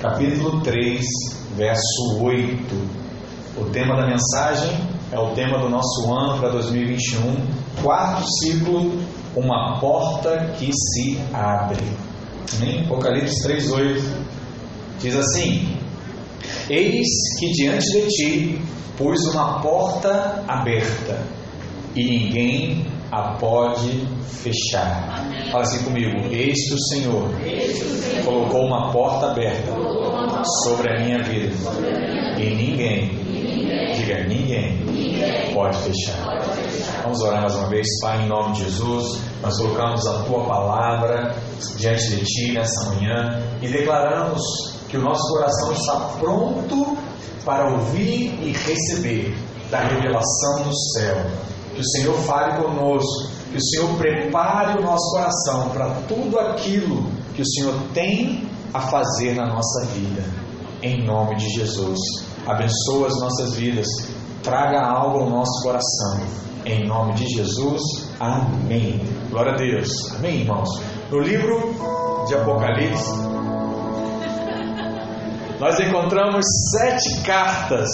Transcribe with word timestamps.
capítulo 0.00 0.62
3, 0.62 0.98
verso 1.56 2.22
8. 2.22 3.00
O 3.58 3.64
tema 3.66 3.96
da 3.96 4.06
mensagem 4.06 4.70
é 5.12 5.18
o 5.18 5.34
tema 5.34 5.58
do 5.58 5.68
nosso 5.68 6.10
ano 6.12 6.40
para 6.40 6.48
2021, 6.50 7.36
quarto 7.82 8.24
ciclo, 8.38 8.98
uma 9.36 9.78
porta 9.78 10.54
que 10.58 10.70
se 10.72 11.20
abre. 11.32 11.84
Amém? 12.56 12.84
Apocalipse 12.84 13.42
3, 13.42 13.70
8 13.70 14.26
diz 15.00 15.16
assim: 15.16 15.76
Eis 16.70 17.06
que 17.38 17.50
diante 17.52 17.86
de 17.92 18.06
ti 18.08 18.62
pus 18.96 19.26
uma 19.26 19.60
porta 19.60 20.42
aberta 20.48 21.22
e 21.94 22.04
ninguém 22.04 22.86
a 23.10 23.34
pode 23.38 24.06
fechar. 24.24 25.18
Amém. 25.18 25.50
Fala 25.50 25.62
assim 25.62 25.84
comigo: 25.84 26.26
Eis 26.30 26.68
que 26.68 26.74
o 26.74 26.78
Senhor, 26.78 27.28
Senhor 27.40 28.24
colocou 28.24 28.66
uma 28.66 28.92
porta 28.92 29.30
aberta 29.30 29.72
sobre 30.64 30.92
a 30.92 31.00
minha 31.00 31.22
vida 31.22 31.52
e 32.38 32.54
ninguém, 32.54 33.12
ninguém 33.14 33.94
diga 33.94 34.24
ninguém, 34.24 34.76
ninguém 34.84 35.54
pode, 35.54 35.76
fechar. 35.78 36.24
pode 36.24 36.44
fechar. 36.44 37.02
Vamos 37.02 37.20
orar 37.20 37.40
mais 37.40 37.54
uma 37.54 37.68
vez, 37.68 37.86
Pai, 38.00 38.22
em 38.22 38.28
nome 38.28 38.54
de 38.54 38.64
Jesus. 38.64 39.20
Nós 39.42 39.56
colocamos 39.58 40.06
a 40.06 40.22
tua 40.22 40.44
palavra 40.44 41.34
diante 41.76 42.16
de 42.16 42.24
ti 42.24 42.52
nessa 42.52 42.90
manhã 42.90 43.42
e 43.60 43.68
declaramos 43.68 44.40
que 44.88 44.96
o 44.96 45.02
nosso 45.02 45.26
coração 45.32 45.72
está 45.72 45.96
pronto 46.18 46.96
para 47.44 47.72
ouvir 47.72 48.38
e 48.42 48.52
receber 48.52 49.34
da 49.70 49.80
revelação 49.80 50.62
do 50.64 50.76
céu 50.92 51.16
que 51.80 51.86
o 51.86 51.90
Senhor 51.92 52.14
fale 52.26 52.62
conosco, 52.62 53.30
que 53.50 53.56
o 53.56 53.62
Senhor 53.62 53.96
prepare 53.96 54.78
o 54.78 54.82
nosso 54.82 55.10
coração 55.12 55.70
para 55.70 55.88
tudo 56.06 56.38
aquilo 56.38 57.10
que 57.34 57.40
o 57.40 57.46
Senhor 57.46 57.74
tem 57.94 58.46
a 58.74 58.80
fazer 58.80 59.34
na 59.34 59.46
nossa 59.46 59.86
vida. 59.86 60.22
Em 60.82 61.06
nome 61.06 61.36
de 61.36 61.48
Jesus. 61.48 61.98
Abençoa 62.46 63.06
as 63.06 63.18
nossas 63.18 63.54
vidas. 63.54 63.86
Traga 64.42 64.80
algo 64.80 65.20
ao 65.20 65.30
nosso 65.30 65.62
coração. 65.62 66.20
Em 66.66 66.86
nome 66.86 67.14
de 67.14 67.26
Jesus. 67.34 67.80
Amém. 68.18 69.00
Glória 69.30 69.52
a 69.52 69.56
Deus. 69.56 69.88
Amém, 70.16 70.40
irmãos. 70.40 70.68
No 71.10 71.20
livro 71.20 71.74
de 72.26 72.34
Apocalipse, 72.34 73.10
nós 75.58 75.80
encontramos 75.80 76.44
sete 76.72 77.22
cartas 77.22 77.88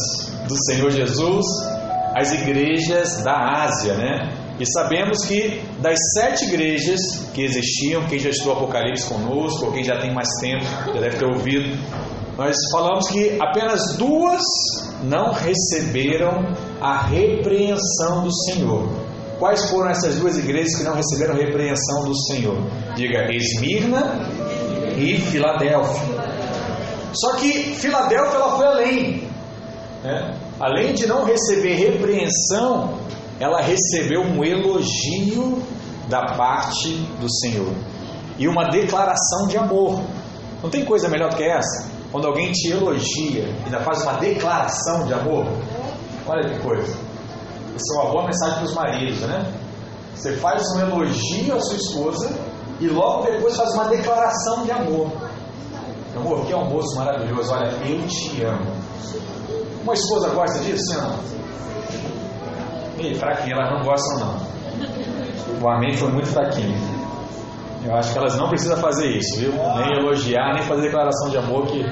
do 0.49 0.57
Senhor 0.65 0.91
Jesus 0.91 1.47
as 2.17 2.33
igrejas 2.33 3.23
da 3.23 3.65
Ásia, 3.65 3.95
né? 3.95 4.33
E 4.59 4.65
sabemos 4.65 5.23
que 5.27 5.63
das 5.81 5.99
sete 6.15 6.47
igrejas 6.47 6.99
que 7.35 7.43
existiam, 7.43 8.07
quem 8.07 8.19
já 8.19 8.31
estudou 8.31 8.55
Apocalipse 8.55 9.07
conosco, 9.07 9.67
ou 9.67 9.73
quem 9.73 9.85
já 9.85 9.99
tem 10.01 10.15
mais 10.15 10.29
tempo, 10.41 10.65
já 10.95 10.99
deve 10.99 11.19
ter 11.19 11.27
ouvido, 11.27 11.77
nós 12.39 12.57
falamos 12.73 13.09
que 13.09 13.37
apenas 13.39 13.97
duas 13.99 14.43
não 15.03 15.31
receberam 15.33 16.55
a 16.81 17.03
repreensão 17.03 18.23
do 18.23 18.33
Senhor. 18.45 18.89
Quais 19.39 19.69
foram 19.69 19.91
essas 19.91 20.19
duas 20.19 20.39
igrejas 20.39 20.75
que 20.75 20.85
não 20.85 20.95
receberam 20.95 21.35
a 21.35 21.37
repreensão 21.37 22.05
do 22.07 22.17
Senhor? 22.17 22.57
Diga 22.95 23.29
Esmirna 23.31 24.27
e 24.97 25.19
Filadélfia. 25.19 26.17
Só 27.13 27.35
que 27.35 27.75
Filadélfia 27.75 28.37
ela 28.37 28.57
foi 28.57 28.67
além. 28.67 29.29
Né? 30.03 30.46
Além 30.61 30.95
de 30.95 31.07
não 31.07 31.25
receber 31.25 31.75
repreensão, 31.75 32.99
ela 33.39 33.61
recebeu 33.61 34.23
um 34.23 34.45
elogio 34.45 35.63
da 36.09 36.35
parte 36.37 36.91
do 37.21 37.31
Senhor 37.41 37.73
e 38.39 38.49
uma 38.49 38.65
declaração 38.69 39.47
de 39.49 39.57
amor. 39.57 40.01
Não 40.63 40.71
tem 40.71 40.85
coisa 40.85 41.09
melhor 41.09 41.31
do 41.31 41.37
que 41.37 41.45
essa? 41.45 41.91
Quando 42.11 42.27
alguém 42.27 42.53
te 42.53 42.71
elogia 42.71 43.43
e 43.43 43.65
ainda 43.65 43.81
faz 43.81 44.03
uma 44.03 44.15
declaração 44.15 45.07
de 45.07 45.13
amor. 45.13 45.47
Olha 46.27 46.49
que 46.49 46.59
coisa. 46.61 46.97
Isso 47.77 47.95
é 47.95 48.03
uma 48.03 48.11
boa 48.11 48.25
mensagem 48.27 48.55
para 48.57 48.65
os 48.65 48.75
maridos, 48.75 49.21
né? 49.21 49.53
Você 50.15 50.37
faz 50.37 50.63
um 50.75 50.81
elogio 50.81 51.55
à 51.55 51.61
sua 51.61 51.77
esposa 51.77 52.35
e 52.81 52.89
logo 52.89 53.25
depois 53.25 53.57
faz 53.57 53.75
uma 53.75 53.85
declaração 53.85 54.65
de 54.65 54.71
amor. 54.71 55.13
Amor, 56.17 56.47
que 56.47 56.53
almoço 56.53 56.97
maravilhoso. 56.97 57.53
Olha, 57.53 57.69
eu 57.87 58.07
te 58.07 58.43
amo. 58.43 58.73
Uma 59.87 59.95
esposa 59.95 60.31
gosta 60.31 60.59
disso, 60.65 60.83
sim 60.85 60.97
não? 60.97 61.21
Ih, 62.99 63.15
fraquinha, 63.15 63.55
elas 63.55 63.71
não 63.71 63.85
gostam 63.85 64.19
não. 64.19 65.63
O 65.63 65.69
amém 65.69 65.97
foi 65.97 66.11
muito 66.11 66.27
fraquinho. 66.27 66.77
Eu 67.85 67.95
acho 67.95 68.13
que 68.13 68.19
elas 68.19 68.37
não 68.37 68.49
precisam 68.49 68.77
fazer 68.79 69.17
isso, 69.17 69.39
viu? 69.39 69.53
Nem 69.53 70.01
elogiar, 70.01 70.55
nem 70.55 70.65
fazer 70.65 70.83
declaração 70.83 71.31
de 71.31 71.39
amor 71.39 71.69
que. 71.69 71.85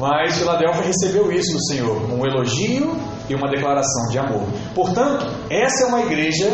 Mas 0.00 0.36
Filadélfia 0.36 0.86
recebeu 0.86 1.30
isso 1.30 1.52
do 1.52 1.64
Senhor, 1.66 2.12
um 2.12 2.26
elogio 2.26 2.96
e 3.28 3.36
uma 3.36 3.48
declaração 3.48 4.08
de 4.10 4.18
amor. 4.18 4.42
Portanto, 4.74 5.24
essa 5.48 5.84
é 5.84 5.86
uma 5.86 6.00
igreja 6.00 6.48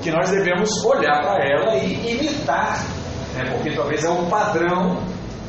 que 0.00 0.10
nós 0.10 0.30
devemos 0.30 0.82
olhar 0.82 1.20
para 1.20 1.44
ela 1.44 1.76
e 1.76 2.10
imitar, 2.10 2.82
né? 3.34 3.50
porque 3.52 3.76
talvez 3.76 4.02
é 4.02 4.08
o 4.08 4.24
padrão 4.30 4.96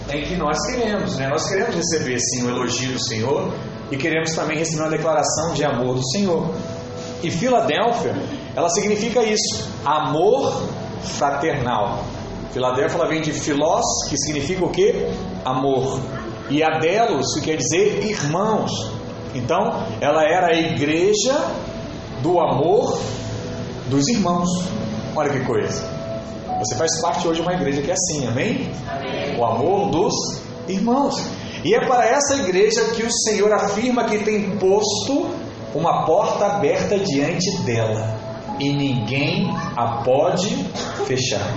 em 0.09 0.23
que 0.23 0.35
nós 0.35 0.57
queremos, 0.67 1.15
né? 1.17 1.27
Nós 1.27 1.47
queremos 1.47 1.75
receber 1.75 2.19
sim 2.19 2.45
o 2.45 2.49
elogio 2.49 2.93
do 2.93 3.03
Senhor 3.03 3.51
e 3.91 3.97
queremos 3.97 4.33
também 4.33 4.57
receber 4.57 4.83
uma 4.83 4.91
declaração 4.91 5.53
de 5.53 5.63
amor 5.63 5.95
do 5.95 6.07
Senhor. 6.09 6.53
E 7.23 7.31
Filadélfia, 7.31 8.15
ela 8.55 8.69
significa 8.69 9.23
isso, 9.23 9.67
amor 9.83 10.63
fraternal. 11.01 12.03
Filadélfia 12.51 12.97
ela 12.97 13.07
vem 13.07 13.21
de 13.21 13.31
filós, 13.31 13.83
que 14.09 14.17
significa 14.17 14.63
o 14.63 14.69
que? 14.69 15.07
Amor. 15.43 15.99
E 16.49 16.63
Adelos, 16.63 17.33
que 17.33 17.41
quer 17.41 17.57
dizer 17.57 18.05
irmãos. 18.05 18.71
Então, 19.33 19.83
ela 19.99 20.23
era 20.23 20.47
a 20.47 20.53
igreja 20.53 21.33
do 22.21 22.39
amor 22.39 22.99
dos 23.89 24.07
irmãos. 24.07 24.47
Olha 25.15 25.31
que 25.31 25.39
coisa. 25.45 25.94
Você 26.59 26.75
faz 26.75 27.01
parte 27.01 27.27
hoje 27.27 27.41
de 27.41 27.47
uma 27.47 27.53
igreja 27.53 27.81
que 27.81 27.91
é 27.91 27.93
assim, 27.93 28.27
amém? 28.27 28.69
amém? 28.89 29.39
O 29.39 29.45
amor 29.45 29.89
dos 29.89 30.13
irmãos. 30.67 31.15
E 31.63 31.73
é 31.73 31.85
para 31.85 32.05
essa 32.05 32.35
igreja 32.35 32.81
que 32.95 33.03
o 33.03 33.11
Senhor 33.11 33.51
afirma 33.51 34.05
que 34.05 34.19
tem 34.19 34.57
posto 34.57 35.29
uma 35.73 36.05
porta 36.05 36.45
aberta 36.45 36.97
diante 36.99 37.57
dela 37.63 38.15
e 38.59 38.71
ninguém 38.71 39.53
a 39.75 40.01
pode 40.03 40.49
fechar. 41.05 41.53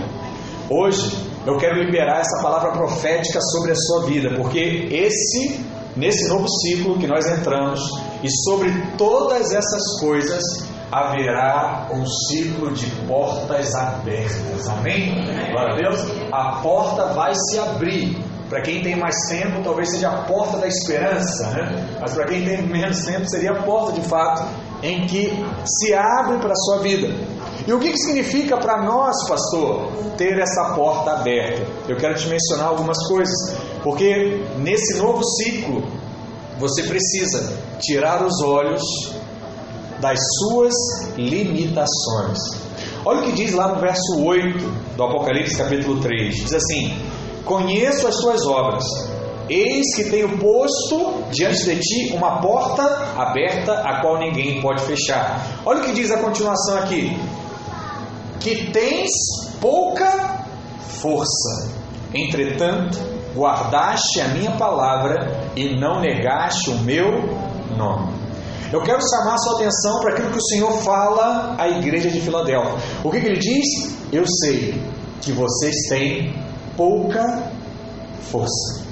Hoje 0.68 1.16
eu 1.46 1.56
quero 1.56 1.82
liberar 1.82 2.20
essa 2.20 2.42
palavra 2.42 2.72
profética 2.72 3.40
sobre 3.40 3.72
a 3.72 3.76
sua 3.76 4.06
vida, 4.06 4.34
porque 4.36 4.88
esse 4.90 5.64
nesse 5.96 6.28
novo 6.28 6.46
ciclo 6.48 6.98
que 6.98 7.06
nós 7.06 7.26
entramos 7.26 7.80
e 8.22 8.30
sobre 8.44 8.70
todas 8.96 9.52
essas 9.52 10.00
coisas 10.00 10.42
haverá 10.90 11.88
um 11.92 12.04
ciclo 12.06 12.72
de 12.72 12.86
portas 13.06 13.74
abertas. 13.74 14.68
Amém? 14.68 15.14
Glória 15.50 15.74
a 15.74 15.76
Deus. 15.76 16.06
A 16.32 16.60
porta 16.62 17.06
vai 17.12 17.32
se 17.34 17.58
abrir. 17.58 18.16
Para 18.48 18.62
quem 18.62 18.82
tem 18.82 18.96
mais 18.96 19.14
tempo, 19.28 19.62
talvez 19.62 19.90
seja 19.90 20.08
a 20.08 20.22
porta 20.22 20.56
da 20.56 20.66
esperança, 20.66 21.50
né? 21.50 21.98
Mas 22.00 22.14
para 22.14 22.24
quem 22.24 22.42
tem 22.46 22.62
menos 22.62 23.04
tempo, 23.04 23.28
seria 23.28 23.52
a 23.52 23.62
porta 23.62 23.92
de 23.92 24.08
fato 24.08 24.42
em 24.82 25.06
que 25.06 25.30
se 25.66 25.92
abre 25.92 26.38
para 26.38 26.52
a 26.52 26.56
sua 26.56 26.78
vida. 26.78 27.08
E 27.66 27.72
o 27.72 27.78
que, 27.78 27.90
que 27.90 27.98
significa 27.98 28.56
para 28.56 28.82
nós, 28.82 29.14
pastor, 29.28 29.92
ter 30.16 30.38
essa 30.38 30.72
porta 30.74 31.10
aberta? 31.12 31.66
Eu 31.86 31.96
quero 31.98 32.14
te 32.14 32.26
mencionar 32.26 32.68
algumas 32.68 32.96
coisas, 33.06 33.36
porque 33.82 34.42
nesse 34.56 34.96
novo 34.96 35.22
ciclo 35.22 35.84
você 36.58 36.84
precisa 36.84 37.52
tirar 37.78 38.24
os 38.24 38.40
olhos 38.42 38.82
das 40.00 40.18
suas 40.38 40.74
limitações. 41.16 42.38
Olha 43.04 43.20
o 43.20 43.24
que 43.24 43.32
diz 43.32 43.52
lá 43.52 43.68
no 43.68 43.80
verso 43.80 44.22
8 44.22 44.58
do 44.96 45.02
Apocalipse, 45.02 45.56
capítulo 45.56 46.00
3: 46.00 46.34
diz 46.34 46.54
assim: 46.54 46.96
Conheço 47.44 48.06
as 48.06 48.16
tuas 48.16 48.46
obras, 48.46 48.84
eis 49.48 49.96
que 49.96 50.10
tenho 50.10 50.38
posto 50.38 51.24
diante 51.30 51.64
de 51.64 51.80
ti 51.80 52.12
uma 52.14 52.40
porta 52.40 52.82
aberta, 53.16 53.72
a 53.72 54.00
qual 54.00 54.18
ninguém 54.18 54.60
pode 54.60 54.82
fechar. 54.82 55.60
Olha 55.64 55.80
o 55.80 55.84
que 55.84 55.92
diz 55.92 56.10
a 56.10 56.18
continuação 56.18 56.78
aqui: 56.78 57.18
Que 58.40 58.70
tens 58.70 59.10
pouca 59.60 60.44
força, 61.00 61.72
entretanto, 62.12 62.98
guardaste 63.34 64.20
a 64.20 64.28
minha 64.28 64.50
palavra 64.52 65.50
e 65.56 65.78
não 65.78 66.00
negaste 66.00 66.70
o 66.70 66.78
meu 66.80 67.06
nome. 67.76 68.17
Eu 68.72 68.82
quero 68.82 69.00
chamar 69.00 69.34
a 69.34 69.38
sua 69.38 69.54
atenção 69.54 70.00
para 70.00 70.12
aquilo 70.12 70.30
que 70.30 70.38
o 70.38 70.44
Senhor 70.44 70.70
fala 70.82 71.56
à 71.58 71.68
igreja 71.68 72.10
de 72.10 72.20
Filadélfia. 72.20 72.74
O 73.02 73.10
que, 73.10 73.20
que 73.20 73.26
ele 73.26 73.38
diz? 73.38 73.96
Eu 74.12 74.24
sei 74.42 74.78
que 75.22 75.32
vocês 75.32 75.74
têm 75.88 76.34
pouca 76.76 77.50
força. 78.20 78.84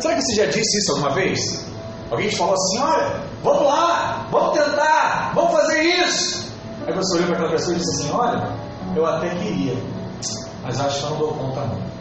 Será 0.00 0.14
que 0.14 0.22
você 0.22 0.34
já 0.36 0.46
disse 0.46 0.78
isso 0.78 0.92
alguma 0.92 1.14
vez? 1.14 1.66
Alguém 2.10 2.28
te 2.28 2.36
falou 2.36 2.54
assim: 2.54 2.78
olha, 2.78 3.22
vamos 3.42 3.66
lá, 3.66 4.26
vamos 4.30 4.58
tentar, 4.58 5.32
vamos 5.34 5.52
fazer 5.52 5.82
isso. 5.82 6.46
Aí 6.86 6.94
você 6.94 7.16
olhou 7.16 7.26
para 7.26 7.36
aquela 7.36 7.50
pessoa 7.52 7.76
e 7.76 7.78
disse 7.78 8.02
assim: 8.02 8.12
olha, 8.12 8.56
eu 8.94 9.04
até 9.04 9.30
queria, 9.30 9.74
mas 10.62 10.80
acho 10.80 11.04
que 11.04 11.10
não 11.10 11.18
dou 11.18 11.34
conta 11.34 11.60
não. 11.60 11.95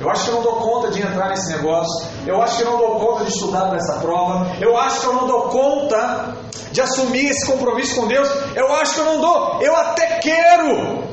Eu 0.00 0.10
acho 0.10 0.24
que 0.24 0.30
eu 0.30 0.34
não 0.34 0.42
dou 0.42 0.56
conta 0.56 0.90
de 0.90 1.00
entrar 1.00 1.28
nesse 1.28 1.50
negócio. 1.52 2.08
Eu 2.26 2.42
acho 2.42 2.56
que 2.56 2.62
eu 2.62 2.70
não 2.70 2.78
dou 2.78 2.98
conta 2.98 3.24
de 3.24 3.30
estudar 3.30 3.68
para 3.68 3.76
essa 3.76 4.00
prova. 4.00 4.56
Eu 4.60 4.76
acho 4.76 5.00
que 5.00 5.06
eu 5.06 5.12
não 5.12 5.26
dou 5.26 5.42
conta 5.42 6.36
de 6.72 6.80
assumir 6.80 7.26
esse 7.26 7.46
compromisso 7.46 8.00
com 8.00 8.08
Deus. 8.08 8.28
Eu 8.56 8.72
acho 8.74 8.94
que 8.94 9.00
eu 9.00 9.04
não 9.04 9.20
dou. 9.20 9.60
Eu 9.60 9.76
até 9.76 10.18
quero, 10.18 11.04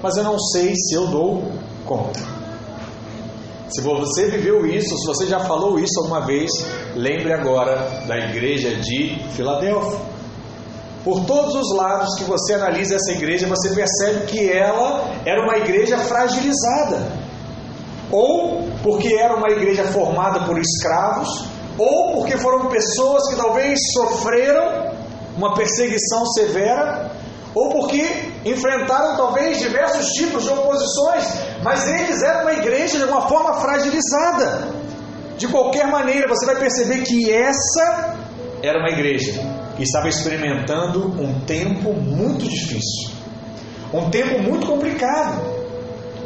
mas 0.00 0.16
eu 0.16 0.22
não 0.22 0.38
sei 0.38 0.74
se 0.76 0.94
eu 0.94 1.08
dou 1.08 1.42
conta. 1.84 2.20
Se 3.68 3.80
você 3.80 4.26
viveu 4.30 4.64
isso, 4.64 4.96
se 4.96 5.06
você 5.06 5.26
já 5.26 5.40
falou 5.40 5.80
isso 5.80 5.98
alguma 5.98 6.24
vez, 6.24 6.50
lembre 6.94 7.32
agora 7.32 8.04
da 8.06 8.16
igreja 8.16 8.76
de 8.76 9.18
Filadélfia. 9.32 9.98
Por 11.02 11.24
todos 11.26 11.54
os 11.54 11.76
lados 11.76 12.14
que 12.16 12.24
você 12.24 12.54
analisa 12.54 12.94
essa 12.94 13.12
igreja, 13.12 13.48
você 13.48 13.74
percebe 13.74 14.26
que 14.26 14.50
ela 14.50 15.10
era 15.26 15.42
uma 15.42 15.58
igreja 15.58 15.98
fragilizada 15.98 17.23
ou 18.14 18.62
porque 18.80 19.12
era 19.12 19.34
uma 19.34 19.50
igreja 19.50 19.82
formada 19.84 20.46
por 20.46 20.56
escravos, 20.56 21.28
ou 21.76 22.12
porque 22.14 22.36
foram 22.38 22.68
pessoas 22.68 23.28
que 23.28 23.36
talvez 23.36 23.76
sofreram 23.92 24.94
uma 25.36 25.54
perseguição 25.54 26.24
severa, 26.26 27.10
ou 27.52 27.70
porque 27.70 28.04
enfrentaram 28.44 29.16
talvez 29.16 29.58
diversos 29.58 30.06
tipos 30.12 30.44
de 30.44 30.50
oposições, 30.50 31.24
mas 31.62 31.88
eles 31.88 32.22
eram 32.22 32.42
uma 32.42 32.52
igreja 32.52 32.98
de 32.98 33.04
uma 33.04 33.22
forma 33.22 33.54
fragilizada. 33.54 34.68
De 35.36 35.48
qualquer 35.48 35.88
maneira, 35.88 36.28
você 36.28 36.46
vai 36.46 36.56
perceber 36.56 37.02
que 37.02 37.32
essa 37.32 38.14
era 38.62 38.78
uma 38.78 38.90
igreja 38.90 39.32
que 39.76 39.82
estava 39.82 40.08
experimentando 40.08 41.20
um 41.20 41.40
tempo 41.40 41.92
muito 41.92 42.48
difícil, 42.48 43.10
um 43.92 44.08
tempo 44.08 44.40
muito 44.40 44.66
complicado. 44.68 45.53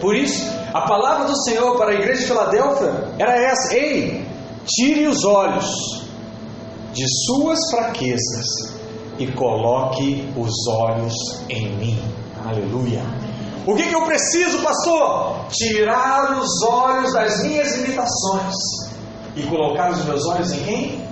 Por 0.00 0.14
isso, 0.14 0.44
a 0.72 0.82
palavra 0.82 1.26
do 1.26 1.36
Senhor 1.44 1.76
para 1.76 1.92
a 1.92 1.94
igreja 1.94 2.20
de 2.20 2.26
Filadélfia 2.26 3.14
era 3.18 3.36
essa: 3.36 3.74
Ei, 3.74 4.26
tire 4.64 5.06
os 5.06 5.24
olhos 5.24 5.66
de 6.92 7.04
suas 7.26 7.58
fraquezas 7.70 8.78
e 9.18 9.26
coloque 9.28 10.32
os 10.36 10.52
olhos 10.68 11.14
em 11.48 11.76
mim. 11.76 12.02
Aleluia. 12.46 13.02
O 13.66 13.74
que, 13.74 13.86
que 13.86 13.94
eu 13.94 14.02
preciso, 14.02 14.60
pastor? 14.60 15.46
Tirar 15.50 16.38
os 16.40 16.62
olhos 16.62 17.12
das 17.12 17.42
minhas 17.42 17.76
limitações 17.76 18.54
e 19.36 19.42
colocar 19.42 19.90
os 19.90 20.04
meus 20.04 20.24
olhos 20.26 20.52
em 20.52 20.64
quem? 20.64 21.04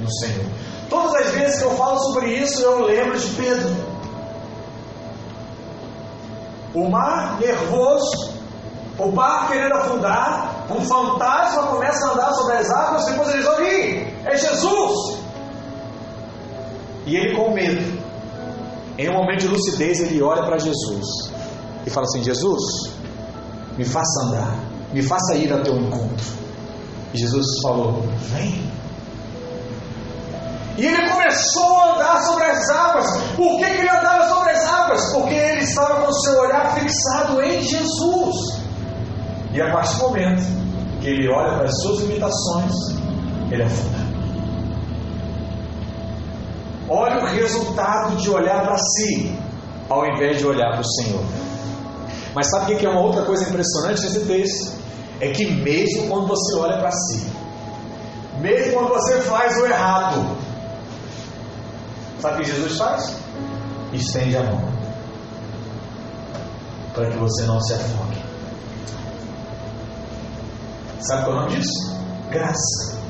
No 0.00 0.10
Senhor. 0.12 0.46
Todas 0.88 1.14
as 1.14 1.30
vezes 1.30 1.58
que 1.58 1.64
eu 1.64 1.70
falo 1.72 1.98
sobre 1.98 2.34
isso, 2.36 2.62
eu 2.62 2.84
lembro 2.84 3.18
de 3.18 3.28
Pedro. 3.30 3.89
O 6.74 6.88
mar 6.88 7.38
nervoso, 7.40 8.34
o 8.98 9.10
barco 9.10 9.52
querendo 9.52 9.74
afundar, 9.74 10.66
um 10.70 10.80
fantasma 10.82 11.64
começa 11.64 12.06
a 12.06 12.12
andar 12.12 12.32
sobre 12.34 12.56
as 12.56 12.70
águas, 12.70 13.06
depois 13.06 13.28
eles 13.34 13.46
olham, 13.46 13.66
é 14.24 14.36
Jesus! 14.36 15.18
E 17.06 17.16
ele 17.16 17.34
com 17.34 17.52
medo, 17.52 18.00
em 18.98 19.08
um 19.08 19.14
momento 19.14 19.40
de 19.40 19.48
lucidez, 19.48 20.00
ele 20.00 20.22
olha 20.22 20.44
para 20.44 20.58
Jesus 20.58 21.32
e 21.86 21.90
fala 21.90 22.04
assim: 22.04 22.22
Jesus, 22.22 22.92
me 23.76 23.84
faça 23.84 24.26
andar, 24.26 24.58
me 24.92 25.02
faça 25.02 25.34
ir 25.36 25.52
ao 25.52 25.62
teu 25.62 25.74
encontro. 25.76 26.26
E 27.14 27.18
Jesus 27.18 27.46
falou: 27.62 28.02
Vem. 28.32 28.79
E 30.80 30.86
ele 30.86 31.10
começou 31.10 31.76
a 31.78 31.94
andar 31.94 32.22
sobre 32.22 32.44
as 32.44 32.70
águas. 32.70 33.06
Por 33.36 33.58
que, 33.58 33.66
que 33.66 33.80
ele 33.82 33.90
andava 33.90 34.26
sobre 34.30 34.50
as 34.52 34.64
águas? 34.66 35.12
Porque 35.12 35.34
ele 35.34 35.60
estava 35.60 36.00
com 36.00 36.08
o 36.08 36.14
seu 36.22 36.40
olhar 36.40 36.74
fixado 36.74 37.42
em 37.42 37.60
Jesus. 37.60 38.36
E 39.52 39.60
a 39.60 39.70
partir 39.70 39.98
do 39.98 40.08
momento 40.08 40.42
que 41.02 41.08
ele 41.08 41.28
olha 41.28 41.58
para 41.58 41.66
as 41.66 41.82
suas 41.82 42.00
limitações, 42.00 42.72
ele 43.50 43.62
afunda. 43.62 43.98
Olha 46.88 47.24
o 47.24 47.26
resultado 47.26 48.16
de 48.16 48.30
olhar 48.30 48.62
para 48.62 48.78
si, 48.78 49.38
ao 49.86 50.06
invés 50.06 50.38
de 50.38 50.46
olhar 50.46 50.70
para 50.70 50.80
o 50.80 50.92
Senhor. 50.94 51.22
Mas 52.34 52.48
sabe 52.48 52.72
o 52.72 52.78
que 52.78 52.86
é 52.86 52.88
uma 52.88 53.02
outra 53.02 53.22
coisa 53.26 53.46
impressionante 53.46 54.00
nesse 54.00 54.24
texto? 54.24 54.80
É 55.20 55.28
que 55.28 55.44
mesmo 55.44 56.08
quando 56.08 56.26
você 56.26 56.56
olha 56.56 56.78
para 56.78 56.90
si, 56.90 57.30
mesmo 58.38 58.72
quando 58.72 58.88
você 58.88 59.20
faz 59.20 59.58
o 59.58 59.66
errado, 59.66 60.49
sabe 62.20 62.34
o 62.34 62.44
que 62.44 62.50
Jesus 62.50 62.78
faz? 62.78 63.16
Estende 63.92 64.36
a 64.36 64.42
mão 64.42 64.80
para 66.94 67.10
que 67.10 67.16
você 67.16 67.44
não 67.44 67.60
se 67.60 67.74
afogue. 67.74 68.18
Sabe 71.00 71.24
qual 71.24 71.36
é 71.36 71.38
o 71.38 71.42
nome 71.42 71.56
disso? 71.56 71.96
Graça. 72.30 73.00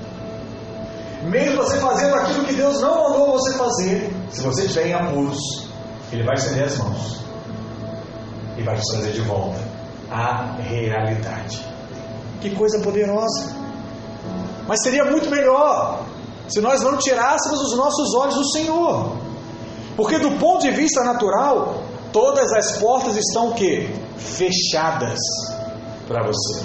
Mesmo 1.24 1.56
você 1.56 1.78
fazendo 1.78 2.14
aquilo 2.14 2.44
que 2.44 2.54
Deus 2.54 2.80
não 2.80 3.10
mandou 3.10 3.32
você 3.32 3.52
fazer, 3.54 4.14
se 4.30 4.42
você 4.42 4.62
estiver 4.62 4.86
em 4.86 4.94
apuros, 4.94 5.38
Ele 6.12 6.22
vai 6.22 6.34
estender 6.34 6.64
as 6.64 6.78
mãos 6.78 7.20
e 8.56 8.62
vai 8.62 8.76
te 8.76 8.86
trazer 8.92 9.12
de 9.12 9.20
volta 9.22 9.58
à 10.10 10.56
realidade. 10.60 11.66
Que 12.40 12.50
coisa 12.54 12.78
poderosa! 12.80 13.54
Mas 14.66 14.82
seria 14.82 15.04
muito 15.04 15.28
melhor 15.28 16.04
se 16.50 16.61
nós 16.61 16.82
não 16.82 16.97
tirássemos 16.99 17.61
os 17.61 17.76
nossos 17.76 18.14
olhos 18.14 18.35
do 18.35 18.50
Senhor. 18.50 19.17
Porque 19.97 20.19
do 20.19 20.32
ponto 20.32 20.62
de 20.62 20.70
vista 20.73 21.05
natural, 21.05 21.82
todas 22.12 22.52
as 22.52 22.79
portas 22.79 23.17
estão 23.17 23.50
o 23.50 23.55
quê? 23.55 23.88
Fechadas 24.17 25.19
para 26.08 26.26
você. 26.26 26.64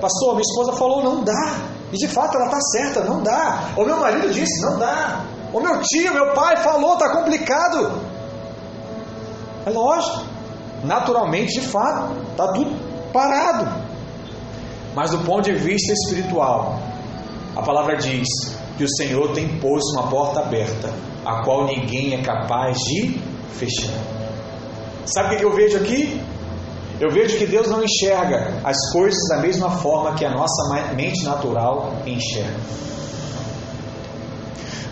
Pastor, 0.00 0.34
minha 0.34 0.42
esposa 0.42 0.72
falou, 0.74 1.02
não 1.02 1.24
dá. 1.24 1.56
E 1.92 1.96
de 1.96 2.08
fato 2.08 2.36
ela 2.36 2.46
está 2.46 2.60
certa, 2.60 3.00
não 3.00 3.22
dá. 3.22 3.70
O 3.76 3.84
meu 3.84 3.98
marido 3.98 4.30
disse, 4.30 4.62
não 4.62 4.78
dá. 4.78 5.24
O 5.52 5.60
meu 5.60 5.80
tio, 5.82 6.12
meu 6.12 6.32
pai 6.34 6.56
falou, 6.58 6.94
está 6.94 7.10
complicado. 7.10 8.00
É 9.66 9.70
lógico. 9.70 10.24
Naturalmente, 10.84 11.60
de 11.60 11.66
fato, 11.66 12.14
está 12.30 12.52
tudo 12.52 12.76
parado. 13.12 13.83
Mas 14.94 15.10
do 15.10 15.18
ponto 15.18 15.42
de 15.42 15.54
vista 15.54 15.92
espiritual, 15.92 16.80
a 17.56 17.62
palavra 17.62 17.96
diz 17.96 18.28
que 18.76 18.84
o 18.84 18.96
Senhor 18.96 19.32
tem 19.32 19.58
posto 19.58 19.92
uma 19.92 20.08
porta 20.08 20.40
aberta, 20.40 20.92
a 21.24 21.42
qual 21.42 21.66
ninguém 21.66 22.14
é 22.14 22.22
capaz 22.22 22.76
de 22.78 23.18
fechar. 23.52 23.94
Sabe 25.06 25.34
o 25.34 25.38
que 25.38 25.44
eu 25.44 25.54
vejo 25.54 25.78
aqui? 25.78 26.20
Eu 27.00 27.10
vejo 27.10 27.36
que 27.36 27.46
Deus 27.46 27.68
não 27.68 27.82
enxerga 27.82 28.60
as 28.62 28.76
coisas 28.92 29.20
da 29.28 29.38
mesma 29.38 29.70
forma 29.70 30.14
que 30.14 30.24
a 30.24 30.30
nossa 30.30 30.94
mente 30.94 31.24
natural 31.24 31.92
enxerga. 32.06 32.54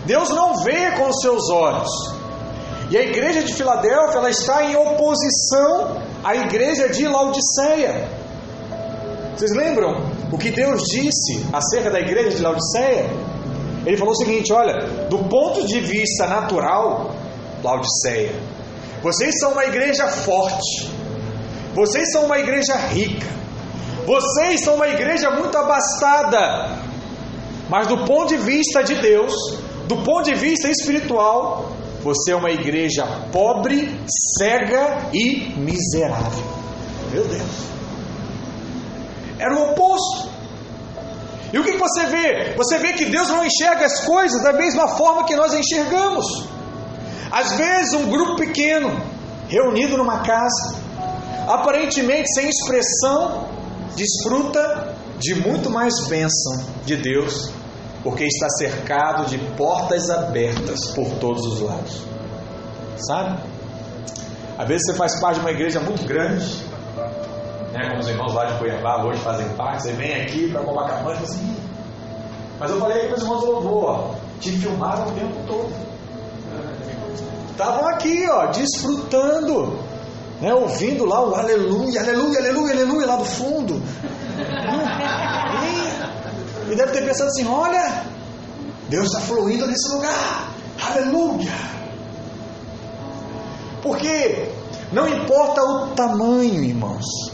Deus 0.05 0.29
não 0.29 0.63
vê 0.63 0.91
com 0.91 1.09
os 1.09 1.21
seus 1.21 1.49
olhos. 1.49 1.89
E 2.89 2.97
a 2.97 3.01
igreja 3.01 3.41
de 3.43 3.53
Filadélfia 3.53 4.17
ela 4.17 4.29
está 4.29 4.63
em 4.63 4.75
oposição 4.75 5.97
à 6.23 6.35
igreja 6.35 6.89
de 6.89 7.07
Laodiceia. 7.07 8.22
Vocês 9.35 9.51
lembram 9.55 10.01
o 10.31 10.37
que 10.37 10.51
Deus 10.51 10.81
disse 10.83 11.45
acerca 11.51 11.89
da 11.89 11.99
igreja 11.99 12.37
de 12.37 12.41
Laodiceia? 12.41 13.09
Ele 13.85 13.97
falou 13.97 14.13
o 14.13 14.17
seguinte: 14.17 14.53
olha, 14.53 15.07
do 15.09 15.19
ponto 15.25 15.65
de 15.65 15.79
vista 15.79 16.27
natural, 16.27 17.15
Laodiceia, 17.63 18.33
vocês 19.01 19.33
são 19.39 19.53
uma 19.53 19.65
igreja 19.65 20.07
forte, 20.07 20.89
vocês 21.73 22.11
são 22.11 22.25
uma 22.25 22.37
igreja 22.37 22.75
rica. 22.75 23.33
Vocês 24.05 24.61
são 24.63 24.75
uma 24.75 24.87
igreja 24.87 25.31
muito 25.31 25.57
abastada. 25.57 26.77
Mas 27.69 27.87
do 27.87 28.05
ponto 28.05 28.27
de 28.27 28.37
vista 28.37 28.83
de 28.83 28.95
Deus, 28.95 29.33
do 29.87 29.97
ponto 30.03 30.23
de 30.23 30.35
vista 30.35 30.69
espiritual, 30.69 31.71
você 32.01 32.33
é 32.33 32.35
uma 32.35 32.51
igreja 32.51 33.05
pobre, 33.31 33.97
cega 34.37 35.09
e 35.13 35.53
miserável. 35.57 36.43
Meu 37.11 37.23
Deus. 37.23 37.73
Era 39.43 39.55
o 39.55 39.71
oposto. 39.71 40.29
E 41.51 41.59
o 41.59 41.63
que 41.63 41.77
você 41.77 42.05
vê? 42.05 42.53
Você 42.55 42.79
vê 42.79 42.93
que 42.93 43.05
Deus 43.05 43.27
não 43.27 43.45
enxerga 43.45 43.85
as 43.85 43.99
coisas 44.05 44.41
da 44.41 44.53
mesma 44.53 44.87
forma 44.87 45.25
que 45.25 45.35
nós 45.35 45.53
enxergamos. 45.53 46.25
Às 47.29 47.51
vezes, 47.53 47.93
um 47.93 48.09
grupo 48.09 48.37
pequeno, 48.37 48.95
reunido 49.49 49.97
numa 49.97 50.19
casa, 50.19 50.75
aparentemente 51.47 52.33
sem 52.33 52.47
expressão, 52.49 53.49
desfruta 53.95 54.95
de 55.19 55.35
muito 55.35 55.69
mais 55.69 55.93
bênção 56.07 56.63
de 56.85 56.95
Deus, 56.95 57.51
porque 58.01 58.25
está 58.25 58.49
cercado 58.49 59.25
de 59.25 59.37
portas 59.57 60.09
abertas 60.09 60.87
por 60.95 61.09
todos 61.19 61.45
os 61.45 61.59
lados. 61.59 62.01
Sabe? 62.97 63.43
Às 64.57 64.67
vezes 64.67 64.85
você 64.85 64.93
faz 64.93 65.19
parte 65.19 65.35
de 65.35 65.41
uma 65.41 65.51
igreja 65.51 65.79
muito 65.79 66.05
grande, 66.07 66.63
né, 67.73 67.89
como 67.89 67.99
os 67.99 68.07
irmãos 68.07 68.33
lá 68.33 68.45
de 68.45 68.57
Cuiabá 68.59 69.03
hoje 69.03 69.19
fazem 69.19 69.49
parte, 69.49 69.83
você 69.83 69.91
vem 69.93 70.21
aqui 70.21 70.49
para 70.51 70.63
Copacabana 70.63 71.19
e 71.19 71.23
assim, 71.23 71.57
mas 72.59 72.71
eu 72.71 72.79
falei 72.79 73.07
para 73.07 73.17
os 73.17 73.23
irmãos 73.23 73.41
do 73.41 73.51
louvor, 73.51 74.15
te 74.39 74.51
filmaram 74.51 75.07
o 75.07 75.11
tempo 75.11 75.35
todo. 75.47 75.73
Estavam 77.51 77.87
aqui, 77.87 78.25
ó, 78.29 78.47
desfrutando 78.47 79.77
né, 80.39 80.53
ouvindo 80.53 81.05
lá 81.05 81.25
o 81.25 81.33
aleluia, 81.33 82.01
aleluia, 82.01 82.39
aleluia, 82.39 82.73
aleluia 82.73 83.07
lá 83.07 83.15
do 83.15 83.25
fundo. 83.25 83.81
E, 86.67 86.71
e 86.71 86.75
deve 86.75 86.91
ter 86.91 87.05
pensado 87.05 87.29
assim: 87.29 87.47
olha, 87.47 88.03
Deus 88.89 89.07
está 89.07 89.21
fluindo 89.21 89.65
nesse 89.65 89.87
lugar, 89.93 90.51
aleluia. 90.85 91.51
Porque 93.81 94.49
não 94.91 95.07
importa 95.07 95.61
o 95.61 95.87
tamanho, 95.95 96.63
irmãos, 96.63 97.32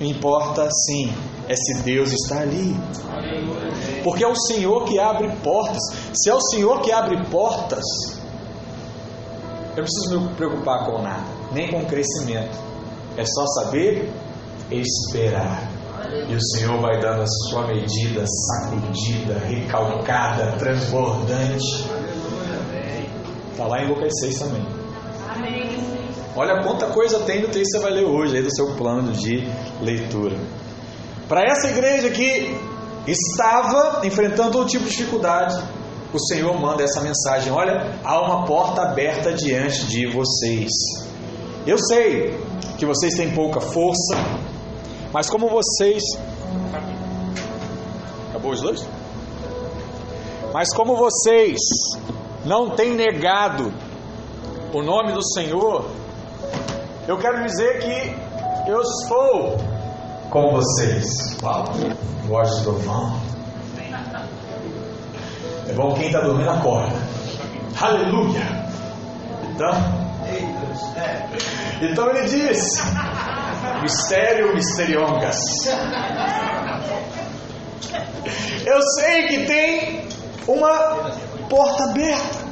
importa 0.00 0.68
sim 0.70 1.12
é 1.48 1.56
se 1.56 1.82
Deus 1.82 2.12
está 2.12 2.40
ali. 2.40 2.76
Porque 4.04 4.22
é 4.22 4.28
o 4.28 4.36
Senhor 4.36 4.84
que 4.84 4.98
abre 4.98 5.28
portas. 5.42 5.82
Se 6.12 6.30
é 6.30 6.34
o 6.34 6.40
Senhor 6.40 6.80
que 6.80 6.92
abre 6.92 7.24
portas, 7.26 7.84
eu 9.76 9.82
não 9.82 9.84
preciso 9.84 10.20
me 10.20 10.34
preocupar 10.34 10.86
com 10.86 11.02
nada, 11.02 11.26
nem 11.52 11.70
com 11.70 11.84
crescimento. 11.84 12.56
É 13.16 13.24
só 13.24 13.46
saber 13.60 14.12
esperar. 14.70 15.68
E 16.28 16.34
o 16.34 16.40
Senhor 16.40 16.80
vai 16.80 17.00
dando 17.00 17.22
a 17.22 17.26
sua 17.26 17.66
medida 17.66 18.24
sacudida, 18.26 19.38
recalcada, 19.38 20.52
transbordante. 20.58 21.88
Está 23.50 23.66
lá 23.66 23.82
em 23.82 23.88
Lucas 23.88 24.12
6 24.20 24.38
também. 24.38 24.77
Olha 26.40 26.62
quanta 26.62 26.86
coisa 26.86 27.18
tem 27.24 27.42
no 27.42 27.48
texto 27.48 27.72
que 27.72 27.78
você 27.78 27.78
vai 27.80 27.90
ler 27.90 28.04
hoje, 28.04 28.36
aí 28.36 28.42
do 28.44 28.54
seu 28.54 28.76
plano 28.76 29.10
de 29.10 29.42
leitura. 29.82 30.36
Para 31.28 31.42
essa 31.42 31.66
igreja 31.66 32.10
que 32.10 32.56
estava 33.08 34.06
enfrentando 34.06 34.52
todo 34.52 34.68
tipo 34.68 34.84
de 34.84 34.90
dificuldade, 34.90 35.60
o 36.14 36.18
Senhor 36.28 36.56
manda 36.60 36.84
essa 36.84 37.00
mensagem: 37.00 37.52
olha, 37.52 37.98
há 38.04 38.20
uma 38.20 38.44
porta 38.44 38.82
aberta 38.82 39.32
diante 39.32 39.86
de 39.86 40.06
vocês. 40.12 40.70
Eu 41.66 41.76
sei 41.76 42.38
que 42.78 42.86
vocês 42.86 43.16
têm 43.16 43.34
pouca 43.34 43.60
força, 43.60 44.14
mas 45.12 45.28
como 45.28 45.48
vocês. 45.48 46.04
Acabou 48.30 48.52
os 48.52 48.60
dois? 48.60 48.86
Mas 50.54 50.72
como 50.72 50.94
vocês 50.94 51.58
não 52.44 52.70
têm 52.70 52.94
negado 52.94 53.72
o 54.72 54.82
nome 54.84 55.12
do 55.12 55.24
Senhor, 55.34 55.97
eu 57.08 57.16
quero 57.16 57.42
dizer 57.42 57.78
que 57.78 58.70
eu 58.70 58.82
estou 58.82 59.56
com 60.28 60.50
vocês. 60.50 61.06
Uau, 61.42 61.64
voz 62.26 62.50
do 62.58 62.62
trovão. 62.64 63.18
É 65.66 65.72
bom 65.72 65.94
quem 65.94 66.08
está 66.08 66.20
dormindo 66.20 66.50
acorda. 66.50 66.94
Aleluia. 67.80 68.42
Então, 69.54 69.72
então 71.80 72.10
ele 72.10 72.28
diz: 72.28 72.74
Mistério 73.80 74.54
misteriongas. 74.54 75.38
Eu 78.66 78.82
sei 78.82 79.28
que 79.28 79.46
tem 79.46 80.08
uma 80.46 81.10
porta 81.48 81.84
aberta. 81.84 82.48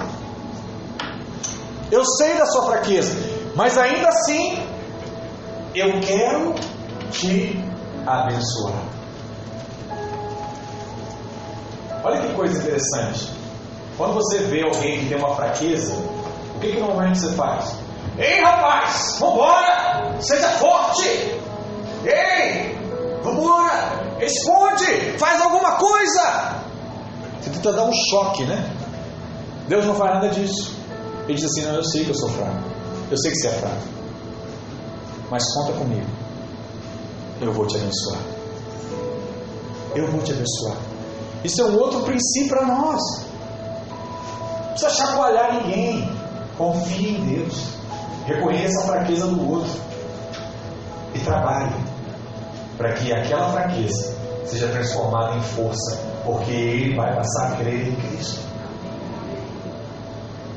Eu 1.90 2.04
sei 2.04 2.38
da 2.38 2.46
sua 2.46 2.64
fraqueza, 2.64 3.35
mas 3.56 3.76
ainda 3.78 4.08
assim 4.08 4.62
eu 5.75 5.98
quero 6.00 6.54
te 7.10 7.58
abençoar. 8.06 8.84
Olha 12.04 12.20
que 12.20 12.34
coisa 12.34 12.58
interessante. 12.62 13.32
Quando 13.96 14.14
você 14.14 14.38
vê 14.40 14.62
alguém 14.62 15.00
que 15.00 15.08
tem 15.08 15.18
uma 15.18 15.34
fraqueza, 15.34 15.94
o 16.54 16.60
que, 16.60 16.72
que 16.72 16.78
normalmente 16.78 17.18
você 17.18 17.32
faz? 17.32 17.75
Ei, 18.18 18.40
rapaz, 18.42 19.16
vambora! 19.18 20.14
Seja 20.20 20.48
forte! 20.50 21.08
Ei, 22.04 22.78
vambora! 23.22 24.16
Esconde! 24.20 25.18
Faz 25.18 25.40
alguma 25.40 25.72
coisa! 25.72 26.62
Você 27.40 27.50
tenta 27.50 27.72
dar 27.72 27.84
um 27.84 27.92
choque, 28.10 28.44
né? 28.44 28.70
Deus 29.66 29.86
não 29.86 29.94
faz 29.94 30.14
nada 30.14 30.28
disso. 30.28 30.76
Ele 31.25 31.34
diz 31.34 31.44
assim: 31.44 31.62
Não, 31.62 31.76
eu 31.76 31.84
sei 31.84 32.04
que 32.04 32.10
eu 32.10 32.14
sou 32.14 32.28
fraco. 32.28 32.75
Eu 33.10 33.16
sei 33.18 33.30
que 33.30 33.38
você 33.38 33.48
é 33.48 33.52
fraco. 33.52 33.82
Mas 35.30 35.44
conta 35.54 35.72
comigo 35.72 36.26
eu 37.40 37.52
vou 37.52 37.66
te 37.66 37.76
abençoar. 37.76 38.20
Eu 39.94 40.10
vou 40.10 40.22
te 40.22 40.32
abençoar. 40.32 40.76
Isso 41.44 41.60
é 41.60 41.64
um 41.64 41.78
outro 41.78 42.00
princípio 42.02 42.48
para 42.48 42.66
nós. 42.66 43.00
Não 44.60 44.70
precisa 44.70 44.90
chacoalhar 44.90 45.62
ninguém. 45.62 46.10
Confie 46.56 47.16
em 47.16 47.36
Deus. 47.36 47.62
Reconheça 48.25 48.80
a 48.80 48.86
fraqueza 48.86 49.26
do 49.26 49.50
outro. 49.50 49.72
E 51.14 51.18
trabalhe 51.20 51.75
para 52.76 52.92
que 52.92 53.12
aquela 53.12 53.50
fraqueza 53.52 54.14
seja 54.44 54.68
transformada 54.68 55.36
em 55.36 55.40
força, 55.40 55.98
porque 56.25 56.50
ele 56.50 56.94
vai 56.94 57.14
passar 57.16 57.52
a 57.52 57.56
crer 57.56 57.88
em 57.88 57.94
Cristo. 57.94 58.45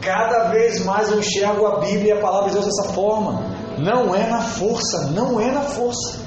Cada 0.01 0.49
vez 0.49 0.83
mais 0.85 1.09
eu 1.09 1.19
enxergo 1.19 1.65
a 1.65 1.79
Bíblia 1.79 2.15
e 2.15 2.17
a 2.17 2.21
palavra 2.21 2.49
de 2.49 2.55
Deus 2.55 2.65
dessa 2.65 2.93
forma. 2.93 3.43
Não 3.77 4.15
é 4.15 4.27
na 4.27 4.41
força, 4.41 5.11
não 5.11 5.39
é 5.39 5.51
na 5.51 5.61
força. 5.61 6.19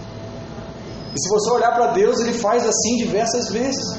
E 1.14 1.20
se 1.20 1.28
você 1.28 1.50
olhar 1.50 1.72
para 1.72 1.88
Deus, 1.88 2.20
ele 2.20 2.32
faz 2.32 2.66
assim 2.66 2.96
diversas 2.96 3.50
vezes. 3.50 3.98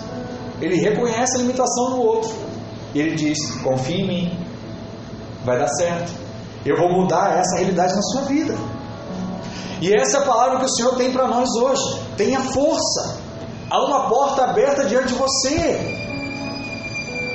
Ele 0.61 0.77
reconhece 0.77 1.37
a 1.37 1.39
limitação 1.39 1.91
do 1.91 2.01
outro. 2.01 2.31
E 2.93 2.99
ele 2.99 3.15
diz: 3.15 3.37
confie 3.61 4.01
em 4.01 4.07
mim, 4.07 4.39
vai 5.43 5.59
dar 5.59 5.67
certo. 5.67 6.11
Eu 6.65 6.77
vou 6.77 6.89
mudar 7.01 7.37
essa 7.37 7.57
realidade 7.57 7.93
na 7.95 8.01
sua 8.01 8.21
vida. 8.21 8.55
E 9.81 9.93
essa 9.93 10.17
é 10.17 10.21
a 10.21 10.25
palavra 10.25 10.59
que 10.59 10.65
o 10.65 10.69
Senhor 10.69 10.95
tem 10.95 11.11
para 11.11 11.27
nós 11.27 11.49
hoje. 11.55 12.01
Tenha 12.15 12.39
força. 12.39 13.17
Há 13.69 13.85
uma 13.85 14.07
porta 14.07 14.43
aberta 14.45 14.85
diante 14.85 15.07
de 15.07 15.15
você. 15.15 15.99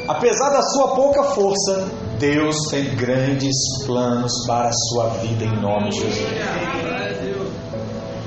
Apesar 0.09 0.50
da 0.50 0.62
sua 0.62 0.95
pouca 0.95 1.25
força, 1.25 1.90
Deus 2.18 2.56
tem 2.70 2.96
grandes 2.96 3.54
planos 3.87 4.32
para 4.46 4.68
a 4.68 4.72
sua 4.72 5.08
vida 5.20 5.44
em 5.44 5.60
nome 5.60 5.90
de 5.90 6.00
Jesus. 6.00 6.28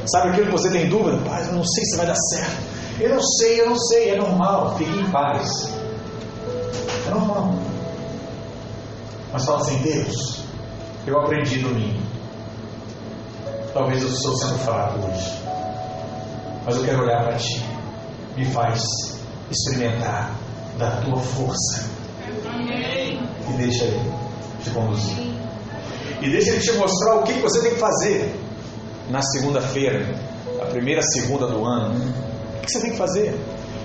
Sabe 0.05 0.29
aquilo 0.29 0.45
que 0.47 0.51
você 0.51 0.71
tem 0.71 0.89
dúvida? 0.89 1.17
Pai, 1.25 1.47
eu 1.47 1.53
não 1.53 1.63
sei 1.63 1.85
se 1.85 1.97
vai 1.97 2.05
dar 2.05 2.15
certo. 2.15 2.63
Eu 2.99 3.09
não 3.09 3.21
sei, 3.21 3.61
eu 3.61 3.69
não 3.69 3.77
sei. 3.77 4.09
É 4.11 4.17
normal, 4.17 4.75
fique 4.77 4.97
em 4.97 5.11
paz. 5.11 5.73
É 7.07 7.09
normal. 7.09 7.53
Mas 9.33 9.45
fala 9.45 9.61
assim, 9.61 9.77
Deus, 9.81 10.43
eu 11.05 11.19
aprendi 11.19 11.59
domingo. 11.59 12.01
Talvez 13.73 14.01
eu 14.01 14.09
estou 14.09 14.35
sendo 14.37 14.57
fraco 14.59 14.99
hoje. 14.99 15.31
Mas 16.65 16.75
eu 16.75 16.83
quero 16.83 17.03
olhar 17.03 17.23
para 17.23 17.37
Ti. 17.37 17.65
Me 18.35 18.45
faz 18.45 18.83
experimentar 19.49 20.33
da 20.77 21.01
Tua 21.01 21.17
força. 21.17 21.89
E 23.51 23.57
deixa 23.57 23.85
Ele 23.85 24.11
te 24.63 24.69
conduzir. 24.71 25.17
E 26.21 26.29
deixa 26.29 26.51
Ele 26.51 26.59
te 26.59 26.71
mostrar 26.73 27.15
o 27.15 27.23
que 27.23 27.33
você 27.33 27.61
tem 27.61 27.73
que 27.73 27.79
fazer 27.79 28.35
na 29.09 29.21
segunda-feira, 29.21 30.15
a 30.61 30.65
primeira 30.65 31.01
segunda 31.01 31.47
do 31.47 31.65
ano, 31.65 31.95
o 32.57 32.61
que 32.61 32.71
você 32.71 32.81
tem 32.81 32.91
que 32.91 32.97
fazer? 32.97 33.35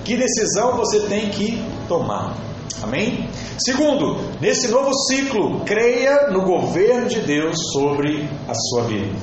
Que 0.04 0.16
decisão 0.16 0.76
você 0.76 1.00
tem 1.00 1.30
que 1.30 1.61
tomar? 1.88 2.37
Amém? 2.82 3.28
Segundo, 3.58 4.18
nesse 4.40 4.68
novo 4.68 4.92
ciclo, 5.08 5.64
creia 5.64 6.30
no 6.30 6.42
governo 6.44 7.08
de 7.08 7.20
Deus 7.20 7.56
sobre 7.73 8.28
a 8.46 8.54
sua 8.54 8.85
vida. 8.85 9.16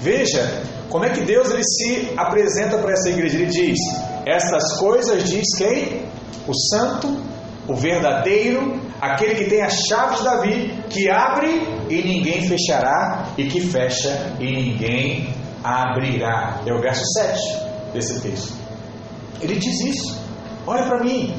Veja 0.00 0.62
como 0.88 1.04
é 1.04 1.10
que 1.10 1.22
Deus 1.22 1.50
ele 1.50 1.64
se 1.64 2.12
apresenta 2.16 2.78
para 2.78 2.92
essa 2.92 3.10
igreja. 3.10 3.36
Ele 3.36 3.46
diz: 3.46 3.78
Estas 4.24 4.78
coisas 4.78 5.24
diz 5.24 5.44
quem? 5.58 6.06
O 6.46 6.54
santo, 6.54 7.16
o 7.66 7.74
verdadeiro, 7.74 8.80
aquele 9.00 9.34
que 9.34 9.44
tem 9.44 9.62
as 9.62 9.74
chaves 9.88 10.18
de 10.18 10.24
Davi, 10.24 10.84
que 10.90 11.10
abre 11.10 11.48
e 11.88 12.02
ninguém 12.02 12.48
fechará, 12.48 13.26
e 13.36 13.46
que 13.46 13.60
fecha 13.60 14.36
e 14.40 14.50
ninguém 14.50 15.34
abrirá. 15.62 16.60
É 16.66 16.72
o 16.72 16.80
verso 16.80 17.04
7 17.12 17.40
desse 17.92 18.20
texto. 18.20 18.54
Ele 19.40 19.56
diz 19.56 19.80
isso. 19.80 20.18
Olha 20.66 20.84
para 20.84 21.02
mim. 21.02 21.34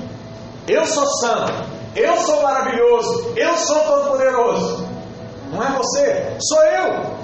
Eu 0.67 0.85
sou 0.85 1.05
santo. 1.19 1.53
Eu 1.95 2.17
sou 2.17 2.41
maravilhoso. 2.41 3.33
Eu 3.35 3.55
sou 3.57 3.79
todo-poderoso. 3.81 4.87
Não 5.51 5.63
é 5.63 5.71
você, 5.71 6.35
sou 6.39 6.61
eu. 6.63 7.15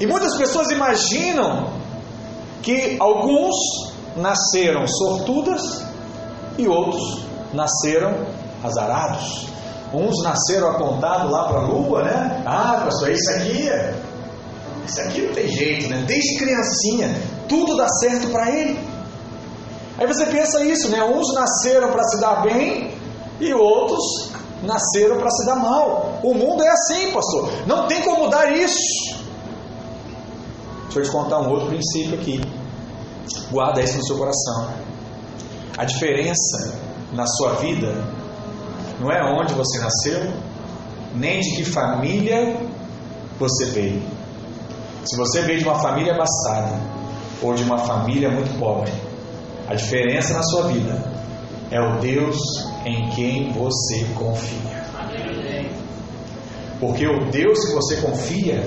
E 0.00 0.06
muitas 0.06 0.36
pessoas 0.36 0.70
imaginam 0.70 1.70
que 2.62 2.96
alguns 3.00 3.54
nasceram 4.16 4.86
sortudas 4.86 5.84
e 6.58 6.68
outros 6.68 7.24
nasceram 7.52 8.26
azarados. 8.62 9.46
Uns 9.92 10.22
nasceram 10.22 10.70
apontados 10.70 11.30
lá 11.30 11.48
para 11.48 11.58
a 11.58 11.66
lua, 11.66 12.02
né? 12.04 12.42
Ah, 12.46 12.82
pastor, 12.84 13.10
isso 13.10 13.30
aqui, 13.30 13.68
isso 14.86 15.00
aqui 15.00 15.22
não 15.22 15.34
tem 15.34 15.48
jeito, 15.48 15.88
né? 15.88 16.04
Desde 16.06 16.38
criancinha, 16.38 17.20
tudo 17.48 17.76
dá 17.76 17.88
certo 18.00 18.28
para 18.28 18.50
ele. 18.50 18.78
Aí 19.98 20.06
você 20.06 20.26
pensa 20.26 20.64
isso, 20.64 20.88
né? 20.88 21.02
Uns 21.04 21.34
nasceram 21.34 21.90
para 21.90 22.04
se 22.04 22.20
dar 22.20 22.42
bem 22.42 22.94
e 23.40 23.52
outros 23.52 24.30
nasceram 24.62 25.18
para 25.18 25.30
se 25.30 25.44
dar 25.44 25.56
mal. 25.56 26.20
O 26.22 26.34
mundo 26.34 26.62
é 26.62 26.68
assim, 26.68 27.12
pastor. 27.12 27.50
Não 27.66 27.86
tem 27.86 28.00
como 28.02 28.24
mudar 28.24 28.52
isso. 28.52 29.18
Deixa 30.84 31.00
eu 31.00 31.02
te 31.02 31.10
contar 31.10 31.40
um 31.40 31.50
outro 31.50 31.66
princípio 31.66 32.14
aqui. 32.14 32.40
Guarda 33.50 33.80
isso 33.82 33.96
no 33.96 34.06
seu 34.06 34.16
coração. 34.16 34.70
A 35.76 35.84
diferença 35.84 36.78
na 37.12 37.26
sua 37.26 37.54
vida 37.54 38.19
não 39.00 39.10
é 39.10 39.22
onde 39.24 39.54
você 39.54 39.78
nasceu, 39.78 40.32
nem 41.14 41.40
de 41.40 41.56
que 41.56 41.64
família 41.64 42.56
você 43.38 43.66
veio. 43.66 44.02
Se 45.04 45.16
você 45.16 45.40
veio 45.42 45.58
de 45.58 45.64
uma 45.64 45.78
família 45.78 46.14
abastada 46.14 46.78
ou 47.42 47.54
de 47.54 47.62
uma 47.62 47.78
família 47.78 48.30
muito 48.30 48.56
pobre, 48.58 48.92
a 49.66 49.74
diferença 49.74 50.34
na 50.34 50.42
sua 50.42 50.64
vida 50.64 51.02
é 51.70 51.80
o 51.80 51.98
Deus 52.00 52.36
em 52.84 53.08
quem 53.10 53.52
você 53.52 54.04
confia. 54.14 54.80
Porque 56.78 57.06
o 57.06 57.30
Deus 57.30 57.64
que 57.64 57.72
você 57.72 57.96
confia 57.96 58.62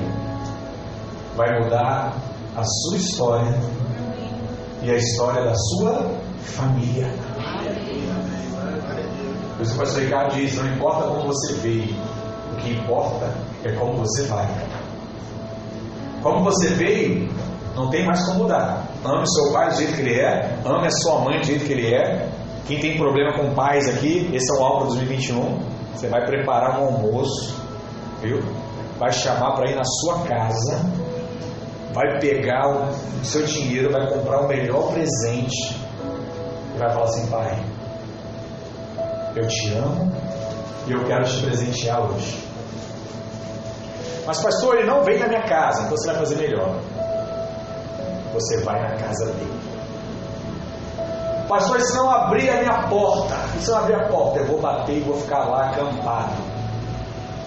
vai 1.36 1.62
mudar 1.62 2.16
a 2.56 2.63
sua 2.63 2.98
história 2.98 3.60
e 4.82 4.90
a 4.90 4.96
história 4.96 5.44
da 5.44 5.56
sua 5.56 6.12
família. 6.42 7.12
Por 9.63 9.67
isso 9.67 9.75
o 9.75 9.77
pastor 9.77 10.03
Ricardo 10.03 10.36
diz: 10.36 10.55
não 10.55 10.67
importa 10.74 11.08
como 11.08 11.27
você 11.27 11.53
veio, 11.53 11.96
o 12.51 12.55
que 12.58 12.72
importa 12.72 13.34
é 13.63 13.72
como 13.72 13.93
você 13.93 14.24
vai. 14.24 14.46
Como 16.22 16.43
você 16.43 16.67
veio, 16.67 17.29
não 17.74 17.89
tem 17.89 18.05
mais 18.05 18.25
como 18.25 18.39
mudar. 18.39 18.86
Ame 19.05 19.25
seu 19.25 19.53
pai 19.53 19.70
do 19.70 19.75
jeito 19.75 19.93
que 19.96 20.01
ele 20.01 20.20
é, 20.20 20.60
ame 20.65 20.88
a 20.88 20.91
sua 20.91 21.20
mãe 21.20 21.39
do 21.39 21.46
jeito 21.46 21.65
que 21.65 21.72
ele 21.72 21.93
é. 21.93 22.29
Quem 22.67 22.79
tem 22.79 22.98
problema 22.98 23.38
com 23.38 23.53
pais 23.53 23.88
aqui, 23.88 24.29
esse 24.34 24.53
é 24.53 24.60
o 24.60 24.63
álbum 24.65 24.88
2021. 24.88 25.60
Você 25.93 26.08
vai 26.08 26.25
preparar 26.25 26.82
um 26.82 26.86
almoço, 26.86 27.55
viu? 28.22 28.41
Vai 29.00 29.12
chamar 29.12 29.55
para 29.55 29.70
ir 29.70 29.75
na 29.75 29.84
sua 29.84 30.24
casa, 30.24 30.82
vai 31.93 32.20
pegar 32.20 32.67
o 32.67 33.25
seu 33.25 33.46
dinheiro, 33.46 33.91
vai 33.91 34.10
comprar 34.10 34.41
o 34.41 34.48
melhor 34.48 34.91
presente 34.91 35.77
e 36.75 36.77
vai 36.77 36.89
falar 36.91 37.05
assim: 37.05 37.27
Pai, 37.27 37.63
eu 39.36 39.48
te 39.48 39.74
amo 39.74 40.12
e 40.88 40.92
eu 40.92 41.04
quero 41.06 41.24
te 41.24 41.42
presentear 41.42 42.02
hoje. 42.02 42.44
Mas, 44.25 44.42
pastor, 44.42 44.78
ele 44.78 44.88
não 44.88 45.04
vem 45.04 45.20
na 45.20 45.28
minha 45.28 45.44
casa, 45.44 45.82
então 45.82 45.98
você 45.98 46.08
vai 46.08 46.16
fazer 46.18 46.36
melhor. 46.36 46.80
Você 48.34 48.62
vai 48.62 48.82
na 48.82 48.96
casa 48.96 49.25
dele. 49.25 49.63
Pastor, 51.48 51.82
se 51.82 51.94
não 51.96 52.10
abrir 52.10 52.50
a 52.50 52.62
minha 52.62 52.88
porta, 52.88 53.36
se 53.60 53.70
não 53.70 53.80
abrir 53.80 53.96
a 53.96 54.08
porta, 54.08 54.40
eu 54.40 54.48
vou 54.48 54.62
bater 54.62 54.98
e 54.98 55.02
vou 55.02 55.18
ficar 55.18 55.46
lá 55.46 55.70
acampado 55.70 56.34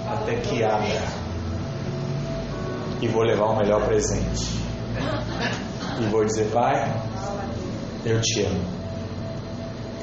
até 0.09 0.37
que 0.37 0.63
abra. 0.63 1.03
E 3.01 3.09
vou 3.09 3.23
levar 3.23 3.47
o 3.47 3.57
melhor 3.57 3.85
presente. 3.87 4.61
E 6.01 6.05
vou 6.07 6.25
dizer, 6.25 6.51
Pai, 6.53 6.93
eu 8.05 8.21
te 8.21 8.45
amo. 8.45 8.65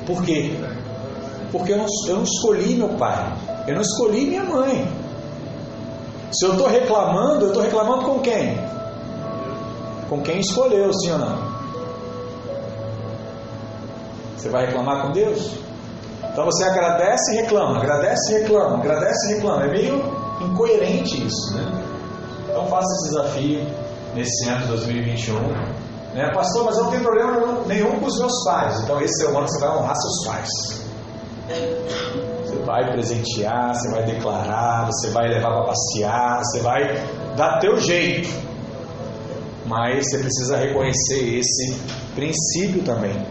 Por 0.06 0.24
quê? 0.24 0.60
Porque 1.54 1.72
eu 1.72 1.78
não, 1.78 1.86
eu 2.08 2.16
não 2.16 2.24
escolhi 2.24 2.76
meu 2.76 2.90
pai, 2.98 3.32
eu 3.68 3.76
não 3.76 3.82
escolhi 3.82 4.26
minha 4.26 4.44
mãe. 4.44 4.92
Se 6.32 6.46
eu 6.46 6.54
estou 6.54 6.68
reclamando, 6.68 7.46
eu 7.46 7.48
estou 7.50 7.62
reclamando 7.62 8.06
com 8.06 8.20
quem? 8.22 8.58
Com 10.10 10.20
quem 10.24 10.40
escolheu, 10.40 10.92
sim 10.96 11.12
ou 11.12 11.20
não? 11.20 11.54
Você 14.36 14.50
vai 14.50 14.66
reclamar 14.66 15.04
com 15.04 15.12
Deus? 15.12 15.52
Então 16.32 16.44
você 16.46 16.64
agradece 16.64 17.34
e 17.34 17.42
reclama, 17.42 17.78
agradece 17.78 18.34
e 18.34 18.42
reclama, 18.42 18.78
agradece 18.80 19.32
e 19.32 19.36
reclama. 19.36 19.66
É 19.66 19.68
meio 19.68 20.04
incoerente 20.42 21.24
isso, 21.24 21.56
né? 21.56 21.72
Então 22.50 22.66
faça 22.66 22.88
esse 22.96 23.10
desafio 23.10 23.68
nesse 24.16 24.50
ano 24.50 24.62
de 24.62 24.68
2021. 24.70 25.40
Né? 26.16 26.32
Pastor, 26.34 26.66
mas 26.66 26.78
eu 26.78 26.86
não 26.86 26.90
tenho 26.90 27.04
problema 27.04 27.60
nenhum 27.68 28.00
com 28.00 28.08
os 28.08 28.18
meus 28.18 28.44
pais. 28.44 28.80
Então 28.82 29.00
esse 29.00 29.24
é 29.24 29.30
o 29.30 29.38
ano 29.38 29.46
que 29.46 29.52
você 29.52 29.60
vai 29.60 29.78
honrar 29.78 29.96
seus 29.96 30.26
pais. 30.26 30.84
Você 31.48 32.56
vai 32.64 32.92
presentear, 32.92 33.76
você 33.76 33.92
vai 33.92 34.04
declarar, 34.06 34.86
você 34.86 35.10
vai 35.10 35.28
levar 35.28 35.52
para 35.52 35.66
passear, 35.66 36.40
você 36.40 36.60
vai 36.62 37.36
dar 37.36 37.60
teu 37.60 37.78
jeito. 37.80 38.30
Mas 39.66 40.10
você 40.10 40.20
precisa 40.20 40.58
reconhecer 40.58 41.40
esse 41.40 41.76
princípio 42.16 42.84
também. 42.84 43.26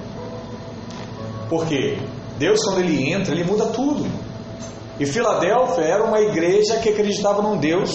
Porque 1.48 1.98
Deus, 2.38 2.62
quando 2.64 2.81
Ele 2.81 3.12
entra, 3.12 3.35
Ele 3.35 3.44
muda 3.44 3.66
tudo. 3.66 4.07
E 4.98 5.07
Filadélfia 5.07 5.85
era 5.85 6.05
uma 6.05 6.20
igreja 6.20 6.77
que 6.79 6.90
acreditava 6.90 7.42
num 7.42 7.59
Deus 7.59 7.90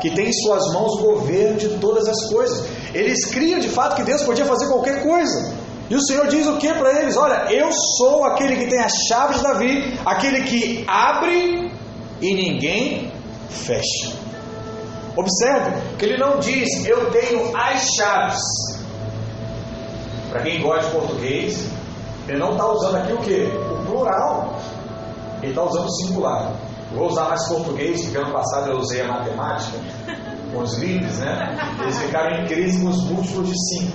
que 0.00 0.10
tem 0.10 0.28
em 0.28 0.32
suas 0.32 0.72
mãos 0.72 0.92
o 1.00 1.02
governo 1.02 1.58
de 1.58 1.68
todas 1.78 2.08
as 2.08 2.28
coisas. 2.30 2.64
Eles 2.94 3.26
criam 3.26 3.58
de 3.58 3.68
fato 3.68 3.96
que 3.96 4.02
Deus 4.02 4.22
podia 4.22 4.44
fazer 4.44 4.68
qualquer 4.68 5.02
coisa. 5.02 5.57
E 5.90 5.94
o 5.94 6.02
Senhor 6.02 6.26
diz 6.28 6.46
o 6.46 6.58
que 6.58 6.72
para 6.74 7.00
eles? 7.00 7.16
Olha, 7.16 7.50
eu 7.50 7.70
sou 7.96 8.24
aquele 8.24 8.56
que 8.56 8.66
tem 8.66 8.80
as 8.80 8.92
chaves 9.08 9.38
de 9.38 9.42
Davi, 9.42 9.98
aquele 10.04 10.42
que 10.42 10.84
abre 10.86 11.72
e 12.20 12.34
ninguém 12.34 13.10
fecha. 13.48 14.12
Observe 15.16 15.72
que 15.98 16.04
ele 16.04 16.18
não 16.18 16.38
diz 16.38 16.86
eu 16.86 17.10
tenho 17.10 17.56
as 17.56 17.88
chaves. 17.96 18.40
Para 20.30 20.42
quem 20.42 20.60
gosta 20.60 20.86
de 20.86 20.92
português, 20.92 21.66
ele 22.28 22.38
não 22.38 22.52
está 22.52 22.66
usando 22.66 22.96
aqui 22.96 23.12
o 23.12 23.18
que? 23.18 23.44
O 23.72 23.86
plural. 23.86 24.60
Ele 25.40 25.52
está 25.52 25.62
usando 25.62 25.86
o 25.86 25.90
singular. 25.90 26.52
Vou 26.92 27.08
usar 27.08 27.28
mais 27.28 27.46
português, 27.48 28.02
porque 28.02 28.18
ano 28.18 28.32
passado 28.32 28.70
eu 28.70 28.78
usei 28.78 29.02
a 29.02 29.08
matemática 29.08 29.78
com 30.52 30.60
os 30.60 30.74
livros, 30.78 31.18
né? 31.18 31.56
Eles 31.82 31.98
ficaram 31.98 32.42
em 32.42 32.46
crise 32.46 32.82
com 32.82 32.88
os 32.88 33.04
múltiplos 33.04 33.48
de 33.48 33.54
5. 33.80 33.92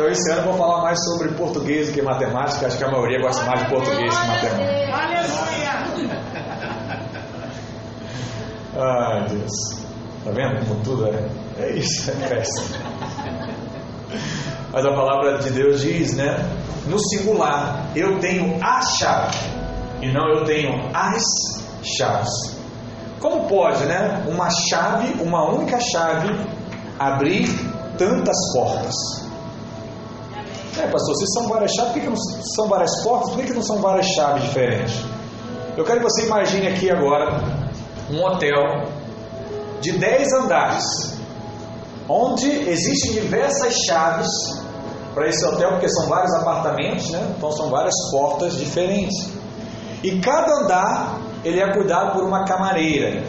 Então 0.00 0.10
esse 0.10 0.30
ano 0.30 0.40
eu 0.40 0.44
vou 0.46 0.54
falar 0.54 0.80
mais 0.80 0.98
sobre 1.04 1.28
português 1.34 1.88
do 1.88 1.92
que 1.92 2.00
matemática. 2.00 2.66
Acho 2.66 2.78
que 2.78 2.84
a 2.84 2.90
maioria 2.90 3.20
gosta 3.20 3.44
mais 3.44 3.60
de 3.60 3.68
português 3.68 4.18
que 4.18 4.26
matemática. 4.28 4.80
Ai 8.80 9.26
Deus. 9.28 9.52
Tá 10.24 10.30
vendo 10.30 10.66
como 10.66 10.80
tudo 10.82 11.06
é? 11.06 11.28
É 11.58 11.72
isso, 11.72 12.10
é 12.10 12.14
festa. 12.14 12.62
Mas 14.72 14.86
a 14.86 14.90
palavra 14.90 15.36
de 15.36 15.50
Deus 15.50 15.82
diz, 15.82 16.14
né? 16.14 16.48
No 16.86 16.98
singular, 16.98 17.90
eu 17.94 18.18
tenho 18.20 18.56
a 18.64 18.80
chave 18.80 19.36
e 20.00 20.10
não 20.10 20.30
eu 20.30 20.44
tenho 20.44 20.80
as 20.94 21.22
chaves. 21.98 22.58
Como 23.20 23.46
pode, 23.46 23.84
né? 23.84 24.24
Uma 24.26 24.48
chave, 24.48 25.22
uma 25.22 25.44
única 25.52 25.78
chave, 25.78 26.34
abrir 26.98 27.50
tantas 27.98 28.38
portas? 28.54 29.28
É, 30.80 30.86
pastor, 30.86 31.14
se 31.16 31.26
são 31.34 31.46
várias 31.46 31.72
chaves, 31.72 31.92
por 31.92 32.00
que, 32.00 32.08
não 32.08 32.16
são 32.16 32.66
várias 32.66 33.02
portas? 33.02 33.30
Por 33.30 33.40
que, 33.40 33.46
que 33.48 33.52
não 33.52 33.62
são 33.62 33.78
várias 33.78 34.06
chaves 34.06 34.44
diferentes? 34.44 35.04
Eu 35.76 35.84
quero 35.84 35.98
que 35.98 36.04
você 36.04 36.24
imagine 36.24 36.68
aqui 36.68 36.90
agora 36.90 37.42
um 38.10 38.24
hotel 38.24 38.88
de 39.82 39.92
10 39.92 40.32
andares, 40.32 40.84
onde 42.08 42.48
existem 42.48 43.12
diversas 43.12 43.74
chaves 43.86 44.28
para 45.14 45.28
esse 45.28 45.44
hotel, 45.44 45.72
porque 45.72 45.88
são 45.90 46.06
vários 46.06 46.32
apartamentos, 46.34 47.10
né? 47.10 47.34
então 47.36 47.52
são 47.52 47.68
várias 47.68 47.94
portas 48.10 48.54
diferentes. 48.56 49.28
E 50.02 50.18
cada 50.20 50.62
andar 50.62 51.18
ele 51.44 51.60
é 51.60 51.74
cuidado 51.74 52.14
por 52.14 52.24
uma 52.24 52.44
camareira. 52.44 53.22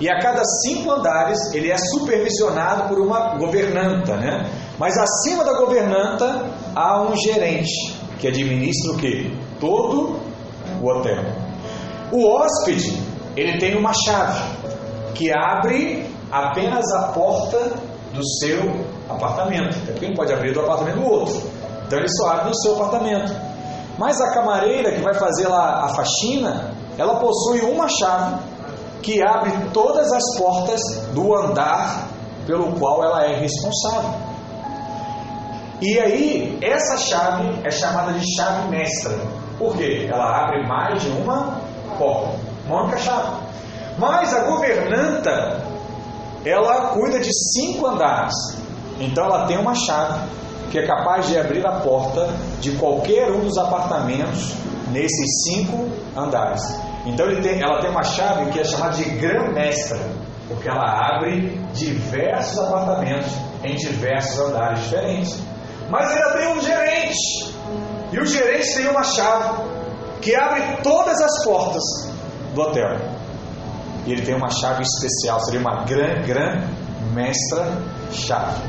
E 0.00 0.08
a 0.08 0.18
cada 0.20 0.42
cinco 0.62 0.90
andares 0.90 1.38
ele 1.52 1.70
é 1.70 1.78
supervisionado 1.78 2.88
por 2.88 2.98
uma 3.00 3.36
governanta, 3.36 4.16
né? 4.16 4.48
Mas 4.78 4.96
acima 4.96 5.44
da 5.44 5.54
governanta 5.54 6.46
há 6.78 7.02
um 7.02 7.16
gerente 7.16 7.96
que 8.20 8.28
administra 8.28 8.92
o 8.92 8.96
que? 8.98 9.36
Todo 9.58 10.20
o 10.80 10.86
hotel. 10.86 11.24
O 12.12 12.26
hóspede 12.26 13.02
ele 13.36 13.58
tem 13.58 13.76
uma 13.76 13.92
chave 13.92 14.40
que 15.14 15.32
abre 15.32 16.06
apenas 16.30 16.84
a 16.92 17.08
porta 17.08 17.72
do 18.12 18.24
seu 18.38 18.84
apartamento. 19.08 19.76
É 19.88 19.92
porque 19.92 20.06
não 20.06 20.14
pode 20.14 20.32
abrir 20.32 20.52
do 20.52 20.60
apartamento 20.60 21.00
do 21.00 21.06
outro. 21.06 21.42
Então 21.86 21.98
ele 21.98 22.08
só 22.08 22.30
abre 22.30 22.48
no 22.48 22.56
seu 22.56 22.74
apartamento. 22.76 23.32
Mas 23.98 24.20
a 24.20 24.32
camareira 24.32 24.92
que 24.92 25.02
vai 25.02 25.14
fazer 25.14 25.48
lá 25.48 25.84
a 25.84 25.88
faxina, 25.88 26.72
ela 26.96 27.16
possui 27.16 27.60
uma 27.62 27.88
chave 27.88 28.36
que 29.02 29.20
abre 29.22 29.50
todas 29.72 30.12
as 30.12 30.38
portas 30.38 30.80
do 31.12 31.34
andar 31.34 32.08
pelo 32.46 32.72
qual 32.78 33.02
ela 33.02 33.24
é 33.24 33.40
responsável. 33.40 34.27
E 35.80 35.98
aí, 35.98 36.58
essa 36.60 36.96
chave 36.96 37.60
é 37.62 37.70
chamada 37.70 38.12
de 38.12 38.24
chave 38.36 38.68
mestra. 38.68 39.16
Por 39.58 39.76
quê? 39.76 40.08
Ela 40.10 40.44
abre 40.44 40.66
mais 40.66 41.00
de 41.00 41.08
uma 41.10 41.60
porta, 41.96 42.36
uma 42.66 42.82
única 42.82 42.98
chave. 42.98 43.48
Mas 43.96 44.34
a 44.34 44.44
governanta, 44.44 45.62
ela 46.44 46.88
cuida 46.88 47.20
de 47.20 47.30
cinco 47.32 47.86
andares. 47.86 48.34
Então 49.00 49.24
ela 49.24 49.46
tem 49.46 49.58
uma 49.58 49.74
chave 49.74 50.28
que 50.70 50.78
é 50.78 50.86
capaz 50.86 51.26
de 51.26 51.38
abrir 51.38 51.66
a 51.66 51.80
porta 51.80 52.28
de 52.60 52.72
qualquer 52.72 53.30
um 53.30 53.40
dos 53.40 53.56
apartamentos 53.56 54.54
nesses 54.92 55.44
cinco 55.44 55.88
andares. 56.16 56.62
Então 57.06 57.26
tem, 57.40 57.62
ela 57.62 57.80
tem 57.80 57.90
uma 57.90 58.02
chave 58.02 58.50
que 58.50 58.60
é 58.60 58.64
chamada 58.64 58.96
de 58.96 59.04
grã-mestra. 59.04 59.98
Porque 60.46 60.68
ela 60.68 61.14
abre 61.14 61.60
diversos 61.74 62.58
apartamentos 62.58 63.32
em 63.62 63.76
diversos 63.76 64.38
andares 64.40 64.80
diferentes. 64.84 65.38
Mas 65.88 66.10
ainda 66.10 66.38
tem 66.38 66.48
um 66.48 66.60
gerente. 66.60 67.54
E 68.12 68.18
o 68.18 68.26
gerente 68.26 68.74
tem 68.74 68.88
uma 68.88 69.04
chave 69.04 69.62
que 70.20 70.34
abre 70.34 70.82
todas 70.82 71.20
as 71.20 71.44
portas 71.44 71.82
do 72.54 72.60
hotel. 72.60 72.96
E 74.06 74.12
ele 74.12 74.22
tem 74.22 74.34
uma 74.34 74.50
chave 74.50 74.82
especial, 74.82 75.40
seria 75.40 75.60
uma 75.60 75.84
gran, 75.84 76.22
gran 76.26 76.66
mestra 77.12 77.78
chave. 78.10 78.62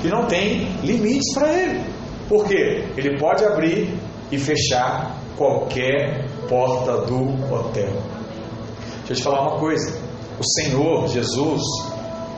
Que 0.00 0.08
não 0.08 0.26
tem 0.26 0.70
limites 0.82 1.34
para 1.34 1.48
ele. 1.52 1.84
Por 2.28 2.46
quê? 2.46 2.84
Ele 2.96 3.18
pode 3.18 3.44
abrir 3.44 3.98
e 4.30 4.38
fechar 4.38 5.16
qualquer 5.36 6.26
porta 6.48 6.98
do 7.06 7.52
hotel. 7.52 7.92
Deixa 9.06 9.12
eu 9.12 9.16
te 9.16 9.22
falar 9.22 9.42
uma 9.42 9.58
coisa. 9.58 9.92
O 10.38 10.44
Senhor 10.60 11.08
Jesus, 11.08 11.62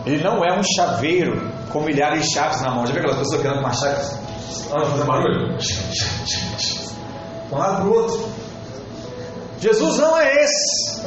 Ele 0.07 0.23
não 0.23 0.45
é 0.45 0.59
um 0.59 0.63
chaveiro 0.63 1.51
com 1.73 1.81
milhares 1.83 2.25
de 2.25 2.35
chaves 2.35 2.61
na 2.61 2.71
mão. 2.71 2.87
Já 2.87 2.93
viu 2.93 3.03
aquelas 3.03 3.19
pessoas 3.19 3.41
que 3.41 3.47
andam 3.47 3.63
com 3.63 3.67
uma 3.67 3.75
chave? 3.75 4.18
Andam 4.73 4.91
fazendo 4.91 5.07
barulho? 5.07 5.57
De 5.59 6.89
um 7.51 7.57
lado 7.59 7.77
para 7.77 7.85
o 7.87 7.95
outro. 7.95 8.29
Jesus 9.59 9.99
não 9.99 10.17
é 10.17 10.45
esse. 10.45 11.07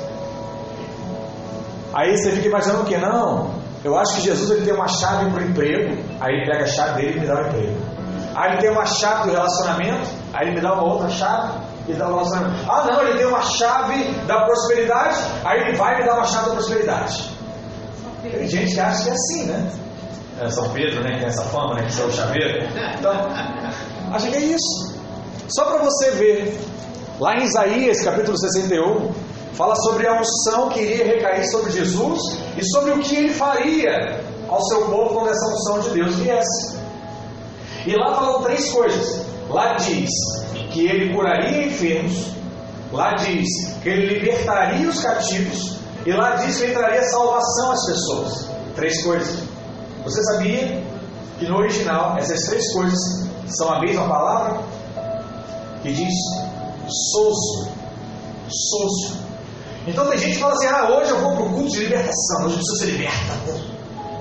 Aí 1.94 2.18
você 2.18 2.32
fica 2.32 2.48
imaginando 2.48 2.84
que? 2.86 2.98
Não. 2.98 3.62
Eu 3.84 3.98
acho 3.98 4.16
que 4.16 4.22
Jesus 4.22 4.50
ele 4.52 4.66
tem 4.66 4.74
uma 4.74 4.88
chave 4.88 5.30
para 5.32 5.42
o 5.42 5.46
emprego. 5.46 6.02
Aí 6.20 6.34
ele 6.34 6.52
pega 6.52 6.64
a 6.64 6.68
chave 6.68 7.02
dele 7.02 7.18
e 7.18 7.20
me 7.22 7.28
dá 7.28 7.36
o 7.36 7.48
emprego. 7.48 7.78
Aí 8.36 8.52
ele 8.52 8.62
tem 8.62 8.72
uma 8.72 8.86
chave 8.86 9.30
do 9.30 9.32
relacionamento. 9.32 10.10
Aí 10.34 10.48
ele 10.48 10.56
me 10.56 10.62
dá 10.62 10.74
uma 10.74 10.84
outra 10.84 11.10
chave 11.10 11.60
e 11.88 11.94
dá 11.94 12.08
o 12.08 12.14
relacionamento. 12.14 12.70
Ah, 12.70 12.86
não, 12.86 13.02
ele 13.02 13.18
tem 13.18 13.28
uma 13.28 13.42
chave 13.42 14.12
da 14.26 14.46
prosperidade. 14.46 15.18
Aí 15.44 15.62
ele 15.62 15.78
vai 15.78 15.98
me 16.00 16.06
dá 16.06 16.16
uma 16.16 16.26
chave 16.26 16.50
da 16.50 16.56
prosperidade. 16.56 17.32
Tem 18.22 18.48
gente 18.48 18.74
que 18.74 18.80
acha 18.80 19.04
que 19.04 19.10
é 19.10 19.14
assim, 19.14 19.46
né? 19.46 19.72
É 20.42 20.50
São 20.50 20.70
Pedro, 20.70 21.04
né? 21.04 21.12
Que 21.12 21.20
tem 21.20 21.28
essa 21.28 21.44
fama, 21.44 21.76
né? 21.76 21.88
Que 21.88 22.02
é 22.02 22.06
o 22.06 22.12
chaveiro. 22.12 22.68
Então, 22.98 23.14
acha 24.12 24.28
que 24.28 24.36
é 24.36 24.40
isso. 24.40 25.00
Só 25.48 25.66
para 25.66 25.84
você 25.84 26.12
ver. 26.12 26.60
Lá 27.20 27.36
em 27.36 27.44
Isaías, 27.44 28.04
capítulo 28.04 28.36
61, 28.36 29.12
fala 29.54 29.76
sobre 29.76 30.08
a 30.08 30.20
unção 30.20 30.70
que 30.70 30.80
iria 30.80 31.06
recair 31.06 31.48
sobre 31.52 31.72
Jesus 31.72 32.20
e 32.58 32.66
sobre 32.72 32.94
o 32.94 33.00
que 33.00 33.16
ele 33.16 33.30
faria 33.30 34.20
ao 34.50 34.60
seu 34.66 34.86
povo 34.86 35.14
quando 35.14 35.30
essa 35.30 35.46
unção 35.46 35.80
de 35.82 35.90
Deus 35.92 36.16
viesse. 36.16 36.76
E 37.86 37.96
lá 37.96 38.16
falam 38.16 38.42
três 38.42 38.72
coisas. 38.72 39.24
Lá 39.48 39.74
diz 39.74 40.10
que 40.72 40.88
ele 40.88 41.14
curaria 41.14 41.68
enfermos, 41.68 42.32
lá 42.92 43.14
diz 43.14 43.48
que 43.84 43.90
ele 43.90 44.16
libertaria 44.16 44.90
os 44.90 45.00
cativos, 45.02 45.78
e 46.06 46.12
lá 46.12 46.38
diz 46.38 46.58
que 46.58 46.64
ele 46.64 46.74
traria 46.74 47.04
salvação 47.04 47.72
às 47.72 47.86
pessoas. 47.86 48.50
Três 48.76 49.04
coisas. 49.04 49.51
Você 50.04 50.22
sabia 50.24 50.84
que 51.38 51.48
no 51.48 51.58
original 51.58 52.18
essas 52.18 52.40
três 52.48 52.74
coisas 52.74 53.00
são 53.58 53.72
a 53.74 53.80
mesma 53.82 54.08
palavra? 54.08 54.62
Que 55.84 55.92
diz 55.94 56.14
soso. 57.14 57.70
Soso. 58.50 59.22
Então 59.88 60.08
tem 60.08 60.18
gente 60.18 60.34
que 60.34 60.40
fala 60.40 60.54
assim: 60.54 60.68
ah, 60.68 60.90
hoje 60.90 61.12
eu 61.12 61.20
vou 61.20 61.36
para 61.36 61.44
o 61.44 61.50
culto 61.54 61.72
de 61.72 61.80
libertação, 61.80 62.46
hoje 62.46 62.54
eu 62.54 62.58
preciso 62.58 62.78
ser 62.78 62.86
liberta. 62.86 63.72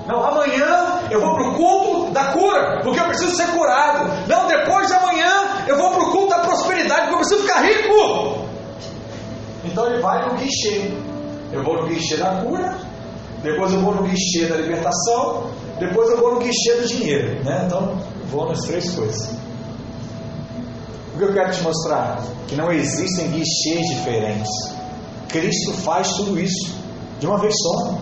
Não, 0.07 0.23
amanhã 0.25 0.99
eu 1.11 1.21
vou 1.21 1.35
para 1.35 1.49
o 1.49 1.55
culto 1.55 2.11
da 2.11 2.25
cura, 2.33 2.81
porque 2.83 2.99
eu 2.99 3.05
preciso 3.05 3.35
ser 3.35 3.47
curado. 3.47 4.09
Não, 4.27 4.47
depois 4.47 4.87
de 4.87 4.93
amanhã 4.93 5.29
eu 5.67 5.77
vou 5.77 5.91
para 5.91 6.03
o 6.03 6.11
culto 6.11 6.29
da 6.29 6.39
prosperidade, 6.39 7.01
porque 7.01 7.13
eu 7.13 7.19
preciso 7.19 7.41
ficar 7.41 7.61
rico. 7.61 8.47
Então 9.63 9.87
ele 9.87 10.01
vai 10.01 10.27
no 10.27 10.35
guichê. 10.37 10.91
Eu 11.51 11.63
vou 11.63 11.81
no 11.81 11.87
guichê 11.87 12.17
da 12.17 12.41
cura, 12.41 12.77
depois 13.43 13.71
eu 13.73 13.81
vou 13.81 13.93
no 13.93 14.03
guichê 14.03 14.45
da 14.45 14.55
libertação, 14.55 15.51
depois 15.81 16.11
eu 16.11 16.17
vou 16.17 16.35
no 16.35 16.39
guichê 16.39 16.75
do 16.79 16.87
dinheiro. 16.87 17.43
Né? 17.43 17.63
Então, 17.65 17.97
vou 18.25 18.47
nas 18.47 18.59
três 18.61 18.93
coisas. 18.93 19.31
O 21.15 21.17
que 21.17 21.23
eu 21.23 21.33
quero 21.33 21.51
te 21.51 21.61
mostrar? 21.63 22.21
Que 22.47 22.55
não 22.55 22.71
existem 22.71 23.31
guichês 23.31 23.87
diferentes. 23.87 24.47
Cristo 25.27 25.73
faz 25.73 26.13
tudo 26.13 26.39
isso 26.39 26.75
de 27.19 27.25
uma 27.25 27.39
vez 27.39 27.55
só. 27.57 27.97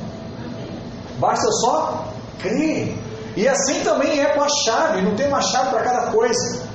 Basta 1.20 1.50
só 1.62 2.08
crer. 2.40 2.98
E 3.38 3.48
assim 3.48 3.82
também 3.82 4.20
é 4.20 4.26
com 4.34 4.42
a 4.42 4.50
chave, 4.66 5.02
não 5.02 5.16
tem 5.16 5.28
uma 5.28 5.42
chave 5.42 5.70
para 5.70 5.82
cada 5.82 6.12
coisa. 6.12 6.68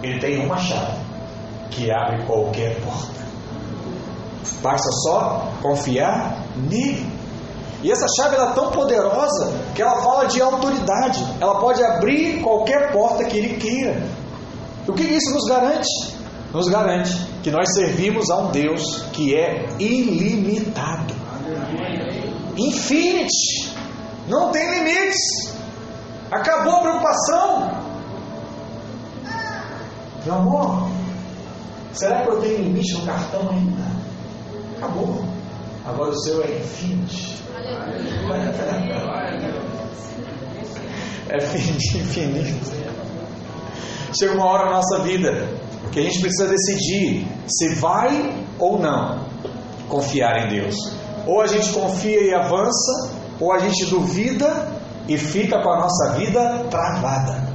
Ele 0.00 0.20
tem 0.20 0.46
uma 0.46 0.58
chave 0.58 0.96
que 1.70 1.90
abre 1.90 2.24
qualquer 2.24 2.80
porta. 2.82 3.20
Basta 4.62 4.88
só 5.02 5.50
confiar 5.60 6.36
nele. 6.56 7.09
E 7.82 7.90
essa 7.90 8.06
chave 8.16 8.36
é 8.36 8.52
tão 8.52 8.70
poderosa 8.70 9.52
que 9.74 9.80
ela 9.80 10.02
fala 10.02 10.26
de 10.26 10.40
autoridade. 10.40 11.24
Ela 11.40 11.58
pode 11.58 11.82
abrir 11.82 12.42
qualquer 12.42 12.92
porta 12.92 13.24
que 13.24 13.38
ele 13.38 13.56
queira. 13.56 14.02
O 14.86 14.92
que 14.92 15.02
isso 15.02 15.32
nos 15.32 15.48
garante? 15.48 16.14
Nos 16.52 16.68
garante 16.68 17.16
que 17.42 17.50
nós 17.50 17.72
servimos 17.74 18.28
a 18.30 18.38
um 18.38 18.50
Deus 18.50 19.02
que 19.12 19.34
é 19.34 19.68
ilimitado. 19.78 21.14
Infinity. 22.56 23.72
Não 24.28 24.50
tem 24.50 24.68
limites. 24.70 25.54
Acabou 26.30 26.76
a 26.76 26.80
preocupação. 26.80 27.70
Meu 30.24 30.34
amor, 30.34 30.90
será 31.92 32.22
que 32.22 32.28
eu 32.28 32.40
tenho 32.40 32.58
limite 32.58 32.92
no 32.92 33.06
cartão 33.06 33.48
ainda? 33.50 33.82
Acabou. 34.76 35.24
Agora 35.84 36.10
o 36.10 36.18
seu 36.18 36.42
é 36.42 36.58
infinito. 36.58 37.40
É 41.28 41.36
infinito. 41.36 42.80
Chega 44.18 44.34
uma 44.34 44.46
hora 44.46 44.64
na 44.66 44.72
nossa 44.72 45.00
vida 45.02 45.48
que 45.92 46.00
a 46.00 46.02
gente 46.02 46.20
precisa 46.20 46.48
decidir 46.48 47.26
se 47.46 47.74
vai 47.76 48.44
ou 48.58 48.78
não 48.78 49.24
confiar 49.88 50.46
em 50.46 50.60
Deus. 50.60 50.76
Ou 51.26 51.40
a 51.40 51.46
gente 51.46 51.72
confia 51.72 52.22
e 52.22 52.34
avança, 52.34 53.12
ou 53.38 53.52
a 53.52 53.58
gente 53.58 53.86
duvida 53.86 54.68
e 55.08 55.16
fica 55.16 55.60
com 55.62 55.70
a 55.70 55.80
nossa 55.80 56.14
vida 56.16 56.66
travada. 56.70 57.49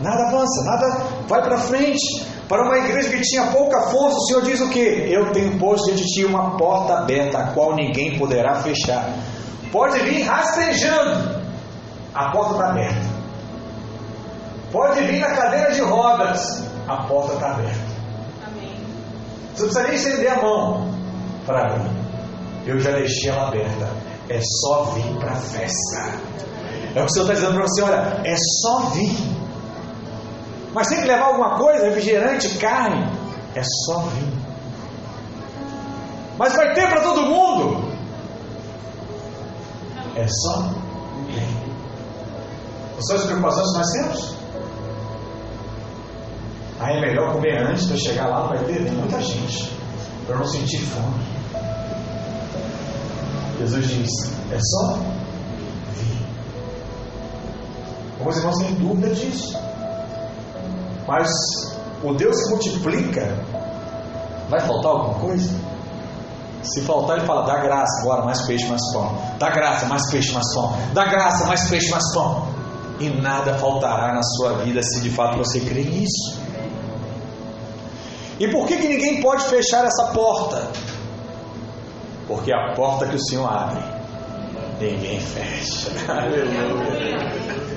Nada 0.00 0.28
avança, 0.28 0.64
nada 0.64 1.04
vai 1.26 1.42
para 1.42 1.58
frente. 1.58 2.26
Para 2.48 2.62
uma 2.62 2.78
igreja 2.78 3.10
que 3.10 3.20
tinha 3.20 3.46
pouca 3.48 3.90
força, 3.90 4.16
o 4.16 4.26
Senhor 4.26 4.42
diz 4.42 4.60
o 4.60 4.70
que? 4.70 4.78
Eu 4.78 5.32
tenho 5.32 5.58
posto 5.58 5.86
diante 5.86 6.04
de 6.04 6.08
ti 6.08 6.24
uma 6.24 6.56
porta 6.56 6.98
aberta, 6.98 7.38
a 7.38 7.52
qual 7.52 7.74
ninguém 7.74 8.18
poderá 8.18 8.54
fechar. 8.62 9.12
Pode 9.70 9.98
vir 9.98 10.22
rastejando, 10.22 11.42
a 12.14 12.30
porta 12.30 12.52
está 12.52 12.70
aberta. 12.70 13.18
Pode 14.72 15.00
vir 15.02 15.20
na 15.20 15.34
cadeira 15.34 15.72
de 15.72 15.80
rodas, 15.80 16.64
a 16.86 16.96
porta 17.06 17.34
está 17.34 17.50
aberta. 17.52 17.80
Amém. 18.46 18.74
Você 19.54 19.62
não 19.62 19.72
precisa 19.72 19.82
nem 19.82 19.94
estender 19.94 20.32
a 20.32 20.42
mão 20.42 20.94
para 21.44 21.74
abrir. 21.74 21.90
Eu 22.66 22.78
já 22.80 22.92
deixei 22.92 23.30
ela 23.30 23.48
aberta. 23.48 23.88
É 24.28 24.40
só 24.42 24.84
vir 24.94 25.18
para 25.18 25.32
a 25.32 25.36
festa. 25.36 26.20
É 26.94 27.00
o 27.00 27.04
que 27.04 27.10
o 27.10 27.14
Senhor 27.14 27.24
está 27.24 27.34
dizendo 27.34 27.54
para 27.54 27.66
você: 27.66 27.82
olha, 27.82 28.20
é 28.24 28.36
só 28.62 28.80
vir. 28.90 29.16
Mas 30.72 30.88
tem 30.88 31.00
que 31.00 31.08
levar 31.08 31.26
alguma 31.26 31.56
coisa, 31.56 31.86
refrigerante, 31.86 32.58
carne. 32.58 33.10
É 33.54 33.62
só 33.62 34.00
vir. 34.00 34.32
Mas 36.38 36.54
vai 36.54 36.74
ter 36.74 36.88
para 36.88 37.00
todo 37.00 37.22
mundo. 37.22 37.88
É 40.14 40.26
só 40.28 40.62
vir. 41.26 41.58
São 43.00 43.16
as 43.16 43.24
preocupações 43.24 43.70
que 43.70 43.78
nós 43.78 43.92
temos? 43.92 44.38
Aí 46.80 46.96
é 46.96 47.00
melhor 47.00 47.32
comer 47.32 47.60
antes 47.66 47.86
para 47.86 47.96
chegar 47.96 48.28
lá, 48.28 48.46
vai 48.48 48.58
ter 48.64 48.90
muita 48.92 49.20
gente. 49.20 49.72
Para 50.26 50.36
não 50.36 50.46
sentir 50.46 50.78
fome. 50.78 51.24
Jesus 53.58 53.88
diz: 53.88 54.10
é 54.52 54.58
só 54.60 54.98
vir. 55.94 56.26
Alguns 58.18 58.36
irmãos 58.36 58.58
têm 58.58 58.74
dúvida 58.74 59.14
disso. 59.14 59.67
Mas 61.08 61.30
o 62.02 62.12
Deus 62.12 62.36
que 62.44 62.50
multiplica, 62.50 63.34
vai 64.50 64.60
faltar 64.60 64.92
alguma 64.92 65.14
coisa? 65.14 65.58
Se 66.62 66.82
faltar, 66.82 67.16
ele 67.16 67.26
fala: 67.26 67.46
dá 67.46 67.62
graça, 67.62 68.02
agora 68.02 68.26
mais 68.26 68.42
peixe, 68.42 68.66
mais 68.66 68.82
pão. 68.92 69.16
Dá 69.38 69.48
graça, 69.48 69.86
mais 69.86 70.10
peixe, 70.10 70.32
mais 70.32 70.54
pão. 70.54 70.76
Dá 70.92 71.06
graça, 71.06 71.46
mais 71.46 71.66
peixe, 71.70 71.90
mais 71.90 72.04
pão. 72.12 72.46
E 73.00 73.08
nada 73.08 73.54
faltará 73.54 74.12
na 74.12 74.22
sua 74.22 74.58
vida 74.58 74.82
se 74.82 75.00
de 75.00 75.08
fato 75.08 75.38
você 75.38 75.60
crer 75.60 75.86
nisso. 75.86 76.38
E 78.38 78.48
por 78.48 78.66
que, 78.66 78.76
que 78.76 78.88
ninguém 78.88 79.22
pode 79.22 79.44
fechar 79.44 79.86
essa 79.86 80.12
porta? 80.12 80.68
Porque 82.26 82.52
a 82.52 82.74
porta 82.74 83.06
que 83.06 83.16
o 83.16 83.24
Senhor 83.24 83.50
abre, 83.50 83.82
ninguém 84.78 85.18
fecha. 85.20 85.90
Aleluia. 86.12 87.67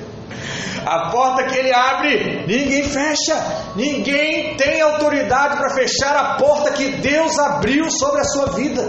A 0.84 1.10
porta 1.10 1.44
que 1.44 1.56
ele 1.56 1.72
abre, 1.72 2.44
ninguém 2.46 2.84
fecha. 2.84 3.34
Ninguém 3.76 4.56
tem 4.56 4.80
autoridade 4.80 5.56
para 5.56 5.74
fechar 5.74 6.16
a 6.16 6.34
porta 6.36 6.72
que 6.72 6.88
Deus 6.96 7.38
abriu 7.38 7.90
sobre 7.90 8.20
a 8.20 8.24
sua 8.24 8.46
vida. 8.52 8.82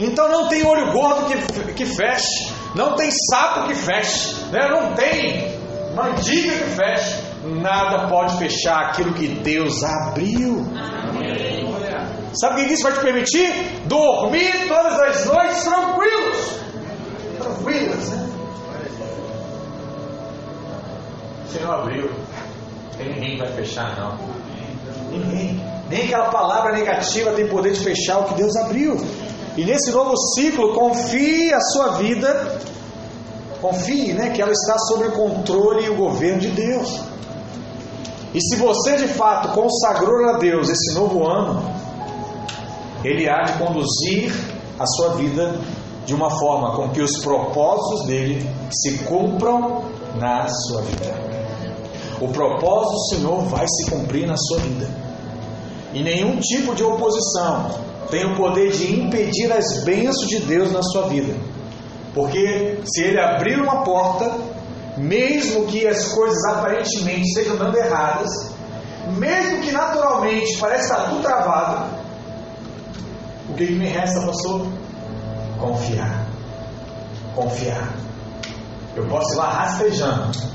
Então 0.00 0.28
não 0.28 0.48
tem 0.48 0.66
olho 0.66 0.92
gordo 0.92 1.26
que, 1.26 1.72
que 1.74 1.86
feche, 1.86 2.52
não 2.74 2.96
tem 2.96 3.10
sapo 3.30 3.68
que 3.68 3.74
feche, 3.74 4.34
né? 4.50 4.68
não 4.68 4.94
tem 4.94 5.54
mandiga 5.94 6.50
que 6.50 6.70
feche, 6.70 7.22
nada 7.44 8.08
pode 8.08 8.36
fechar 8.38 8.86
aquilo 8.86 9.14
que 9.14 9.28
Deus 9.28 9.84
abriu. 9.84 10.66
Sabe 12.40 12.62
o 12.62 12.66
que 12.66 12.72
isso 12.74 12.82
vai 12.82 12.92
te 12.92 13.00
permitir? 13.00 13.82
Dormir 13.86 14.66
todas 14.66 15.00
as 15.00 15.24
noites 15.26 15.62
tranquilos. 15.62 16.60
Tranquilas, 17.38 18.10
né? 18.10 18.33
Senhor 21.54 21.72
abriu. 21.72 22.10
Ninguém 22.98 23.38
vai 23.38 23.46
fechar, 23.52 23.96
não. 23.96 24.18
Ninguém. 25.08 25.62
Nem 25.88 26.06
aquela 26.06 26.28
palavra 26.30 26.72
negativa 26.72 27.30
tem 27.32 27.46
poder 27.46 27.72
de 27.72 27.80
fechar 27.80 28.18
o 28.18 28.24
que 28.24 28.34
Deus 28.34 28.56
abriu. 28.56 28.96
E 29.56 29.64
nesse 29.64 29.92
novo 29.92 30.16
ciclo, 30.34 30.74
confie 30.74 31.52
a 31.52 31.60
sua 31.60 31.92
vida, 31.98 32.58
confie 33.60 34.12
né, 34.12 34.30
que 34.30 34.42
ela 34.42 34.50
está 34.50 34.76
sob 34.78 35.04
o 35.06 35.12
controle 35.12 35.84
e 35.84 35.90
o 35.90 35.94
governo 35.94 36.40
de 36.40 36.48
Deus. 36.48 37.00
E 38.34 38.40
se 38.40 38.56
você 38.56 38.96
de 38.96 39.06
fato 39.06 39.50
consagrou 39.50 40.28
a 40.30 40.38
Deus 40.38 40.68
esse 40.68 40.92
novo 40.92 41.24
ano, 41.24 41.72
Ele 43.04 43.28
há 43.28 43.42
de 43.42 43.52
conduzir 43.64 44.34
a 44.76 44.86
sua 44.86 45.10
vida 45.10 45.60
de 46.04 46.14
uma 46.14 46.30
forma 46.30 46.74
com 46.74 46.88
que 46.88 47.00
os 47.00 47.16
propósitos 47.22 48.08
dele 48.08 48.50
se 48.72 48.98
cumpram 49.04 49.84
na 50.18 50.48
sua 50.48 50.82
vida. 50.82 51.33
O 52.20 52.28
propósito 52.28 52.92
do 52.92 53.08
Senhor 53.08 53.44
vai 53.46 53.66
se 53.66 53.90
cumprir 53.90 54.26
na 54.26 54.36
sua 54.36 54.58
vida. 54.58 54.88
E 55.92 56.02
nenhum 56.02 56.38
tipo 56.40 56.74
de 56.74 56.82
oposição 56.82 57.70
tem 58.10 58.24
o 58.24 58.36
poder 58.36 58.70
de 58.70 59.00
impedir 59.00 59.52
as 59.52 59.84
bênçãos 59.84 60.28
de 60.28 60.40
Deus 60.40 60.72
na 60.72 60.82
sua 60.82 61.08
vida. 61.08 61.34
Porque 62.14 62.80
se 62.84 63.02
ele 63.02 63.20
abrir 63.20 63.60
uma 63.60 63.82
porta, 63.82 64.32
mesmo 64.96 65.66
que 65.66 65.86
as 65.86 66.08
coisas 66.08 66.44
aparentemente 66.44 67.22
estejam 67.22 67.56
dando 67.56 67.76
erradas, 67.76 68.30
mesmo 69.16 69.62
que 69.62 69.72
naturalmente 69.72 70.56
pareça 70.58 70.84
estar 70.84 71.10
tudo 71.10 71.22
travado, 71.22 72.04
o 73.48 73.54
que, 73.54 73.66
que 73.66 73.74
me 73.74 73.88
resta, 73.88 74.20
pastor? 74.20 74.66
Confiar. 75.58 76.26
Confiar. 77.34 77.92
Eu 78.96 79.06
posso 79.06 79.34
ir 79.34 79.36
lá 79.36 79.50
rastejando. 79.50 80.54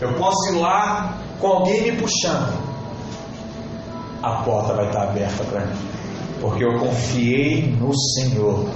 Eu 0.00 0.14
posso 0.14 0.54
ir 0.54 0.58
lá 0.58 1.18
com 1.38 1.46
alguém 1.46 1.82
me 1.82 1.92
puxando. 1.98 2.58
A 4.22 4.42
porta 4.42 4.74
vai 4.74 4.86
estar 4.86 5.02
aberta 5.02 5.44
para 5.44 5.66
mim. 5.66 5.76
Porque 6.40 6.64
eu 6.64 6.78
confiei 6.78 7.66
no 7.78 7.92
Senhor. 8.14 8.66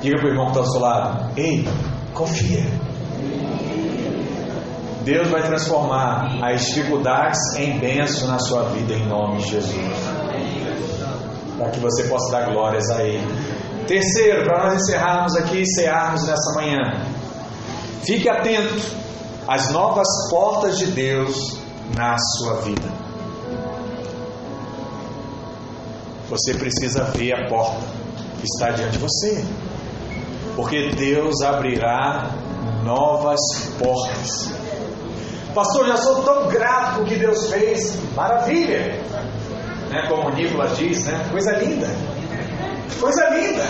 Diga 0.00 0.16
para 0.16 0.26
o 0.26 0.30
irmão 0.30 0.46
que 0.46 0.52
está 0.52 0.60
ao 0.60 0.72
seu 0.72 0.80
lado: 0.80 1.30
Ei, 1.36 1.68
confia. 2.14 2.64
Deus 5.04 5.28
vai 5.28 5.42
transformar 5.42 6.38
as 6.42 6.66
dificuldades 6.66 7.38
em 7.56 7.78
bênção 7.78 8.26
na 8.26 8.38
sua 8.38 8.64
vida, 8.70 8.94
em 8.94 9.06
nome 9.06 9.38
de 9.42 9.50
Jesus. 9.50 9.94
Para 11.58 11.70
que 11.70 11.80
você 11.80 12.04
possa 12.04 12.32
dar 12.32 12.50
glórias 12.50 12.90
a 12.90 13.02
Ele. 13.04 13.24
Terceiro, 13.86 14.44
para 14.44 14.64
nós 14.64 14.82
encerrarmos 14.82 15.36
aqui 15.36 15.60
e 15.60 15.74
cearmos 15.74 16.26
nessa 16.26 16.54
manhã. 16.54 16.80
Fique 18.02 18.28
atento 18.28 18.96
às 19.46 19.70
novas 19.70 20.08
portas 20.30 20.78
de 20.78 20.86
Deus 20.86 21.58
na 21.94 22.16
sua 22.18 22.60
vida. 22.62 23.06
Você 26.28 26.54
precisa 26.54 27.04
ver 27.04 27.32
a 27.34 27.48
porta 27.48 27.80
que 28.40 28.44
está 28.44 28.70
diante 28.70 28.92
de 28.92 28.98
você. 28.98 29.44
Porque 30.56 30.90
Deus 30.96 31.40
abrirá 31.42 32.30
novas 32.82 33.40
portas. 33.78 34.50
Pastor, 35.54 35.86
já 35.86 35.96
sou 35.96 36.22
tão 36.22 36.48
grato 36.48 37.04
que 37.04 37.14
Deus 37.16 37.48
fez. 37.48 37.96
Maravilha! 38.14 39.00
Né? 39.90 40.06
Como 40.08 40.28
o 40.28 40.34
Nicolas 40.34 40.76
diz, 40.76 41.04
né? 41.04 41.28
Coisa 41.30 41.52
linda. 41.52 41.88
Coisa 43.00 43.28
linda. 43.30 43.64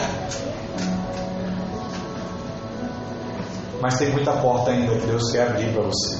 Mas 3.81 3.99
tem 3.99 4.11
muita 4.11 4.33
porta 4.33 4.71
ainda 4.71 4.95
que 4.95 5.07
Deus 5.07 5.31
quer 5.31 5.49
abrir 5.49 5.73
para 5.73 5.83
você. 5.83 6.19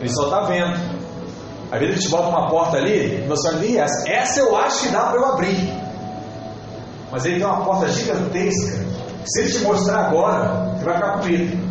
Ele 0.00 0.08
só 0.10 0.24
está 0.24 0.40
vendo. 0.42 0.98
Às 1.70 1.80
vezes 1.80 1.94
ele 1.96 2.04
te 2.04 2.08
bota 2.08 2.28
uma 2.28 2.48
porta 2.48 2.78
ali, 2.78 3.24
e 3.24 3.26
você 3.26 3.48
olha, 3.48 3.80
essa, 3.82 4.10
essa 4.10 4.40
eu 4.40 4.56
acho 4.56 4.84
que 4.84 4.88
dá 4.88 5.06
para 5.06 5.20
eu 5.20 5.26
abrir. 5.26 5.78
Mas 7.10 7.24
ele 7.24 7.36
tem 7.38 7.46
uma 7.46 7.64
porta 7.64 7.88
gigantesca. 7.88 8.86
Se 9.24 9.40
ele 9.40 9.52
te 9.52 9.58
mostrar 9.58 10.06
agora, 10.06 10.76
você 10.76 10.84
vai 10.84 10.94
ficar 10.94 11.12
com 11.12 11.24
medo. 11.24 11.68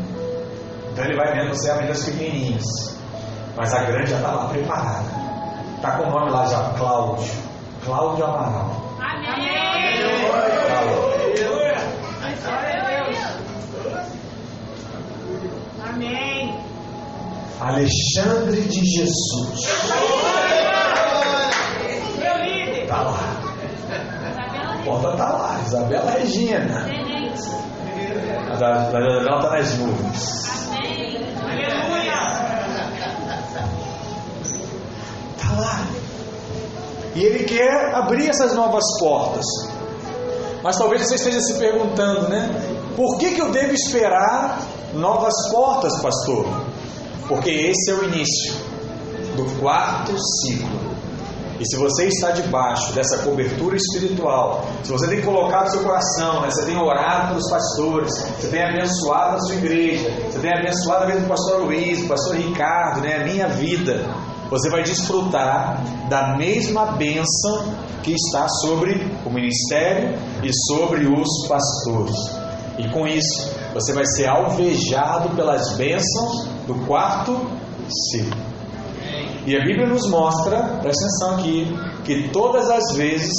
Então 0.92 1.06
ele 1.06 1.16
vai 1.16 1.34
vendo 1.34 1.50
você 1.50 1.70
abrir 1.70 1.92
as 1.92 2.04
pequenininhas. 2.04 2.64
Mas 3.56 3.74
a 3.74 3.84
grande 3.84 4.12
já 4.12 4.18
está 4.18 4.32
lá 4.32 4.50
preparada. 4.50 5.06
Está 5.76 5.92
com 5.98 6.04
o 6.04 6.12
nome 6.12 6.32
lá 6.32 6.46
já, 6.46 6.74
Cláudio. 6.78 7.32
Cláudio 7.84 8.26
Amaral. 8.26 8.84
Amém. 9.00 9.58
Amém. 15.98 16.56
Alexandre 17.60 18.62
de 18.62 18.86
Jesus. 18.86 19.60
Está 22.84 23.02
lá. 23.02 23.42
A 24.74 24.84
porta 24.86 25.10
está 25.10 25.30
lá. 25.32 25.60
Isabela 25.66 26.12
Regina. 26.12 26.86
A 28.48 28.54
Isabela 28.54 29.24
está 29.24 29.50
nas 29.50 29.78
nuvens. 29.80 30.60
Está 35.36 35.52
lá. 35.60 35.88
E 37.16 37.24
Ele 37.24 37.44
quer 37.46 37.96
abrir 37.96 38.30
essas 38.30 38.54
novas 38.54 38.86
portas. 39.00 39.46
Mas 40.62 40.78
talvez 40.78 41.08
você 41.08 41.16
esteja 41.16 41.40
se 41.42 41.58
perguntando, 41.58 42.30
né? 42.30 42.50
Por 42.96 43.18
que, 43.18 43.32
que 43.32 43.42
eu 43.42 43.52
devo 43.52 43.74
esperar 43.74 44.60
novas 44.94 45.34
portas, 45.52 46.02
pastor? 46.02 46.46
Porque 47.28 47.50
esse 47.50 47.92
é 47.92 47.94
o 47.94 48.04
início 48.06 48.54
do 49.36 49.60
quarto 49.60 50.14
ciclo. 50.42 50.88
E 51.60 51.66
se 51.66 51.76
você 51.76 52.08
está 52.08 52.32
debaixo 52.32 52.94
dessa 52.94 53.18
cobertura 53.20 53.76
espiritual, 53.76 54.64
se 54.84 54.92
você 54.92 55.08
tem 55.08 55.22
colocado 55.22 55.72
seu 55.72 55.82
coração, 55.82 56.42
né, 56.42 56.52
você 56.52 56.66
tem 56.66 56.78
orado 56.78 57.30
pelos 57.30 57.50
pastores, 57.50 58.14
você 58.40 58.48
tem 58.50 58.64
abençoado 58.64 59.38
a 59.38 59.40
sua 59.40 59.56
igreja, 59.56 60.08
você 60.30 60.40
tem 60.40 60.54
abençoado 60.54 61.04
a 61.04 61.08
vida 61.08 61.20
do 61.22 61.28
pastor 61.28 61.64
Luiz, 61.64 62.02
do 62.02 62.08
pastor 62.08 62.36
Ricardo, 62.36 63.02
né, 63.02 63.16
a 63.16 63.24
minha 63.24 63.48
vida, 63.48 64.06
você 64.52 64.70
vai 64.70 64.84
desfrutar 64.84 65.82
da 66.10 66.38
mesma 66.38 66.92
bênção 66.92 67.74
que 68.04 68.14
está 68.14 68.48
sobre 68.48 69.12
o 69.26 69.30
ministério 69.30 70.18
e 70.44 70.50
sobre 70.68 71.08
os 71.08 71.48
pastores. 71.48 72.16
E 72.78 72.88
com 72.90 73.08
isso, 73.08 73.57
você 73.74 73.94
vai 73.94 74.06
ser 74.06 74.28
alvejado 74.28 75.30
pelas 75.36 75.76
bênçãos 75.78 76.48
do 76.66 76.76
quarto 76.86 77.50
ciclo. 78.12 78.48
E 79.46 79.56
a 79.56 79.64
Bíblia 79.64 79.88
nos 79.88 80.10
mostra, 80.10 80.62
presta 80.82 81.06
atenção 81.06 81.36
aqui, 81.36 81.68
que 82.04 82.30
todas 82.30 82.70
as 82.70 82.98
vezes 82.98 83.34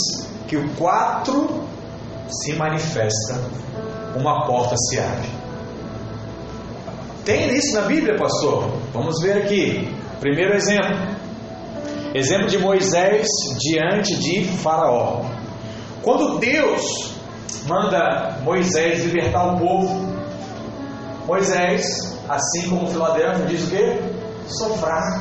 que 0.47 0.57
o 0.57 0.69
4 0.77 1.69
se 2.29 2.55
manifesta, 2.55 3.43
uma 4.17 4.47
porta 4.47 4.75
se 4.77 4.99
abre. 4.99 5.29
Tem 7.25 7.55
isso 7.55 7.75
na 7.75 7.83
Bíblia, 7.83 8.17
pastor? 8.17 8.71
Vamos 8.93 9.21
ver 9.21 9.43
aqui. 9.43 9.95
Primeiro 10.19 10.55
exemplo. 10.55 11.19
Exemplo 12.15 12.47
de 12.47 12.57
Moisés 12.57 13.27
diante 13.59 14.17
de 14.19 14.45
Faraó. 14.45 15.27
Quando 16.03 16.39
Deus 16.39 17.13
manda 17.67 18.39
Moisés 18.43 19.05
libertar 19.05 19.55
o 19.55 19.59
povo, 19.59 20.08
Moisés, 21.29 22.19
assim 22.29 22.69
como 22.69 22.89
Filadélfia, 22.89 23.47
diz 23.47 23.69
o 23.69 23.71
quê? 23.71 24.01
Sou 24.49 24.77
fraco 24.79 25.21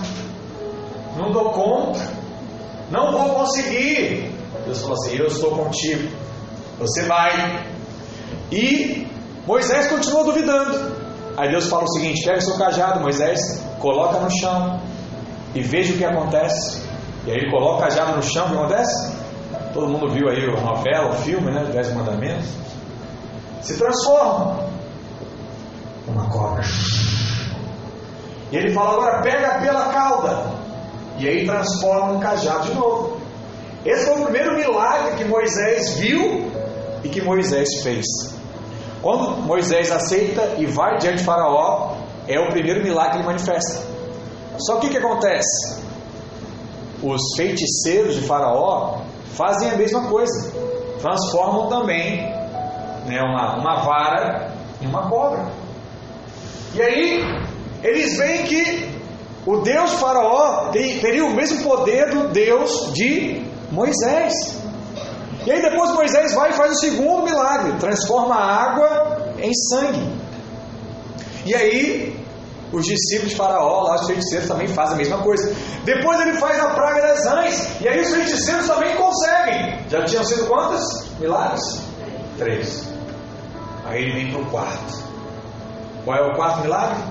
não 1.17 1.31
dou 1.31 1.49
conta, 1.51 1.99
não 2.91 3.11
vou 3.11 3.29
conseguir. 3.35 4.31
Deus 4.65 4.81
falou 4.81 4.93
assim: 4.93 5.17
Eu 5.17 5.27
estou 5.27 5.51
contigo, 5.51 6.09
você 6.79 7.03
vai. 7.03 7.65
E 8.51 9.07
Moisés 9.45 9.87
continua 9.87 10.23
duvidando. 10.23 10.95
Aí 11.35 11.49
Deus 11.49 11.67
fala 11.67 11.83
o 11.83 11.87
seguinte: 11.87 12.23
Pega 12.23 12.37
o 12.37 12.41
seu 12.41 12.57
cajado, 12.57 13.01
Moisés, 13.01 13.63
coloca 13.79 14.19
no 14.19 14.29
chão 14.29 14.79
e 15.55 15.61
veja 15.61 15.93
o 15.93 15.97
que 15.97 16.05
acontece. 16.05 16.85
E 17.25 17.31
aí 17.31 17.37
ele 17.37 17.51
coloca 17.51 17.77
o 17.77 17.79
cajado 17.79 18.15
no 18.15 18.23
chão, 18.23 18.45
o 18.45 18.49
que 18.49 18.55
acontece? 18.55 19.17
Todo 19.73 19.87
mundo 19.87 20.09
viu 20.09 20.29
aí 20.29 20.43
a 20.45 20.61
novela, 20.61 21.09
o 21.09 21.13
filme, 21.17 21.51
né? 21.51 21.69
Dez 21.71 21.93
Mandamentos. 21.93 22.47
Se 23.61 23.77
transforma 23.77 24.66
uma 26.07 26.29
cobra. 26.29 26.63
E 28.51 28.55
ele 28.55 28.73
fala 28.73 28.93
agora: 28.93 29.21
pega 29.21 29.59
pela 29.59 29.85
cauda. 29.89 30.57
E 31.17 31.27
aí 31.27 31.45
transforma 31.45 32.13
um 32.13 32.19
cajado 32.19 32.69
de 32.69 32.75
novo. 32.75 33.17
Esse 33.85 34.05
foi 34.05 34.21
o 34.21 34.23
primeiro 34.25 34.55
milagre 34.55 35.15
que 35.15 35.25
Moisés 35.25 35.97
viu 35.97 36.51
e 37.03 37.09
que 37.09 37.21
Moisés 37.21 37.81
fez. 37.81 38.05
Quando 39.01 39.37
Moisés 39.37 39.91
aceita 39.91 40.55
e 40.57 40.65
vai 40.65 40.97
diante 40.97 41.19
de 41.19 41.23
Faraó, 41.23 41.95
é 42.27 42.39
o 42.39 42.51
primeiro 42.51 42.83
milagre 42.83 43.11
que 43.11 43.17
ele 43.17 43.25
manifesta. 43.25 43.81
Só 44.57 44.77
que 44.77 44.87
o 44.87 44.89
que 44.89 44.97
acontece? 44.97 45.81
Os 47.01 47.21
feiticeiros 47.35 48.15
de 48.15 48.21
Faraó 48.21 49.01
fazem 49.33 49.69
a 49.69 49.75
mesma 49.75 50.07
coisa, 50.09 50.51
transformam 50.99 51.69
também 51.69 52.21
né, 53.05 53.21
uma, 53.21 53.57
uma 53.59 53.83
vara 53.83 54.51
em 54.81 54.87
uma 54.87 55.09
cobra. 55.09 55.45
E 56.77 56.81
aí, 56.81 57.23
eles 57.83 58.17
veem 58.17 58.43
que 58.43 58.97
o 59.47 59.57
Deus 59.61 59.91
de 59.91 59.97
Faraó 59.97 60.69
teria 60.71 61.25
o 61.25 61.33
mesmo 61.33 61.63
poder 61.63 62.11
do 62.11 62.27
Deus 62.27 62.93
de 62.93 63.43
Moisés. 63.71 64.33
E 65.45 65.51
aí 65.51 65.61
depois 65.61 65.91
Moisés 65.91 66.33
vai 66.35 66.49
e 66.49 66.53
faz 66.53 66.73
o 66.73 66.79
segundo 66.79 67.23
milagre, 67.23 67.79
transforma 67.79 68.35
a 68.35 68.63
água 68.63 69.33
em 69.39 69.51
sangue. 69.53 70.07
E 71.45 71.55
aí 71.55 72.15
os 72.71 72.85
discípulos 72.85 73.31
de 73.31 73.35
Faraó, 73.37 73.83
lá 73.83 73.95
os 73.95 74.05
feiticeiros, 74.05 74.47
também 74.47 74.67
fazem 74.67 74.95
a 74.95 74.97
mesma 74.97 75.17
coisa. 75.19 75.55
Depois 75.85 76.19
ele 76.19 76.33
faz 76.33 76.59
a 76.59 76.71
praga 76.71 77.01
das 77.01 77.25
rãs, 77.25 77.81
e 77.81 77.87
aí 77.87 78.01
os 78.01 78.09
feiticeiros 78.09 78.67
também 78.67 78.95
conseguem. 78.97 79.79
Já 79.89 80.03
tinham 80.03 80.23
sido 80.25 80.45
quantos 80.47 80.83
milagres? 81.19 81.81
Três. 82.37 82.85
Aí 83.85 84.03
ele 84.03 84.13
vem 84.13 84.31
para 84.33 84.41
o 84.41 84.45
quarto. 84.51 85.06
Qual 86.07 86.17
é 86.17 86.21
o 86.21 86.33
quarto 86.37 86.61
milagre? 86.61 87.03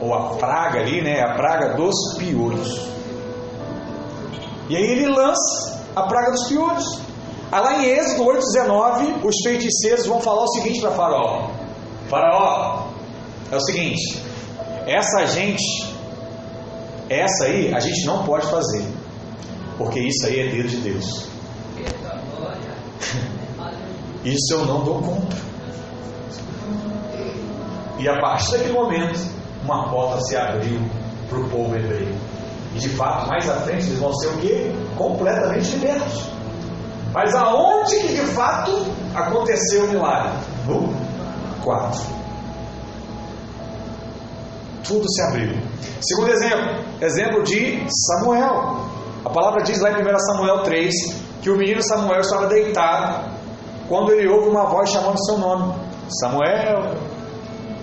Ou 0.00 0.14
a 0.14 0.30
praga 0.36 0.80
ali, 0.80 1.02
né? 1.02 1.20
A 1.20 1.34
praga 1.34 1.76
dos 1.76 1.94
piolhos. 2.16 2.74
E 4.70 4.74
aí 4.74 4.82
ele 4.82 5.08
lança 5.08 5.78
a 5.94 6.04
praga 6.04 6.30
dos 6.30 6.48
piolhos. 6.48 7.00
Aí 7.52 7.62
lá 7.62 7.82
em 7.82 7.84
Êxodo 7.84 8.24
8,19, 8.24 9.26
os 9.26 9.34
feiticeiros 9.44 10.06
vão 10.06 10.22
falar 10.22 10.44
o 10.44 10.48
seguinte 10.54 10.80
para 10.80 10.92
Faraó: 10.92 11.50
Faraó, 12.08 12.86
é 13.50 13.56
o 13.56 13.60
seguinte, 13.60 14.22
essa 14.86 15.26
gente, 15.26 15.94
essa 17.10 17.44
aí, 17.44 17.74
a 17.74 17.80
gente 17.80 18.06
não 18.06 18.24
pode 18.24 18.46
fazer, 18.46 18.86
porque 19.76 20.00
isso 20.00 20.26
aí 20.26 20.40
é 20.40 20.50
dedo 20.50 20.68
de 20.70 20.76
Deus. 20.78 21.26
Isso 24.24 24.54
eu 24.54 24.64
não 24.64 24.84
dou 24.84 25.02
conta. 25.02 25.51
E 28.02 28.08
a 28.08 28.20
partir 28.20 28.50
daquele 28.50 28.72
momento, 28.72 29.20
uma 29.62 29.88
porta 29.88 30.20
se 30.22 30.36
abriu 30.36 30.80
para 31.28 31.38
o 31.38 31.48
povo 31.48 31.76
hebreu. 31.76 32.08
E 32.74 32.78
de 32.80 32.88
fato, 32.88 33.28
mais 33.28 33.48
à 33.48 33.54
frente, 33.60 33.86
eles 33.86 33.98
vão 34.00 34.12
ser 34.14 34.26
o 34.26 34.38
quê? 34.38 34.72
Completamente 34.96 35.76
libertos. 35.76 36.28
Mas 37.14 37.32
aonde 37.32 37.94
que 38.00 38.08
de 38.08 38.26
fato 38.32 38.72
aconteceu 39.14 39.84
o 39.84 39.88
milagre? 39.88 40.32
No 40.66 40.92
quarto. 41.62 42.00
Tudo 44.82 45.08
se 45.08 45.22
abriu. 45.22 45.56
Segundo 46.00 46.32
exemplo, 46.32 46.84
exemplo 47.00 47.44
de 47.44 47.86
Samuel. 48.08 48.84
A 49.24 49.30
palavra 49.30 49.62
diz 49.62 49.78
lá 49.78 49.92
em 49.92 50.02
1 50.02 50.18
Samuel 50.18 50.64
3 50.64 50.92
que 51.40 51.50
o 51.50 51.56
menino 51.56 51.80
Samuel 51.84 52.18
estava 52.18 52.48
deitado 52.48 53.30
quando 53.88 54.10
ele 54.10 54.28
ouve 54.28 54.48
uma 54.48 54.66
voz 54.66 54.90
chamando 54.90 55.24
seu 55.24 55.38
nome: 55.38 55.72
Samuel, 56.20 57.11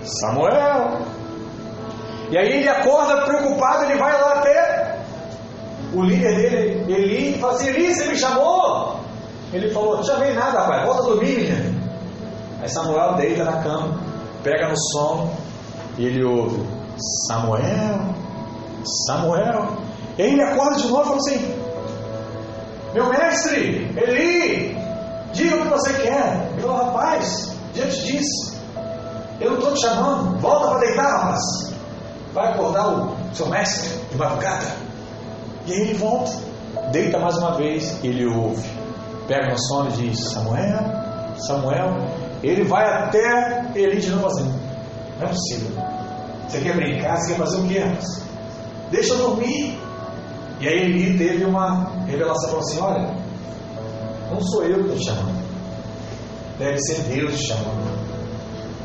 Samuel. 0.04 1.00
E 2.32 2.38
aí 2.38 2.48
ele 2.48 2.70
acorda 2.70 3.24
preocupado, 3.24 3.86
ele 3.86 3.98
vai 3.98 4.12
lá 4.22 4.34
até 4.34 5.00
o 5.94 6.04
líder 6.04 6.36
dele, 6.36 6.94
Eli, 6.94 7.36
e 7.36 7.40
fala 7.40 7.54
assim: 7.54 7.70
Eli, 7.70 7.94
você 7.94 8.06
me 8.06 8.16
chamou? 8.16 9.00
Ele 9.52 9.72
falou: 9.72 9.98
Não 9.98 10.04
chamei 10.04 10.34
nada, 10.34 10.60
rapaz, 10.60 10.86
volta 10.86 11.02
a 11.02 11.06
dormir, 11.06 11.36
menino. 11.38 11.80
Aí 12.62 12.70
Samuel 12.70 13.16
deita 13.16 13.44
na 13.44 13.64
cama, 13.64 14.00
pega 14.44 14.70
no 14.70 14.78
sono, 14.78 15.32
e 15.98 16.06
ele 16.06 16.24
ouve: 16.24 16.62
Samuel, 17.28 18.14
Samuel. 19.08 19.78
E 20.18 20.22
aí 20.22 20.34
ele 20.34 20.44
acorda 20.44 20.76
de 20.78 20.88
novo 20.88 21.02
e 21.02 21.06
fala 21.06 21.18
assim: 21.18 21.56
Meu 22.94 23.10
mestre, 23.10 23.92
Eli, 23.98 24.78
diga 25.34 25.56
o 25.56 25.62
que 25.64 25.68
você 25.70 25.94
quer. 25.94 26.50
Ele 26.52 26.62
falou: 26.62 26.78
Rapaz, 26.78 27.56
diante 27.74 28.04
disso, 28.04 28.59
eu 29.40 29.52
não 29.52 29.60
estou 29.60 29.74
te 29.74 29.82
chamando, 29.82 30.40
volta 30.40 30.70
para 30.70 30.80
deitar, 30.80 31.18
rapaz. 31.18 31.42
Vai 32.34 32.52
acordar 32.52 32.88
o 32.90 33.16
seu 33.34 33.48
mestre 33.48 33.90
de 34.12 34.18
madrugada. 34.18 34.68
E 35.66 35.74
aí 35.74 35.82
ele 35.82 35.94
volta, 35.94 36.32
deita 36.92 37.20
mais 37.20 37.38
uma 37.38 37.56
vez, 37.56 38.04
ele 38.04 38.26
ouve, 38.26 38.68
pega 39.28 39.52
no 39.52 39.60
sono 39.68 39.90
e 39.90 39.94
diz: 39.94 40.32
Samuel, 40.32 40.80
Samuel. 41.48 42.20
Ele 42.42 42.64
vai 42.64 42.86
até 42.86 43.70
Eli 43.76 44.00
de 44.00 44.10
novo 44.12 44.28
assim: 44.28 44.54
Não 45.20 45.28
é 45.28 45.30
possível. 45.30 45.84
Você 46.48 46.60
quer 46.62 46.76
brincar? 46.76 47.18
Você 47.18 47.34
quer 47.34 47.38
fazer 47.38 47.58
o 47.58 47.68
quê, 47.68 47.80
rapaz? 47.80 48.22
Deixa 48.92 49.14
eu 49.14 49.18
dormir. 49.18 49.78
E 50.60 50.68
aí 50.68 50.86
Eli 50.86 51.18
teve 51.18 51.46
uma 51.46 51.92
revelação: 52.06 52.50
falou 52.50 52.66
assim: 52.66 52.80
Olha, 52.80 53.14
não 54.32 54.42
sou 54.42 54.64
eu 54.64 54.76
que 54.76 54.82
estou 54.82 54.98
te 54.98 55.06
chamando, 55.06 55.44
deve 56.58 56.78
ser 56.80 57.02
Deus 57.04 57.38
te 57.38 57.48
chamando. 57.48 57.89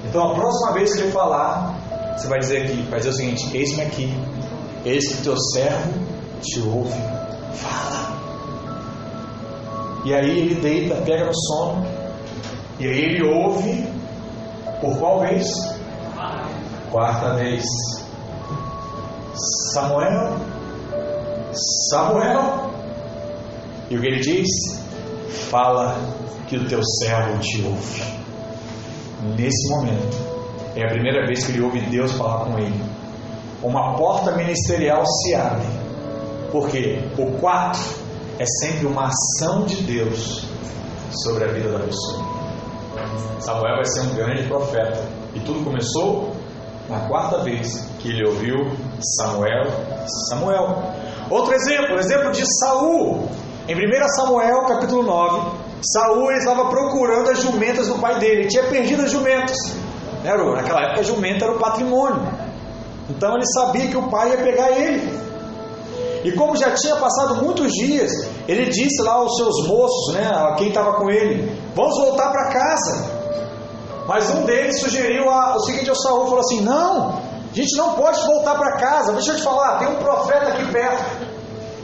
Então 0.05 0.31
a 0.31 0.35
próxima 0.35 0.73
vez 0.73 0.95
que 0.95 1.03
ele 1.03 1.13
falar, 1.13 1.79
você 2.17 2.29
vai 2.29 2.39
dizer 2.39 2.63
aqui, 2.63 2.83
vai 2.91 2.99
dizer 2.99 3.11
o 3.11 3.15
seguinte: 3.15 3.57
Eis-me 3.57 3.83
aqui, 3.83 4.15
eis 4.85 5.09
que 5.09 5.23
teu 5.23 5.37
servo 5.37 5.93
te 6.41 6.61
ouve, 6.61 7.01
fala. 7.55 8.15
E 10.05 10.15
aí 10.15 10.39
ele 10.39 10.55
deita, 10.57 10.97
pega 11.03 11.27
no 11.27 11.35
sono, 11.35 11.87
e 12.79 12.87
aí 12.87 12.99
ele 12.99 13.25
ouve, 13.27 13.89
por 14.81 14.99
qual 14.99 15.21
vez? 15.21 15.47
Quarta 16.91 17.35
vez. 17.35 17.65
Samuel, 19.73 20.37
Samuel. 21.91 22.71
E 23.91 23.97
o 23.97 24.01
que 24.01 24.07
ele 24.07 24.21
diz? 24.21 24.49
Fala 25.51 25.97
que 26.49 26.57
o 26.57 26.69
teu 26.69 26.81
servo 26.85 27.39
te 27.39 27.63
ouve. 27.65 28.24
Nesse 29.25 29.71
momento, 29.71 30.17
é 30.77 30.85
a 30.85 30.89
primeira 30.91 31.27
vez 31.27 31.45
que 31.45 31.53
ele 31.53 31.63
ouve 31.63 31.81
Deus 31.89 32.13
falar 32.13 32.45
com 32.45 32.59
ele. 32.59 32.85
Uma 33.63 33.97
porta 33.97 34.33
ministerial 34.33 35.03
se 35.07 35.35
abre. 35.35 35.67
Porque 36.53 37.03
o 37.17 37.39
quarto 37.41 37.81
é 38.39 38.45
sempre 38.61 38.87
uma 38.87 39.09
ação 39.09 39.65
de 39.65 39.83
Deus 39.83 40.45
sobre 41.25 41.45
a 41.45 41.53
vida 41.53 41.71
da 41.71 41.81
pessoa. 41.81 42.23
Samuel 43.41 43.77
vai 43.77 43.85
ser 43.87 44.01
um 44.03 44.15
grande 44.15 44.47
profeta. 44.47 45.05
E 45.35 45.41
tudo 45.41 45.65
começou 45.65 46.33
na 46.89 47.09
quarta 47.09 47.43
vez 47.43 47.89
que 47.99 48.09
ele 48.09 48.29
ouviu 48.29 48.55
Samuel, 49.17 49.65
Samuel. 50.29 50.83
Outro 51.31 51.55
exemplo, 51.55 51.99
exemplo 51.99 52.31
de 52.31 52.45
Saul. 52.61 53.29
Em 53.67 53.75
1 53.75 54.09
Samuel, 54.17 54.67
capítulo 54.67 55.03
9, 55.03 55.64
Saul 55.93 56.33
estava 56.33 56.69
procurando 56.69 57.31
as 57.31 57.41
jumentas 57.41 57.89
do 57.89 57.99
pai 57.99 58.19
dele. 58.19 58.43
Ele 58.43 58.49
tinha 58.49 58.65
perdido 58.65 59.03
as 59.03 59.11
jumentas. 59.11 59.57
Naquela 60.23 60.83
época, 60.83 61.01
a 61.01 61.03
jumenta 61.03 61.45
era 61.45 61.55
o 61.55 61.59
patrimônio. 61.59 62.27
Então 63.11 63.35
ele 63.35 63.47
sabia 63.53 63.89
que 63.89 63.97
o 63.97 64.09
pai 64.09 64.31
ia 64.31 64.39
pegar 64.39 64.71
ele. 64.71 65.25
E 66.25 66.33
como 66.33 66.57
já 66.57 66.71
tinha 66.71 66.97
passado 66.97 67.45
muitos 67.45 67.71
dias, 67.73 68.11
ele 68.49 68.71
disse 68.71 69.03
lá 69.03 69.13
aos 69.13 69.37
seus 69.37 69.69
moços, 69.69 70.15
né, 70.15 70.27
a 70.27 70.55
quem 70.55 70.69
estava 70.69 70.95
com 70.95 71.11
ele, 71.11 71.55
vamos 71.75 71.99
voltar 71.99 72.31
para 72.31 72.49
casa. 72.49 73.11
Mas 74.07 74.31
um 74.31 74.43
deles 74.45 74.81
sugeriu 74.81 75.29
a, 75.29 75.57
o 75.57 75.61
seguinte 75.61 75.91
ao 75.91 75.97
Saul, 75.97 76.25
falou 76.25 76.41
assim, 76.41 76.63
não, 76.63 77.21
a 77.53 77.55
gente 77.55 77.77
não 77.77 77.93
pode 77.93 78.25
voltar 78.27 78.55
para 78.55 78.77
casa, 78.79 79.13
deixa 79.13 79.33
eu 79.33 79.37
te 79.37 79.43
falar, 79.43 79.79
tem 79.79 79.89
um 79.89 79.97
profeta 79.97 80.49
aqui 80.49 80.73
perto, 80.73 81.05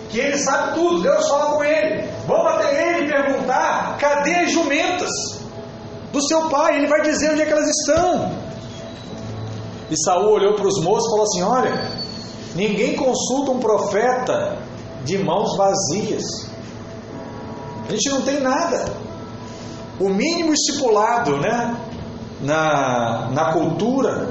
que 0.09 0.19
ele 0.19 0.39
sabe 0.39 0.75
tudo, 0.75 1.03
Deus 1.03 1.29
fala 1.29 1.57
com 1.57 1.63
ele. 1.63 2.09
Vamos 2.27 2.53
até 2.55 2.89
ele 2.89 2.90
perguntar, 3.11 3.97
cadê 3.99 4.35
as 4.37 4.53
jumentas 4.53 5.11
do 6.13 6.23
seu 6.27 6.49
pai? 6.49 6.77
Ele 6.77 6.87
vai 6.87 7.03
dizer 7.03 7.33
onde 7.33 7.43
é 7.43 7.47
que 7.47 7.53
elas 7.53 7.69
estão. 7.69 8.33
E 9.91 9.97
Saul 10.05 10.33
olhou 10.33 10.55
para 10.55 10.67
os 10.67 10.83
moços 10.83 11.07
e 11.07 11.11
falou 11.11 11.25
assim: 11.25 11.43
Olha, 11.43 11.89
ninguém 12.55 12.95
consulta 12.95 13.51
um 13.51 13.59
profeta 13.59 14.59
de 15.05 15.19
mãos 15.19 15.57
vazias. 15.57 16.25
A 17.89 17.93
gente 17.93 18.09
não 18.11 18.23
tem 18.23 18.41
nada. 18.41 18.85
O 19.99 20.09
mínimo 20.09 20.53
estipulado 20.53 21.37
né, 21.39 21.77
na, 22.41 23.29
na 23.33 23.53
cultura 23.53 24.29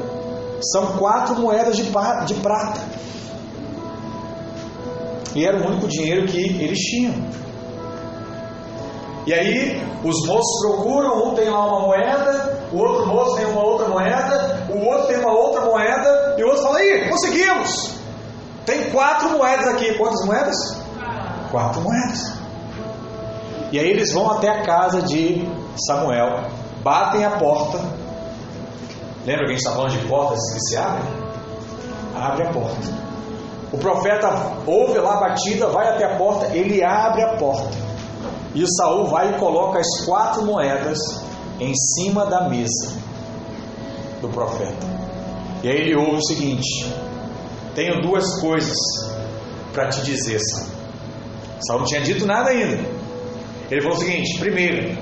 são 0.62 0.98
quatro 0.98 1.36
moedas 1.36 1.76
de, 1.76 1.84
de 1.84 2.34
prata. 2.36 2.82
E 5.36 5.46
era 5.46 5.58
o 5.58 5.68
único 5.68 5.88
dinheiro 5.88 6.26
que 6.28 6.38
eles 6.38 6.80
tinham. 6.80 7.14
E 9.26 9.34
aí 9.34 9.82
os 10.04 10.28
moços 10.28 10.62
procuram, 10.62 11.28
um 11.28 11.36
tem 11.36 11.50
lá 11.50 11.66
uma 11.66 11.88
moeda, 11.88 12.68
o 12.72 12.78
outro 12.78 13.06
moço 13.08 13.36
tem 13.36 13.46
uma 13.46 13.64
outra 13.64 13.88
moeda, 13.88 14.68
o 14.70 14.86
outro 14.86 15.08
tem 15.08 15.18
uma 15.18 15.32
outra 15.32 15.62
moeda, 15.62 16.36
e 16.38 16.44
o 16.44 16.48
outro 16.48 16.64
fala, 16.64 16.80
aí, 16.80 17.10
conseguimos! 17.10 18.00
Tem 18.70 18.92
quatro 18.92 19.32
moedas 19.32 19.68
aqui. 19.68 19.98
Quantas 19.98 20.24
moedas? 20.26 20.56
Quatro 21.52 21.82
moedas. 21.82 22.34
E 23.72 23.80
aí 23.80 23.90
eles 23.90 24.14
vão 24.14 24.30
até 24.30 24.48
a 24.48 24.62
casa 24.62 25.02
de 25.02 25.48
Samuel, 25.88 26.44
batem 26.84 27.26
a 27.26 27.32
porta. 27.32 27.80
Lembra 29.26 29.46
que 29.46 29.52
a 29.52 29.56
gente 29.56 29.58
está 29.58 29.72
falando 29.72 29.92
de 29.92 30.08
portas 30.08 30.40
que 30.54 30.60
se 30.60 30.78
abrem? 30.78 31.04
Abre 32.16 32.48
a 32.48 32.52
porta. 32.52 32.78
O 33.72 33.78
profeta 33.78 34.30
ouve 34.68 35.00
lá 35.00 35.18
a 35.18 35.20
batida, 35.30 35.68
vai 35.68 35.88
até 35.88 36.06
a 36.06 36.18
porta, 36.18 36.56
ele 36.56 36.84
abre 36.84 37.24
a 37.24 37.38
porta. 37.38 37.89
E 38.54 38.64
o 38.64 38.68
Saul 38.68 39.08
vai 39.08 39.36
e 39.36 39.40
coloca 39.40 39.80
as 39.80 40.06
quatro 40.06 40.44
moedas 40.44 40.98
em 41.60 41.74
cima 41.76 42.26
da 42.26 42.50
mesa 42.50 42.98
do 44.22 44.30
profeta. 44.30 44.88
E 45.64 45.70
aí 45.70 45.76
ele 45.76 45.96
ouve 45.96 46.18
o 46.18 46.26
seguinte: 46.26 46.92
Tenho 47.76 48.02
duas 48.02 48.40
coisas 48.42 48.78
para 49.74 49.90
te 49.90 50.02
dizer, 50.02 50.40
Saul. 50.40 50.70
Saul 51.68 51.80
não 51.80 51.86
tinha 51.86 52.02
dito 52.02 52.26
nada 52.26 52.50
ainda. 52.50 52.90
Ele 53.70 53.82
falou 53.82 53.98
o 53.98 54.00
seguinte: 54.00 54.40
primeiro, 54.40 54.98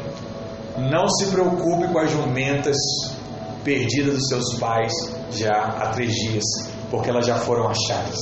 não 0.77 1.07
se 1.07 1.27
preocupe 1.27 1.87
com 1.87 1.99
as 1.99 2.11
jumentas 2.11 2.75
perdidas 3.63 4.15
dos 4.15 4.27
seus 4.27 4.59
pais 4.59 4.93
já 5.31 5.51
há 5.51 5.89
três 5.89 6.13
dias, 6.13 6.43
porque 6.89 7.09
elas 7.09 7.25
já 7.25 7.35
foram 7.35 7.67
achadas. 7.69 8.17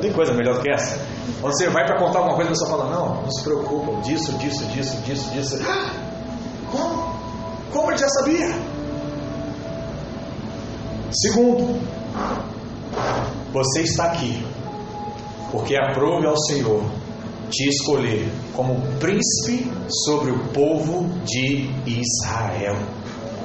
Tem 0.00 0.12
coisa 0.12 0.32
melhor 0.32 0.56
do 0.56 0.62
que 0.62 0.70
essa? 0.70 1.17
Você 1.40 1.68
vai 1.68 1.84
para 1.86 1.98
contar 1.98 2.18
alguma 2.18 2.36
coisa, 2.36 2.50
a 2.50 2.52
pessoa 2.52 2.70
fala: 2.70 2.90
Não, 2.90 3.22
não 3.22 3.30
se 3.30 3.42
preocupa, 3.42 4.00
disso, 4.02 4.32
disso, 4.38 4.64
disso, 4.66 4.96
disso, 5.02 5.30
disso. 5.30 5.58
Como? 6.70 7.18
Como 7.72 7.90
ele 7.90 7.98
já 7.98 8.08
sabia? 8.08 8.54
Segundo, 11.12 11.80
você 13.52 13.82
está 13.82 14.04
aqui 14.04 14.44
porque 15.50 15.76
aprove 15.76 16.26
ao 16.26 16.36
Senhor 16.36 16.82
te 17.50 17.68
escolher 17.68 18.30
como 18.54 18.80
príncipe 18.98 19.70
sobre 20.04 20.30
o 20.30 20.38
povo 20.48 21.08
de 21.24 21.70
Israel. 21.86 22.76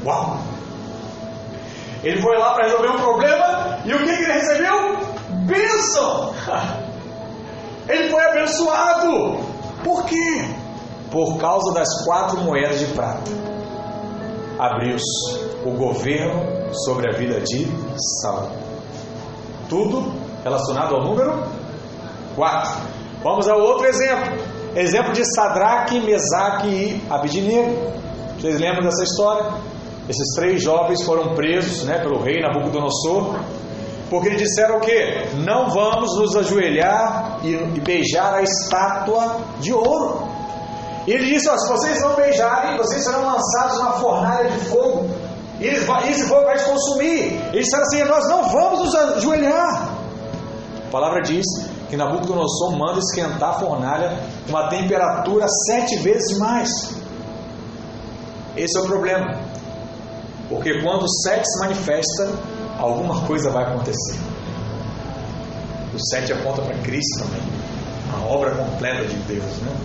Uau! 0.03 0.41
Ele 2.03 2.21
foi 2.21 2.37
lá 2.37 2.53
para 2.53 2.65
resolver 2.65 2.89
um 2.89 2.97
problema 2.97 3.79
e 3.85 3.93
o 3.93 3.97
que, 3.99 4.17
que 4.17 4.23
ele 4.23 4.33
recebeu? 4.33 4.97
Bênção! 5.45 6.33
Ele 7.87 8.09
foi 8.09 8.23
abençoado. 8.23 9.37
Por 9.83 10.05
quê? 10.05 10.45
Por 11.11 11.37
causa 11.37 11.73
das 11.73 11.87
quatro 12.05 12.39
moedas 12.41 12.79
de 12.79 12.85
prata. 12.87 13.31
Abriu-se 14.57 15.59
o 15.65 15.71
governo 15.71 16.73
sobre 16.85 17.09
a 17.09 17.17
vida 17.17 17.41
de 17.41 17.67
Saul. 18.21 18.49
Tudo 19.69 20.13
relacionado 20.43 20.95
ao 20.95 21.03
número 21.03 21.43
4. 22.35 22.81
Vamos 23.23 23.47
ao 23.47 23.59
outro 23.59 23.87
exemplo. 23.87 24.33
Exemplo 24.75 25.13
de 25.13 25.23
Sadraque, 25.35 25.99
Mesaque 25.99 26.67
e 26.67 27.03
Abidinego. 27.09 27.93
Vocês 28.39 28.59
lembram 28.59 28.83
dessa 28.83 29.03
história? 29.03 29.53
Esses 30.09 30.35
três 30.35 30.61
jovens 30.61 31.01
foram 31.03 31.33
presos 31.33 31.83
né, 31.83 31.99
pelo 31.99 32.21
rei 32.21 32.41
Nabucodonosor, 32.41 33.39
porque 34.13 34.29
disseram 34.35 34.77
o 34.77 34.79
quê? 34.79 35.27
Não 35.43 35.71
vamos 35.71 36.15
nos 36.19 36.35
ajoelhar 36.35 37.39
e, 37.43 37.57
beijar 37.79 38.35
a 38.35 38.43
estátua 38.43 39.37
de 39.59 39.73
ouro. 39.73 40.27
E 41.07 41.13
ele 41.13 41.25
disse: 41.25 41.49
ó, 41.49 41.57
se 41.57 41.67
vocês 41.67 41.99
não 41.99 42.13
beijarem, 42.13 42.77
vocês 42.77 43.03
serão 43.03 43.25
lançados 43.25 43.79
na 43.79 43.93
fornalha 43.93 44.51
de 44.51 44.59
fogo. 44.65 45.09
E 45.59 45.65
esse 45.65 46.27
fogo 46.27 46.43
vai 46.43 46.55
te 46.55 46.63
consumir. 46.63 47.41
Eles 47.51 47.65
disseram 47.65 47.83
assim: 47.85 48.03
nós 48.03 48.27
não 48.29 48.51
vamos 48.51 48.79
nos 48.81 48.95
ajoelhar. 48.95 49.89
A 50.87 50.91
palavra 50.91 51.23
diz 51.23 51.45
que 51.89 51.97
Nabucodonosor 51.97 52.77
manda 52.77 52.99
esquentar 52.99 53.49
a 53.49 53.53
fornalha 53.53 54.15
com 54.45 54.51
uma 54.51 54.69
temperatura 54.69 55.47
sete 55.65 55.97
vezes 56.03 56.37
mais. 56.37 56.69
Esse 58.55 58.77
é 58.77 58.81
o 58.81 58.85
problema. 58.85 59.39
Porque 60.49 60.83
quando 60.83 61.01
o 61.01 61.09
sete 61.09 61.47
se 61.47 61.59
manifesta, 61.61 62.29
alguma 62.77 63.25
coisa 63.25 63.49
vai 63.49 63.63
acontecer. 63.63 64.19
O 65.93 65.99
sete 66.09 66.33
aponta 66.33 66.61
para 66.61 66.75
Cristo 66.79 67.23
também. 67.23 67.41
A 68.13 68.25
obra 68.25 68.51
completa 68.51 69.05
de 69.05 69.15
Deus. 69.23 69.57
Né? 69.61 69.75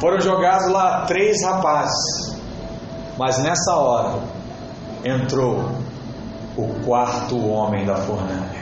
Foram 0.00 0.20
jogados 0.20 0.70
lá 0.72 1.04
três 1.06 1.42
rapazes. 1.44 2.36
Mas 3.18 3.38
nessa 3.38 3.74
hora 3.76 4.22
entrou 5.04 5.70
o 6.56 6.84
quarto 6.84 7.38
homem 7.48 7.84
da 7.84 7.96
fornalha 7.96 8.60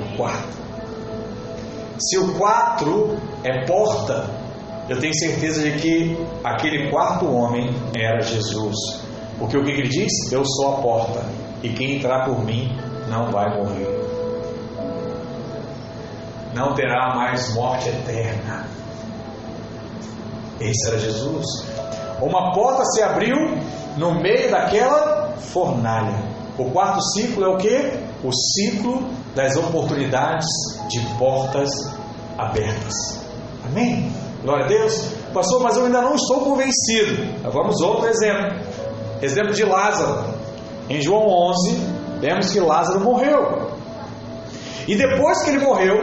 o 0.00 0.16
quarto. 0.16 0.60
Se 1.98 2.18
o 2.18 2.34
quatro 2.34 3.18
é 3.44 3.66
porta, 3.66 4.28
eu 4.88 4.98
tenho 4.98 5.14
certeza 5.14 5.62
de 5.62 5.78
que 5.78 6.26
aquele 6.42 6.90
quarto 6.90 7.26
homem 7.30 7.70
era 7.94 8.20
Jesus. 8.22 8.76
Porque 9.40 9.56
o 9.56 9.64
que 9.64 9.70
ele 9.70 9.88
diz? 9.88 10.30
Eu 10.30 10.44
sou 10.44 10.74
a 10.74 10.82
porta, 10.82 11.24
e 11.62 11.70
quem 11.70 11.96
entrar 11.96 12.26
por 12.26 12.44
mim 12.44 12.70
não 13.08 13.32
vai 13.32 13.48
morrer. 13.56 13.88
Não 16.54 16.74
terá 16.74 17.14
mais 17.16 17.54
morte 17.54 17.88
eterna. 17.88 18.66
Esse 20.60 20.88
era 20.88 20.98
Jesus. 20.98 21.46
Uma 22.20 22.52
porta 22.52 22.84
se 22.84 23.02
abriu 23.02 23.34
no 23.96 24.20
meio 24.20 24.50
daquela 24.50 25.34
fornalha. 25.38 26.22
O 26.58 26.70
quarto 26.70 27.00
ciclo 27.14 27.44
é 27.44 27.48
o 27.48 27.56
que? 27.56 27.98
O 28.22 28.30
ciclo 28.30 29.08
das 29.34 29.56
oportunidades 29.56 30.46
de 30.90 31.00
portas 31.16 31.70
abertas. 32.36 32.94
Amém? 33.64 34.12
Glória 34.42 34.66
a 34.66 34.68
Deus. 34.68 35.14
Pastor, 35.32 35.62
mas 35.62 35.76
eu 35.76 35.86
ainda 35.86 36.02
não 36.02 36.14
estou 36.14 36.40
convencido. 36.40 37.40
Vamos 37.50 37.80
outro 37.80 38.06
exemplo. 38.08 38.69
Exemplo 39.22 39.52
de 39.52 39.64
Lázaro. 39.64 40.34
Em 40.88 41.00
João 41.00 41.28
11, 41.28 41.76
vemos 42.20 42.52
que 42.52 42.60
Lázaro 42.60 43.00
morreu. 43.00 43.70
E 44.88 44.96
depois 44.96 45.42
que 45.44 45.50
ele 45.50 45.64
morreu, 45.64 45.96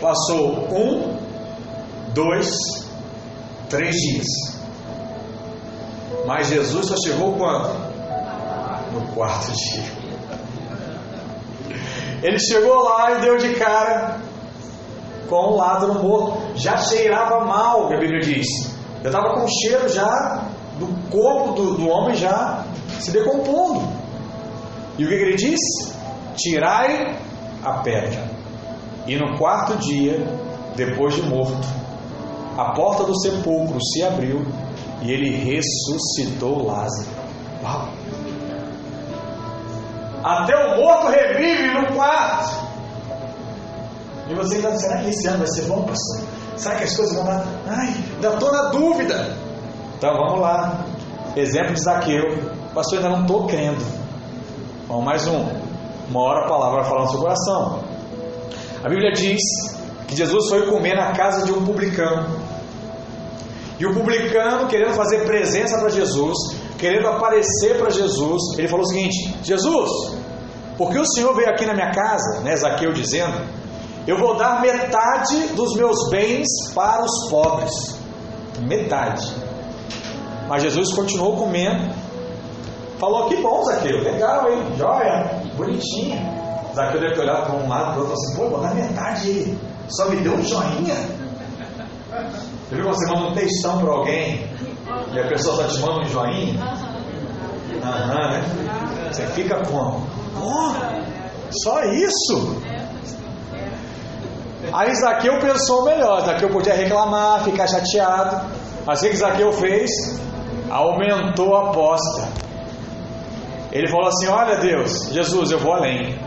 passou 0.00 0.68
um, 0.70 1.16
dois, 2.14 2.54
três 3.68 3.96
dias. 3.96 4.26
Mas 6.26 6.48
Jesus 6.48 6.86
só 6.86 6.96
chegou 6.96 7.32
quando? 7.34 7.92
No 8.92 9.06
quarto 9.14 9.50
dia. 9.52 10.02
Ele 12.22 12.38
chegou 12.38 12.84
lá 12.84 13.12
e 13.12 13.20
deu 13.22 13.36
de 13.38 13.54
cara 13.54 14.20
com 15.28 15.52
o 15.52 15.56
Lázaro 15.56 15.94
morto. 15.94 16.40
Já 16.54 16.76
cheirava 16.76 17.44
mal, 17.44 17.86
a 17.86 17.98
Bíblia 17.98 18.20
diz. 18.20 18.46
Já 19.02 19.08
estava 19.08 19.34
com 19.34 19.48
cheiro 19.48 19.88
já 19.88 20.51
do 20.82 21.10
corpo 21.10 21.52
do, 21.52 21.74
do 21.74 21.88
homem 21.88 22.14
já 22.16 22.64
se 23.00 23.10
decompondo. 23.10 23.88
E 24.98 25.04
o 25.04 25.08
que, 25.08 25.16
que 25.16 25.22
ele 25.22 25.36
diz? 25.36 25.60
Tirai 26.36 27.16
a 27.62 27.74
pedra. 27.82 28.30
E 29.06 29.16
no 29.16 29.36
quarto 29.38 29.76
dia, 29.78 30.26
depois 30.76 31.14
de 31.14 31.22
morto, 31.22 31.66
a 32.56 32.72
porta 32.72 33.04
do 33.04 33.18
sepulcro 33.20 33.78
se 33.82 34.02
abriu 34.02 34.44
e 35.00 35.10
ele 35.10 35.30
ressuscitou 35.30 36.66
Lázaro. 36.66 37.08
Uau! 37.62 37.88
Até 40.22 40.54
o 40.54 40.76
morto 40.76 41.08
revive 41.08 41.68
no 41.74 41.94
quarto. 41.94 42.62
E 44.28 44.34
você 44.34 44.56
ainda, 44.56 44.78
será 44.78 44.98
que 44.98 45.10
esse 45.10 45.26
ano 45.26 45.38
vai 45.38 45.48
ser 45.48 45.62
bom, 45.62 45.82
pastor? 45.82 46.22
Será 46.56 46.76
que 46.76 46.84
as 46.84 46.96
coisas 46.96 47.14
vão 47.16 47.24
dar? 47.24 47.44
Ai, 47.66 47.94
ainda 48.14 48.28
estou 48.28 48.52
na 48.52 48.68
dúvida. 48.70 49.36
Então 50.02 50.16
vamos 50.16 50.40
lá. 50.40 50.84
Exemplo 51.36 51.74
de 51.74 51.80
Zaqueu. 51.80 52.24
Pastor, 52.74 52.98
ainda 52.98 53.10
não 53.10 53.20
estou 53.20 53.46
crendo. 53.46 53.80
Vamos 54.88 55.04
mais 55.04 55.24
um. 55.28 55.46
Uma 56.10 56.20
hora 56.24 56.44
a 56.44 56.48
palavra 56.48 56.80
vai 56.80 56.90
falar 56.90 57.02
no 57.02 57.10
seu 57.10 57.20
coração. 57.20 57.84
A 58.82 58.88
Bíblia 58.88 59.12
diz 59.12 59.40
que 60.08 60.16
Jesus 60.16 60.48
foi 60.48 60.66
comer 60.66 60.96
na 60.96 61.12
casa 61.12 61.46
de 61.46 61.52
um 61.52 61.64
publicano. 61.64 62.36
E 63.78 63.86
o 63.86 63.94
publicano, 63.94 64.66
querendo 64.66 64.92
fazer 64.94 65.24
presença 65.24 65.78
para 65.78 65.88
Jesus, 65.88 66.36
querendo 66.78 67.06
aparecer 67.06 67.78
para 67.78 67.88
Jesus, 67.88 68.58
ele 68.58 68.66
falou 68.66 68.84
o 68.84 68.88
seguinte: 68.88 69.36
Jesus, 69.44 70.16
porque 70.76 70.98
o 70.98 71.06
Senhor 71.06 71.32
veio 71.36 71.48
aqui 71.48 71.64
na 71.64 71.74
minha 71.74 71.92
casa, 71.92 72.40
né, 72.40 72.56
Zaqueu 72.56 72.92
dizendo, 72.92 73.40
eu 74.04 74.18
vou 74.18 74.36
dar 74.36 74.60
metade 74.60 75.54
dos 75.54 75.76
meus 75.76 76.10
bens 76.10 76.48
para 76.74 77.04
os 77.04 77.30
pobres. 77.30 77.70
Metade. 78.62 79.51
Mas 80.48 80.62
Jesus 80.62 80.94
continuou 80.94 81.36
comendo. 81.36 81.92
Falou: 82.98 83.28
Que 83.28 83.36
bom, 83.36 83.62
Zaqueu, 83.64 84.02
legal, 84.02 84.50
hein? 84.50 84.62
Joia, 84.76 85.42
bonitinho. 85.56 86.20
Zaqueu 86.74 87.00
deve 87.00 87.14
ter 87.14 87.20
olhado 87.20 87.46
para 87.46 87.56
um 87.56 87.68
lado 87.68 87.92
para 87.92 88.02
o 88.02 88.08
outro 88.08 88.12
e 88.12 88.14
assim: 88.14 88.36
Pô, 88.36 88.58
dar 88.58 88.74
metade 88.74 89.28
aí. 89.28 89.58
Só 89.88 90.08
me 90.08 90.16
deu 90.16 90.34
um 90.34 90.42
joinha. 90.42 90.94
Você 92.68 92.76
viu 92.76 92.84
quando 92.84 92.94
você 92.94 93.06
manda 93.14 93.28
um 93.28 93.34
textão 93.34 93.78
para 93.78 93.92
alguém 93.92 94.46
e 95.12 95.18
a 95.18 95.26
pessoa 95.28 95.56
só 95.56 95.64
te 95.64 95.80
manda 95.80 96.00
um 96.00 96.08
joinha? 96.08 96.54
Aham, 97.82 98.30
né? 98.30 99.10
Você 99.10 99.26
fica 99.28 99.60
como? 99.66 100.06
Oh, 100.40 100.72
só 101.50 101.82
isso? 101.84 102.62
Aí 104.72 104.94
Zaqueu 104.94 105.38
pensou 105.40 105.84
melhor. 105.84 106.24
Zaqueu 106.24 106.48
podia 106.48 106.74
reclamar, 106.74 107.44
ficar 107.44 107.66
chateado. 107.66 108.46
Mas 108.86 109.02
o 109.02 109.08
que 109.10 109.16
Zaqueu 109.16 109.52
fez? 109.52 109.90
Aumentou 110.72 111.54
a 111.54 111.68
aposta. 111.68 112.26
Ele 113.70 113.86
falou 113.88 114.08
assim: 114.08 114.26
Olha 114.26 114.56
Deus, 114.56 115.10
Jesus, 115.12 115.50
eu 115.50 115.58
vou 115.58 115.74
além. 115.74 116.18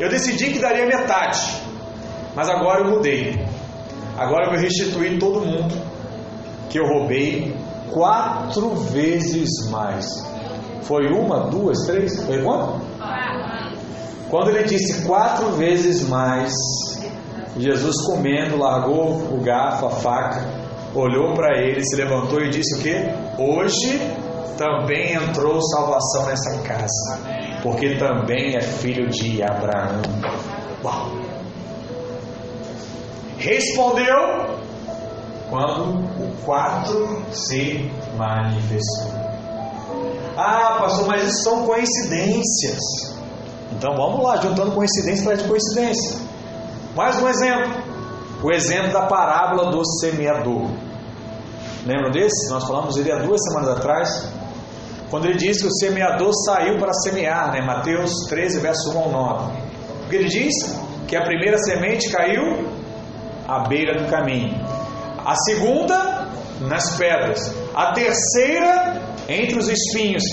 Eu 0.00 0.08
decidi 0.08 0.50
que 0.50 0.58
daria 0.58 0.86
metade, 0.86 1.38
mas 2.34 2.48
agora 2.48 2.80
eu 2.80 2.90
mudei. 2.90 3.46
Agora 4.16 4.46
eu 4.46 4.52
vou 4.52 4.58
restituir 4.58 5.18
todo 5.18 5.44
mundo 5.44 5.74
que 6.70 6.78
eu 6.78 6.86
roubei 6.86 7.54
quatro 7.92 8.74
vezes 8.74 9.50
mais. 9.70 10.06
Foi 10.80 11.06
uma, 11.08 11.50
duas, 11.50 11.84
três? 11.86 12.24
Foi 12.24 12.42
quanto? 12.42 12.80
Quando 14.30 14.48
ele 14.48 14.64
disse 14.64 15.06
quatro 15.06 15.52
vezes 15.52 16.08
mais, 16.08 16.54
Jesus 17.58 17.96
comendo, 18.06 18.56
largou 18.58 19.12
o 19.30 19.40
garfo, 19.42 19.86
a 19.86 19.90
faca, 19.90 20.65
olhou 20.96 21.34
para 21.34 21.58
ele, 21.58 21.84
se 21.84 21.96
levantou 21.96 22.40
e 22.40 22.50
disse 22.50 22.74
o 22.74 22.82
que? 22.82 22.94
Hoje 23.38 23.98
também 24.56 25.12
entrou 25.12 25.60
salvação 25.62 26.26
nessa 26.26 26.58
casa, 26.62 27.20
porque 27.62 27.96
também 27.96 28.56
é 28.56 28.60
filho 28.60 29.08
de 29.10 29.42
Abraão. 29.42 30.02
Uau. 30.82 31.10
Respondeu 33.38 34.56
quando 35.50 36.00
o 36.20 36.36
quatro 36.44 37.22
se 37.30 37.90
manifestou. 38.16 39.26
Ah, 40.36 40.78
pastor, 40.80 41.06
mas 41.06 41.24
isso 41.24 41.44
são 41.44 41.66
coincidências. 41.66 42.80
Então 43.72 43.94
vamos 43.94 44.22
lá, 44.22 44.36
juntando 44.36 44.72
coincidência 44.72 45.22
atrás 45.22 45.42
de 45.42 45.48
coincidência. 45.48 46.18
Mais 46.94 47.20
um 47.22 47.28
exemplo. 47.28 47.82
O 48.42 48.50
exemplo 48.50 48.92
da 48.92 49.06
parábola 49.06 49.70
do 49.70 49.84
semeador. 50.00 50.68
Lembram 51.86 52.10
desse? 52.10 52.50
Nós 52.50 52.64
falamos 52.66 52.96
ele 52.96 53.12
há 53.12 53.18
duas 53.18 53.40
semanas 53.44 53.78
atrás. 53.78 54.28
Quando 55.08 55.26
ele 55.26 55.38
diz 55.38 55.60
que 55.60 55.68
o 55.68 55.72
semeador 55.72 56.32
saiu 56.44 56.78
para 56.78 56.92
semear, 56.92 57.52
né? 57.52 57.60
Mateus 57.60 58.12
13, 58.28 58.58
verso 58.58 58.90
1 58.90 58.98
ao 58.98 59.10
9. 59.10 59.52
O 60.04 60.08
que 60.08 60.16
ele 60.16 60.28
diz? 60.28 60.52
Que 61.06 61.14
a 61.14 61.22
primeira 61.22 61.56
semente 61.58 62.10
caiu 62.10 62.68
à 63.46 63.68
beira 63.68 64.02
do 64.02 64.10
caminho. 64.10 64.60
A 65.24 65.36
segunda, 65.36 66.26
nas 66.60 66.96
pedras. 66.96 67.54
A 67.72 67.92
terceira, 67.92 69.00
entre 69.28 69.56
os 69.56 69.68
espinhos. 69.68 70.24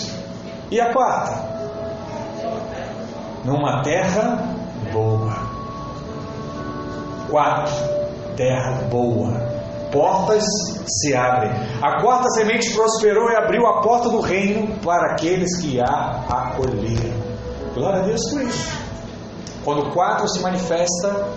E 0.71 0.81
a 0.81 0.91
quarta? 0.91 1.53
Numa 3.45 3.83
terra 3.83 4.55
boa. 4.91 5.35
Quatro, 7.29 7.73
terra 8.35 8.87
boa. 8.89 9.52
Portas 9.93 10.43
se 10.87 11.15
abrem. 11.15 11.51
A 11.79 12.01
quarta 12.01 12.27
semente 12.31 12.73
prosperou 12.73 13.29
e 13.29 13.35
abriu 13.35 13.67
a 13.67 13.79
porta 13.81 14.09
do 14.09 14.19
reino 14.19 14.75
para 14.79 15.13
aqueles 15.13 15.61
que 15.61 15.79
a 15.79 16.25
acolheram. 16.27 17.13
Glória 17.75 17.99
a 17.99 18.03
Deus 18.03 18.21
por 18.31 18.41
isso. 18.41 18.83
Quando 19.63 19.83
o 19.83 19.93
quatro 19.93 20.27
se 20.27 20.41
manifesta, 20.41 21.29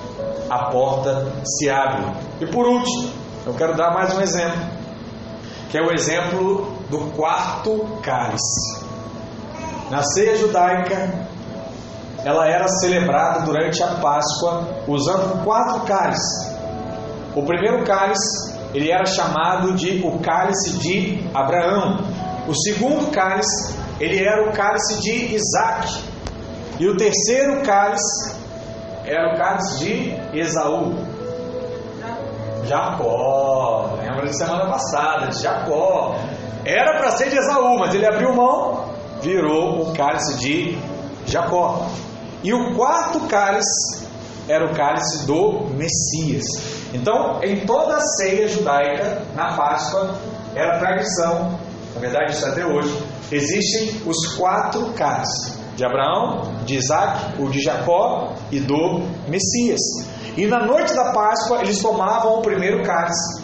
a 0.48 0.70
porta 0.70 1.32
se 1.44 1.68
abre. 1.68 2.06
E 2.40 2.46
por 2.46 2.66
último, 2.66 3.10
eu 3.44 3.52
quero 3.52 3.76
dar 3.76 3.92
mais 3.92 4.16
um 4.16 4.22
exemplo, 4.22 4.58
que 5.70 5.76
é 5.76 5.82
o 5.82 5.92
exemplo 5.92 6.72
do 6.88 7.12
quarto 7.14 7.86
cálice. 8.02 8.86
Na 9.90 10.02
ceia 10.02 10.34
judaica, 10.36 11.28
ela 12.24 12.48
era 12.48 12.66
celebrada 12.80 13.44
durante 13.44 13.82
a 13.82 13.96
Páscoa 13.96 14.66
usando 14.88 15.44
quatro 15.44 15.80
cálices. 15.82 16.55
O 17.36 17.42
primeiro 17.42 17.84
cálice, 17.84 18.56
ele 18.72 18.90
era 18.90 19.04
chamado 19.04 19.74
de 19.74 20.00
o 20.02 20.18
cálice 20.20 20.78
de 20.78 21.22
Abraão. 21.34 21.98
O 22.48 22.54
segundo 22.54 23.10
cálice, 23.10 23.76
ele 24.00 24.24
era 24.24 24.48
o 24.48 24.54
cálice 24.54 25.02
de 25.02 25.34
Isaac. 25.34 26.02
E 26.80 26.88
o 26.88 26.96
terceiro 26.96 27.60
cálice 27.62 28.36
era 29.04 29.34
o 29.34 29.36
cálice 29.36 29.78
de 29.80 30.38
Esaú. 30.40 30.94
Jacó, 32.64 33.98
lembra 34.00 34.24
de 34.24 34.36
semana 34.38 34.70
passada, 34.70 35.26
de 35.26 35.42
Jacó. 35.42 36.16
Era 36.64 36.98
para 36.98 37.10
ser 37.18 37.28
de 37.28 37.36
Esaú, 37.36 37.78
mas 37.78 37.94
ele 37.94 38.06
abriu 38.06 38.34
mão, 38.34 38.86
virou 39.20 39.82
o 39.82 39.92
cálice 39.92 40.38
de 40.38 40.78
Jacó. 41.26 41.86
E 42.42 42.54
o 42.54 42.74
quarto 42.74 43.20
cálice 43.28 44.05
era 44.48 44.64
o 44.64 44.74
cálice 44.74 45.26
do 45.26 45.66
Messias. 45.74 46.44
Então, 46.92 47.40
em 47.42 47.66
toda 47.66 47.96
a 47.96 48.00
ceia 48.00 48.48
judaica, 48.48 49.22
na 49.34 49.56
Páscoa, 49.56 50.14
era 50.54 50.78
tradição, 50.78 51.58
na 51.94 52.00
verdade 52.00 52.32
isso 52.32 52.46
é 52.46 52.50
até 52.50 52.66
hoje, 52.66 53.02
existem 53.30 54.02
os 54.06 54.36
quatro 54.36 54.92
cálices: 54.92 55.58
de 55.76 55.84
Abraão, 55.84 56.42
de 56.64 56.76
Isaac, 56.76 57.40
o 57.40 57.50
de 57.50 57.60
Jacó 57.60 58.34
e 58.50 58.60
do 58.60 59.02
Messias. 59.28 59.80
E 60.36 60.46
na 60.46 60.64
noite 60.64 60.94
da 60.94 61.12
Páscoa 61.12 61.60
eles 61.62 61.80
tomavam 61.80 62.38
o 62.38 62.42
primeiro 62.42 62.82
cálice, 62.82 63.42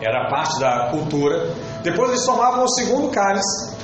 era 0.00 0.28
parte 0.30 0.58
da 0.60 0.90
cultura. 0.90 1.50
Depois 1.82 2.10
eles 2.10 2.24
tomavam 2.24 2.64
o 2.64 2.68
segundo 2.68 3.08
cálice. 3.10 3.76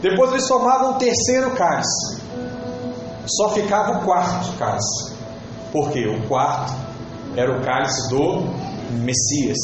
Depois 0.00 0.30
eles 0.32 0.46
tomavam 0.46 0.92
o 0.92 0.94
terceiro 0.94 1.50
cálice. 1.52 2.22
Só 3.26 3.50
ficava 3.50 3.98
o 3.98 4.04
quarto 4.04 4.56
cálice. 4.56 5.17
Porque 5.72 6.06
o 6.06 6.26
quarto 6.28 6.72
era 7.36 7.50
o 7.56 7.62
cálice 7.62 8.08
do 8.10 8.44
Messias. 8.90 9.58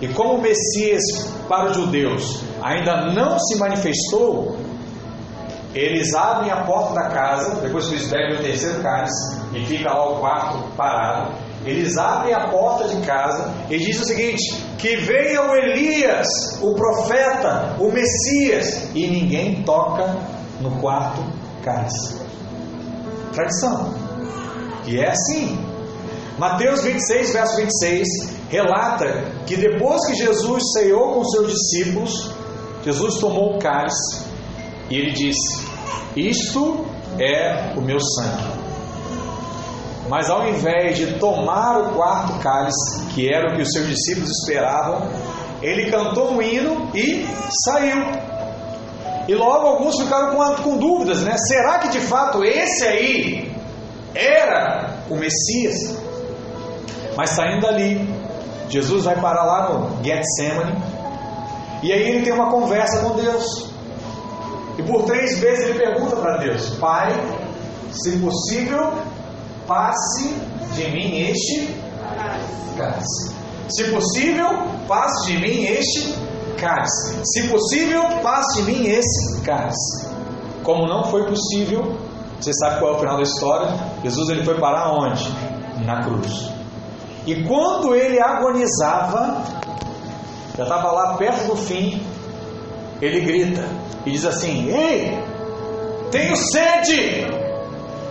E 0.00 0.08
como 0.08 0.34
o 0.34 0.42
Messias 0.42 1.02
para 1.48 1.70
os 1.70 1.76
judeus 1.76 2.42
ainda 2.62 3.12
não 3.12 3.38
se 3.38 3.58
manifestou, 3.58 4.56
eles 5.74 6.14
abrem 6.14 6.50
a 6.50 6.64
porta 6.64 6.94
da 6.94 7.08
casa, 7.08 7.60
depois 7.60 7.86
que 7.86 7.94
eles 7.94 8.08
bebem 8.08 8.36
o 8.36 8.42
terceiro 8.42 8.82
cálice, 8.82 9.40
e 9.54 9.64
fica 9.64 9.92
lá 9.92 10.10
o 10.10 10.20
quarto 10.20 10.58
parado. 10.76 11.32
Eles 11.64 11.96
abrem 11.96 12.34
a 12.34 12.48
porta 12.48 12.88
de 12.88 13.00
casa 13.06 13.52
e 13.70 13.78
diz 13.78 14.00
o 14.00 14.04
seguinte: 14.04 14.54
que 14.78 14.96
venha 14.96 15.42
o 15.42 15.54
Elias, 15.54 16.58
o 16.60 16.74
profeta, 16.74 17.76
o 17.78 17.90
Messias, 17.90 18.90
e 18.94 19.06
ninguém 19.06 19.62
toca 19.62 20.16
no 20.60 20.72
quarto 20.80 21.22
cálice. 21.62 22.20
Tradição. 23.32 24.01
E 24.86 24.98
é 24.98 25.10
assim. 25.10 25.58
Mateus 26.38 26.82
26, 26.82 27.32
verso 27.32 27.56
26, 27.56 28.08
relata 28.48 29.24
que 29.46 29.56
depois 29.56 30.04
que 30.06 30.14
Jesus 30.14 30.62
ceou 30.72 31.14
com 31.14 31.24
seus 31.24 31.52
discípulos, 31.52 32.30
Jesus 32.84 33.18
tomou 33.18 33.56
o 33.56 33.58
cálice 33.58 34.24
e 34.90 34.96
ele 34.96 35.12
disse: 35.12 35.66
Isto 36.16 36.84
é 37.18 37.74
o 37.76 37.80
meu 37.80 38.00
sangue. 38.00 38.62
Mas 40.08 40.28
ao 40.28 40.48
invés 40.48 40.98
de 40.98 41.18
tomar 41.18 41.78
o 41.78 41.94
quarto 41.94 42.38
cálice, 42.40 43.06
que 43.14 43.32
era 43.32 43.52
o 43.52 43.56
que 43.56 43.62
os 43.62 43.70
seus 43.70 43.88
discípulos 43.88 44.30
esperavam, 44.30 45.08
ele 45.62 45.90
cantou 45.90 46.32
um 46.32 46.42
hino 46.42 46.90
e 46.94 47.26
saiu. 47.64 48.04
E 49.28 49.34
logo 49.34 49.66
alguns 49.66 50.00
ficaram 50.00 50.34
com 50.56 50.76
dúvidas, 50.76 51.22
né? 51.22 51.36
Será 51.38 51.78
que 51.78 51.88
de 51.90 52.00
fato 52.00 52.42
esse 52.42 52.84
aí 52.84 53.51
era 54.14 55.04
o 55.10 55.16
Messias? 55.16 55.96
Mas 57.16 57.30
saindo 57.30 57.62
dali, 57.62 58.08
Jesus 58.68 59.04
vai 59.04 59.20
parar 59.20 59.44
lá 59.44 59.68
no 59.68 60.04
Getsemane, 60.04 60.72
e 61.82 61.92
aí 61.92 62.08
ele 62.08 62.24
tem 62.24 62.32
uma 62.32 62.50
conversa 62.50 63.00
com 63.00 63.16
Deus. 63.16 63.72
E 64.78 64.82
por 64.82 65.04
três 65.04 65.38
vezes 65.38 65.66
ele 65.66 65.78
pergunta 65.78 66.16
para 66.16 66.38
Deus: 66.38 66.70
Pai, 66.76 67.12
se 67.90 68.18
possível, 68.18 68.92
passe 69.66 70.34
de 70.74 70.90
mim 70.90 71.28
este 71.28 71.68
cálice. 72.76 73.34
Se 73.68 73.84
possível, 73.90 74.48
passe 74.88 75.32
de 75.32 75.38
mim 75.38 75.64
este 75.64 76.14
cálice. 76.58 77.20
Se 77.24 77.48
possível, 77.48 78.02
passe 78.22 78.62
de 78.62 78.72
mim 78.72 78.86
esse 78.86 79.40
cálice. 79.42 80.06
Como 80.62 80.86
não 80.86 81.04
foi 81.04 81.26
possível, 81.26 81.96
você 82.42 82.52
sabe 82.54 82.80
qual 82.80 82.94
é 82.94 82.96
o 82.96 82.98
final 82.98 83.16
da 83.16 83.22
história? 83.22 83.68
Jesus 84.02 84.28
ele 84.30 84.44
foi 84.44 84.58
parar 84.58 84.92
onde? 84.92 85.24
Na 85.84 86.02
cruz. 86.02 86.50
E 87.24 87.44
quando 87.44 87.94
ele 87.94 88.20
agonizava, 88.20 89.44
já 90.56 90.64
estava 90.64 90.90
lá 90.90 91.16
perto 91.16 91.46
do 91.46 91.56
fim, 91.56 92.04
ele 93.00 93.20
grita 93.20 93.64
e 94.04 94.10
diz 94.10 94.24
assim: 94.24 94.68
Ei, 94.68 95.22
tenho 96.10 96.36
sede! 96.36 97.26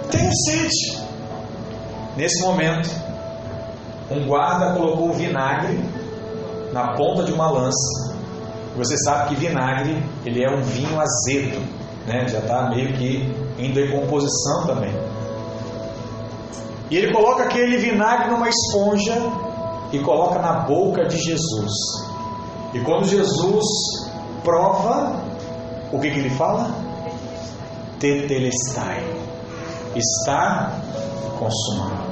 Tenho 0.09 0.31
sede! 0.45 0.97
Nesse 2.15 2.41
momento, 2.41 2.89
um 4.09 4.25
guarda 4.25 4.73
colocou 4.73 5.11
vinagre 5.11 5.77
na 6.71 6.95
ponta 6.95 7.23
de 7.23 7.33
uma 7.33 7.51
lança. 7.51 8.15
Você 8.77 8.97
sabe 8.97 9.29
que 9.29 9.35
vinagre 9.35 10.01
ele 10.25 10.41
é 10.41 10.49
um 10.49 10.61
vinho 10.61 10.97
azedo, 10.99 11.61
né? 12.07 12.27
já 12.27 12.39
está 12.39 12.69
meio 12.69 12.93
que 12.93 13.33
em 13.57 13.71
decomposição 13.73 14.65
também. 14.65 14.93
E 16.89 16.97
ele 16.97 17.13
coloca 17.13 17.43
aquele 17.43 17.77
vinagre 17.77 18.29
numa 18.29 18.49
esponja 18.49 19.15
e 19.91 19.99
coloca 19.99 20.39
na 20.39 20.61
boca 20.61 21.05
de 21.05 21.17
Jesus. 21.17 21.71
E 22.73 22.79
quando 22.81 23.07
Jesus 23.07 23.65
prova, 24.43 25.21
o 25.91 25.99
que, 25.99 26.11
que 26.11 26.19
ele 26.19 26.29
fala? 26.31 26.69
Tetelestai. 27.99 29.03
Está 29.95 30.79
consumado. 31.37 32.11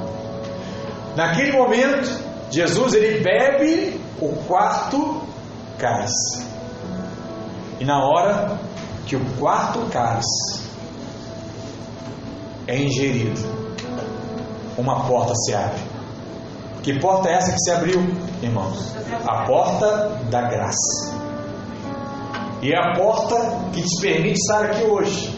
Naquele 1.16 1.52
momento, 1.52 2.10
Jesus 2.50 2.94
ele 2.94 3.20
bebe 3.20 4.00
o 4.20 4.28
quarto 4.46 5.22
cálice. 5.78 6.46
E 7.78 7.84
na 7.84 8.04
hora 8.04 8.58
que 9.10 9.16
o 9.16 9.24
quarto 9.40 9.80
cálice 9.90 10.62
é 12.68 12.78
ingerido, 12.78 13.40
uma 14.78 15.04
porta 15.04 15.34
se 15.34 15.52
abre. 15.52 15.80
Que 16.84 16.96
porta 17.00 17.28
é 17.28 17.32
essa 17.32 17.50
que 17.50 17.58
se 17.58 17.72
abriu, 17.72 18.00
irmãos? 18.40 18.94
A 19.26 19.44
porta 19.46 20.20
da 20.30 20.42
graça. 20.42 21.12
E 22.62 22.72
é 22.72 22.78
a 22.78 22.94
porta 22.94 23.34
que 23.72 23.82
te 23.82 24.00
permite 24.00 24.38
estar 24.38 24.66
aqui 24.66 24.84
hoje. 24.84 25.36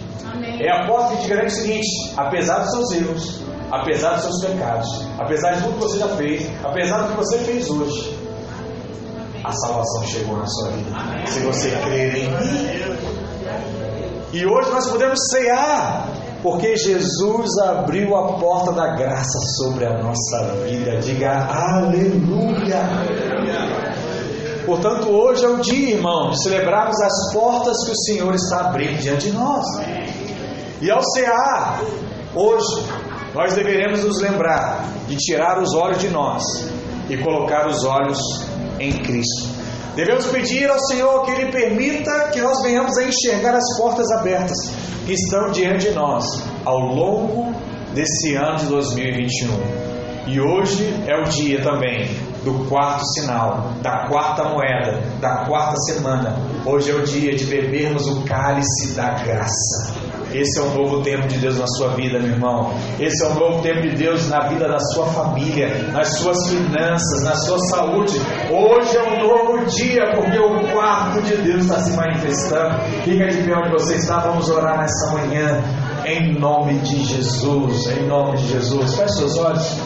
É 0.61 0.71
a 0.71 0.87
porta 0.87 1.17
que 1.17 1.23
te 1.23 1.29
garante 1.29 1.55
o 1.55 1.57
seguinte: 1.57 1.89
apesar 2.15 2.59
dos 2.59 2.73
seus 2.73 2.93
erros, 2.93 3.41
apesar 3.71 4.17
dos 4.17 4.25
seus 4.25 4.45
pecados, 4.53 5.07
apesar 5.19 5.53
de 5.53 5.63
tudo 5.63 5.75
que 5.77 5.81
você 5.81 5.99
já 5.99 6.09
fez, 6.09 6.51
apesar 6.63 7.03
do 7.05 7.13
que 7.13 7.17
você 7.17 7.39
fez 7.39 7.71
hoje, 7.71 8.19
a 9.43 9.51
salvação 9.51 10.07
chegou 10.09 10.37
na 10.37 10.47
sua 10.47 10.73
vida. 10.73 10.91
Se 11.27 11.41
você 11.41 11.71
crer 11.71 12.17
em 12.17 12.29
mim. 12.29 13.12
E 14.33 14.47
hoje 14.47 14.71
nós 14.71 14.89
podemos 14.89 15.19
cear, 15.31 16.09
porque 16.43 16.75
Jesus 16.75 17.59
abriu 17.59 18.17
a 18.17 18.39
porta 18.39 18.73
da 18.73 18.97
graça 18.97 19.39
sobre 19.59 19.85
a 19.85 20.03
nossa 20.03 20.55
vida. 20.65 20.97
Diga 21.01 21.49
aleluia. 21.51 22.83
Portanto, 24.65 25.11
hoje 25.11 25.45
é 25.45 25.49
o 25.49 25.59
dia, 25.59 25.97
irmão, 25.97 26.31
de 26.31 26.43
celebrarmos 26.43 26.99
as 26.99 27.33
portas 27.35 27.77
que 27.85 27.93
o 27.93 27.97
Senhor 27.97 28.35
está 28.35 28.69
abrindo 28.69 28.99
diante 29.03 29.31
de 29.31 29.33
nós. 29.33 29.67
E 30.81 30.91
ao 30.91 31.03
cear, 31.03 31.83
hoje, 32.35 32.87
nós 33.35 33.53
deveremos 33.53 34.03
nos 34.03 34.19
lembrar 34.21 34.87
de 35.09 35.17
tirar 35.17 35.61
os 35.61 35.75
olhos 35.75 35.99
de 35.99 36.09
nós 36.09 36.43
e 37.11 37.19
colocar 37.19 37.67
os 37.67 37.85
olhos 37.85 38.19
em 38.81 38.93
Cristo. 38.93 39.62
Devemos 39.95 40.27
pedir 40.27 40.71
ao 40.71 40.79
Senhor 40.87 41.25
que 41.25 41.31
Ele 41.33 41.53
permita 41.53 42.31
que 42.33 42.41
nós 42.41 42.63
venhamos 42.63 42.97
a 42.97 43.05
enxergar 43.05 43.55
as 43.55 43.77
portas 43.77 44.11
abertas 44.11 44.57
que 45.05 45.13
estão 45.13 45.51
diante 45.51 45.89
de 45.89 45.95
nós 45.95 46.25
ao 46.65 46.79
longo 46.79 47.55
desse 47.95 48.35
ano 48.35 48.57
de 48.57 48.67
2021. 48.67 49.83
E 50.29 50.41
hoje 50.41 50.89
é 51.07 51.21
o 51.21 51.25
dia 51.25 51.61
também 51.63 52.09
do 52.45 52.67
quarto 52.69 53.05
sinal, 53.13 53.73
da 53.83 54.07
quarta 54.09 54.45
moeda, 54.45 55.01
da 55.21 55.45
quarta 55.45 55.77
semana. 55.87 56.37
Hoje 56.65 56.91
é 56.91 56.95
o 56.95 57.03
dia 57.03 57.35
de 57.35 57.45
bebermos 57.45 58.07
o 58.07 58.23
cálice 58.25 58.95
da 58.95 59.11
graça. 59.11 60.02
Esse 60.35 60.59
é 60.59 60.63
o 60.63 60.71
novo 60.71 61.03
tempo 61.03 61.29
de 61.29 61.39
Deus 61.39 61.59
na 61.59 61.67
sua 61.67 61.95
vida, 61.95 62.19
meu 62.19 62.31
irmão. 62.31 62.73
Esse 62.99 63.25
é 63.25 63.29
o 63.29 63.35
novo 63.35 63.63
tempo 63.63 63.83
de 63.83 63.91
Deus 63.91 64.29
na 64.29 64.49
vida 64.49 64.67
da 64.67 64.79
sua 64.79 65.07
família, 65.07 65.91
nas 65.93 66.09
suas 66.19 66.39
finanças, 66.49 67.23
na 67.23 67.35
sua 67.35 67.59
saúde. 67.71 68.19
Hoje 68.51 68.97
é 68.97 69.03
um 69.03 69.27
novo 69.27 69.65
dia, 69.67 70.11
porque 70.15 70.39
o 70.39 70.73
quarto 70.73 71.21
de 71.23 71.37
Deus 71.37 71.63
está 71.63 71.79
se 71.81 71.93
manifestando. 71.93 72.81
Fica 73.05 73.29
de 73.29 73.43
pé 73.43 73.55
onde 73.57 73.71
você 73.71 73.97
está, 73.97 74.21
vamos 74.21 74.49
orar 74.49 74.79
nessa 74.79 75.13
manhã. 75.13 75.63
Em 76.07 76.39
nome 76.39 76.79
de 76.81 77.05
Jesus, 77.05 77.87
em 77.89 78.07
nome 78.07 78.39
de 78.39 78.49
Jesus. 78.49 78.95
Feche 78.95 79.15
seus 79.15 79.39
olhos. 79.39 79.77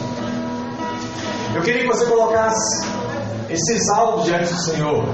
Eu 1.53 1.61
queria 1.61 1.81
que 1.81 1.87
você 1.87 2.05
colocasse 2.05 2.87
esses 3.49 3.89
alvos 3.89 4.25
diante 4.25 4.53
do 4.53 4.61
Senhor. 4.61 5.05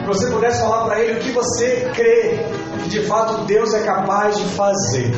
Que 0.00 0.06
você 0.06 0.26
pudesse 0.26 0.60
falar 0.60 0.84
para 0.84 1.00
Ele 1.00 1.18
o 1.18 1.22
que 1.22 1.30
você 1.30 1.90
crê 1.94 2.44
que 2.84 2.90
de 2.90 3.02
fato 3.06 3.44
Deus 3.44 3.72
é 3.74 3.82
capaz 3.82 4.36
de 4.36 4.44
fazer. 4.50 5.10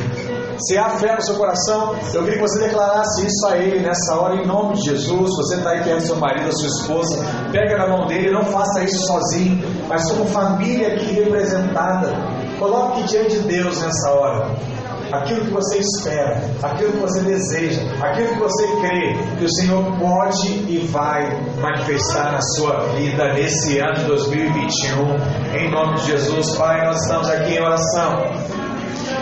Se 0.59 0.75
há 0.77 0.89
fé 0.89 1.15
no 1.15 1.21
seu 1.21 1.35
coração, 1.35 1.95
eu 2.13 2.23
queria 2.23 2.37
que 2.37 2.41
você 2.41 2.59
declarasse 2.59 3.27
isso 3.27 3.47
a 3.47 3.57
Ele 3.57 3.79
nessa 3.79 4.15
hora, 4.15 4.35
em 4.35 4.47
nome 4.47 4.75
de 4.75 4.89
Jesus. 4.89 5.29
Você 5.35 5.55
está 5.57 5.71
aí 5.71 5.83
perto 5.83 6.01
do 6.01 6.07
seu 6.07 6.15
marido, 6.15 6.51
sua 6.57 6.67
esposa, 6.67 7.23
pega 7.51 7.77
na 7.77 7.87
mão 7.87 8.07
dele, 8.07 8.31
não 8.31 8.43
faça 8.45 8.83
isso 8.83 9.05
sozinho, 9.05 9.61
mas 9.87 10.09
como 10.09 10.25
família 10.25 10.95
aqui 10.95 11.11
representada. 11.11 12.11
Coloque 12.57 13.03
diante 13.03 13.39
de 13.39 13.47
Deus 13.47 13.79
nessa 13.79 14.11
hora 14.13 14.76
aquilo 15.11 15.45
que 15.45 15.51
você 15.51 15.79
espera, 15.79 16.41
aquilo 16.63 16.93
que 16.93 16.99
você 16.99 17.21
deseja, 17.21 17.81
aquilo 18.01 18.29
que 18.29 18.39
você 18.39 18.67
crê 18.81 19.13
que 19.37 19.45
o 19.45 19.53
Senhor 19.55 19.83
pode 19.99 20.47
e 20.67 20.87
vai 20.91 21.23
manifestar 21.59 22.31
na 22.31 22.41
sua 22.41 22.79
vida 22.95 23.33
nesse 23.33 23.79
ano 23.79 23.95
de 23.95 24.05
2021. 24.05 25.57
Em 25.57 25.71
nome 25.71 25.95
de 25.95 26.07
Jesus, 26.07 26.55
Pai, 26.57 26.85
nós 26.85 27.01
estamos 27.01 27.29
aqui 27.29 27.53
em 27.55 27.61
oração 27.61 28.23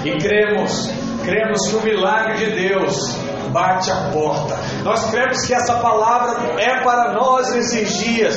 e 0.04 0.18
cremos, 0.18 0.90
cremos 1.24 1.68
que 1.68 1.76
o 1.76 1.82
milagre 1.82 2.38
de 2.38 2.70
Deus 2.70 3.16
bate 3.52 3.92
a 3.92 4.10
porta. 4.12 4.58
Nós 4.84 5.10
cremos 5.10 5.46
que 5.46 5.54
essa 5.54 5.76
palavra 5.76 6.62
é 6.62 6.84
para 6.84 7.14
nós 7.14 7.54
nesses 7.54 7.98
dias. 8.00 8.36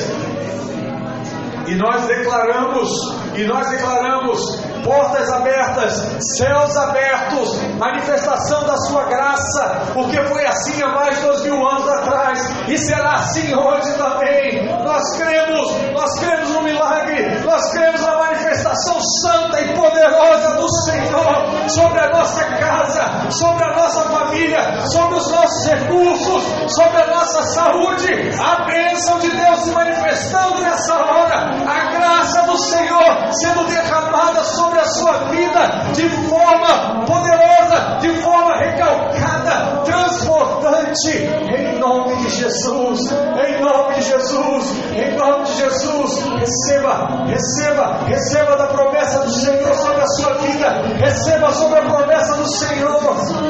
E 1.67 1.75
nós 1.75 2.07
declaramos, 2.07 2.89
e 3.35 3.43
nós 3.43 3.69
declaramos 3.69 4.59
portas 4.83 5.31
abertas, 5.31 5.93
céus 6.37 6.75
abertos, 6.77 7.61
manifestação 7.77 8.63
da 8.65 8.77
sua 8.77 9.05
graça, 9.05 9.81
porque 9.93 10.17
foi 10.25 10.45
assim 10.45 10.81
há 10.81 10.89
mais 10.89 11.17
de 11.17 11.23
dois 11.23 11.41
mil 11.43 11.67
anos 11.67 11.87
atrás 11.89 12.49
e 12.67 12.77
será 12.77 13.15
assim 13.15 13.53
hoje 13.55 13.93
também. 13.97 14.67
Nós 14.83 15.17
cremos, 15.17 15.91
nós 15.93 16.19
cremos 16.19 16.49
no 16.49 16.61
milagre, 16.61 17.39
nós 17.43 17.71
cremos 17.71 18.01
na 18.01 18.17
manifestação 18.17 18.99
santa 19.21 19.61
e 19.61 19.75
poderosa 19.75 20.55
do 20.55 20.69
Senhor 20.83 21.69
sobre 21.69 21.99
a 21.99 22.09
nossa 22.09 22.43
casa, 22.45 23.31
sobre 23.31 23.63
a 23.63 23.75
nossa 23.75 24.03
família, 24.09 24.85
sobre 24.87 25.17
os 25.17 25.31
nossos 25.31 25.67
recursos, 25.67 26.43
sobre 26.75 27.01
a 27.01 27.07
nossa 27.07 27.43
saúde. 27.43 28.07
A 28.39 28.65
bênção 28.65 29.19
de 29.19 29.29
Deus 29.29 29.59
se 29.61 29.71
manifestando 29.71 30.61
nessa 30.61 30.95
hora, 30.95 31.49
a 31.67 31.91
graça 31.91 32.43
do 32.43 32.57
Senhor 32.57 33.33
sendo 33.33 33.65
derramada 33.65 34.43
sobre 34.43 34.68
sobre 34.69 34.79
a 34.79 34.85
sua 34.85 35.13
vida 35.29 35.91
de 35.93 36.09
forma 36.29 37.05
poderosa, 37.05 37.97
de 38.01 38.09
forma 38.21 38.55
recalcada, 38.57 39.83
transbordante, 39.83 41.09
em 41.09 41.79
nome 41.79 42.15
de 42.17 42.29
Jesus, 42.29 42.99
em 43.11 43.61
nome 43.61 43.95
de 43.95 44.01
Jesus, 44.03 44.71
em 44.93 45.15
nome 45.15 45.45
de 45.45 45.53
Jesus. 45.55 46.23
Receba, 46.39 47.25
receba, 47.25 47.97
receba 48.05 48.55
da 48.57 48.67
promessa 48.67 49.19
do 49.21 49.31
Senhor 49.31 49.73
sobre 49.73 50.01
a 50.01 50.07
sua 50.07 50.33
vida, 50.35 50.69
receba 50.99 51.51
sobre 51.53 51.79
a 51.79 51.85
promessa 51.85 52.35
do 52.35 52.47
Senhor. 52.47 52.99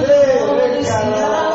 Ei, 0.08 0.40
Olhe 0.50 1.49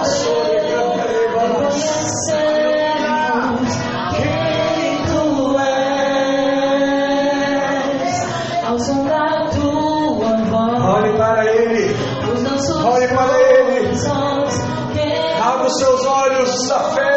seus 16.46 16.70
olhos 16.70 17.13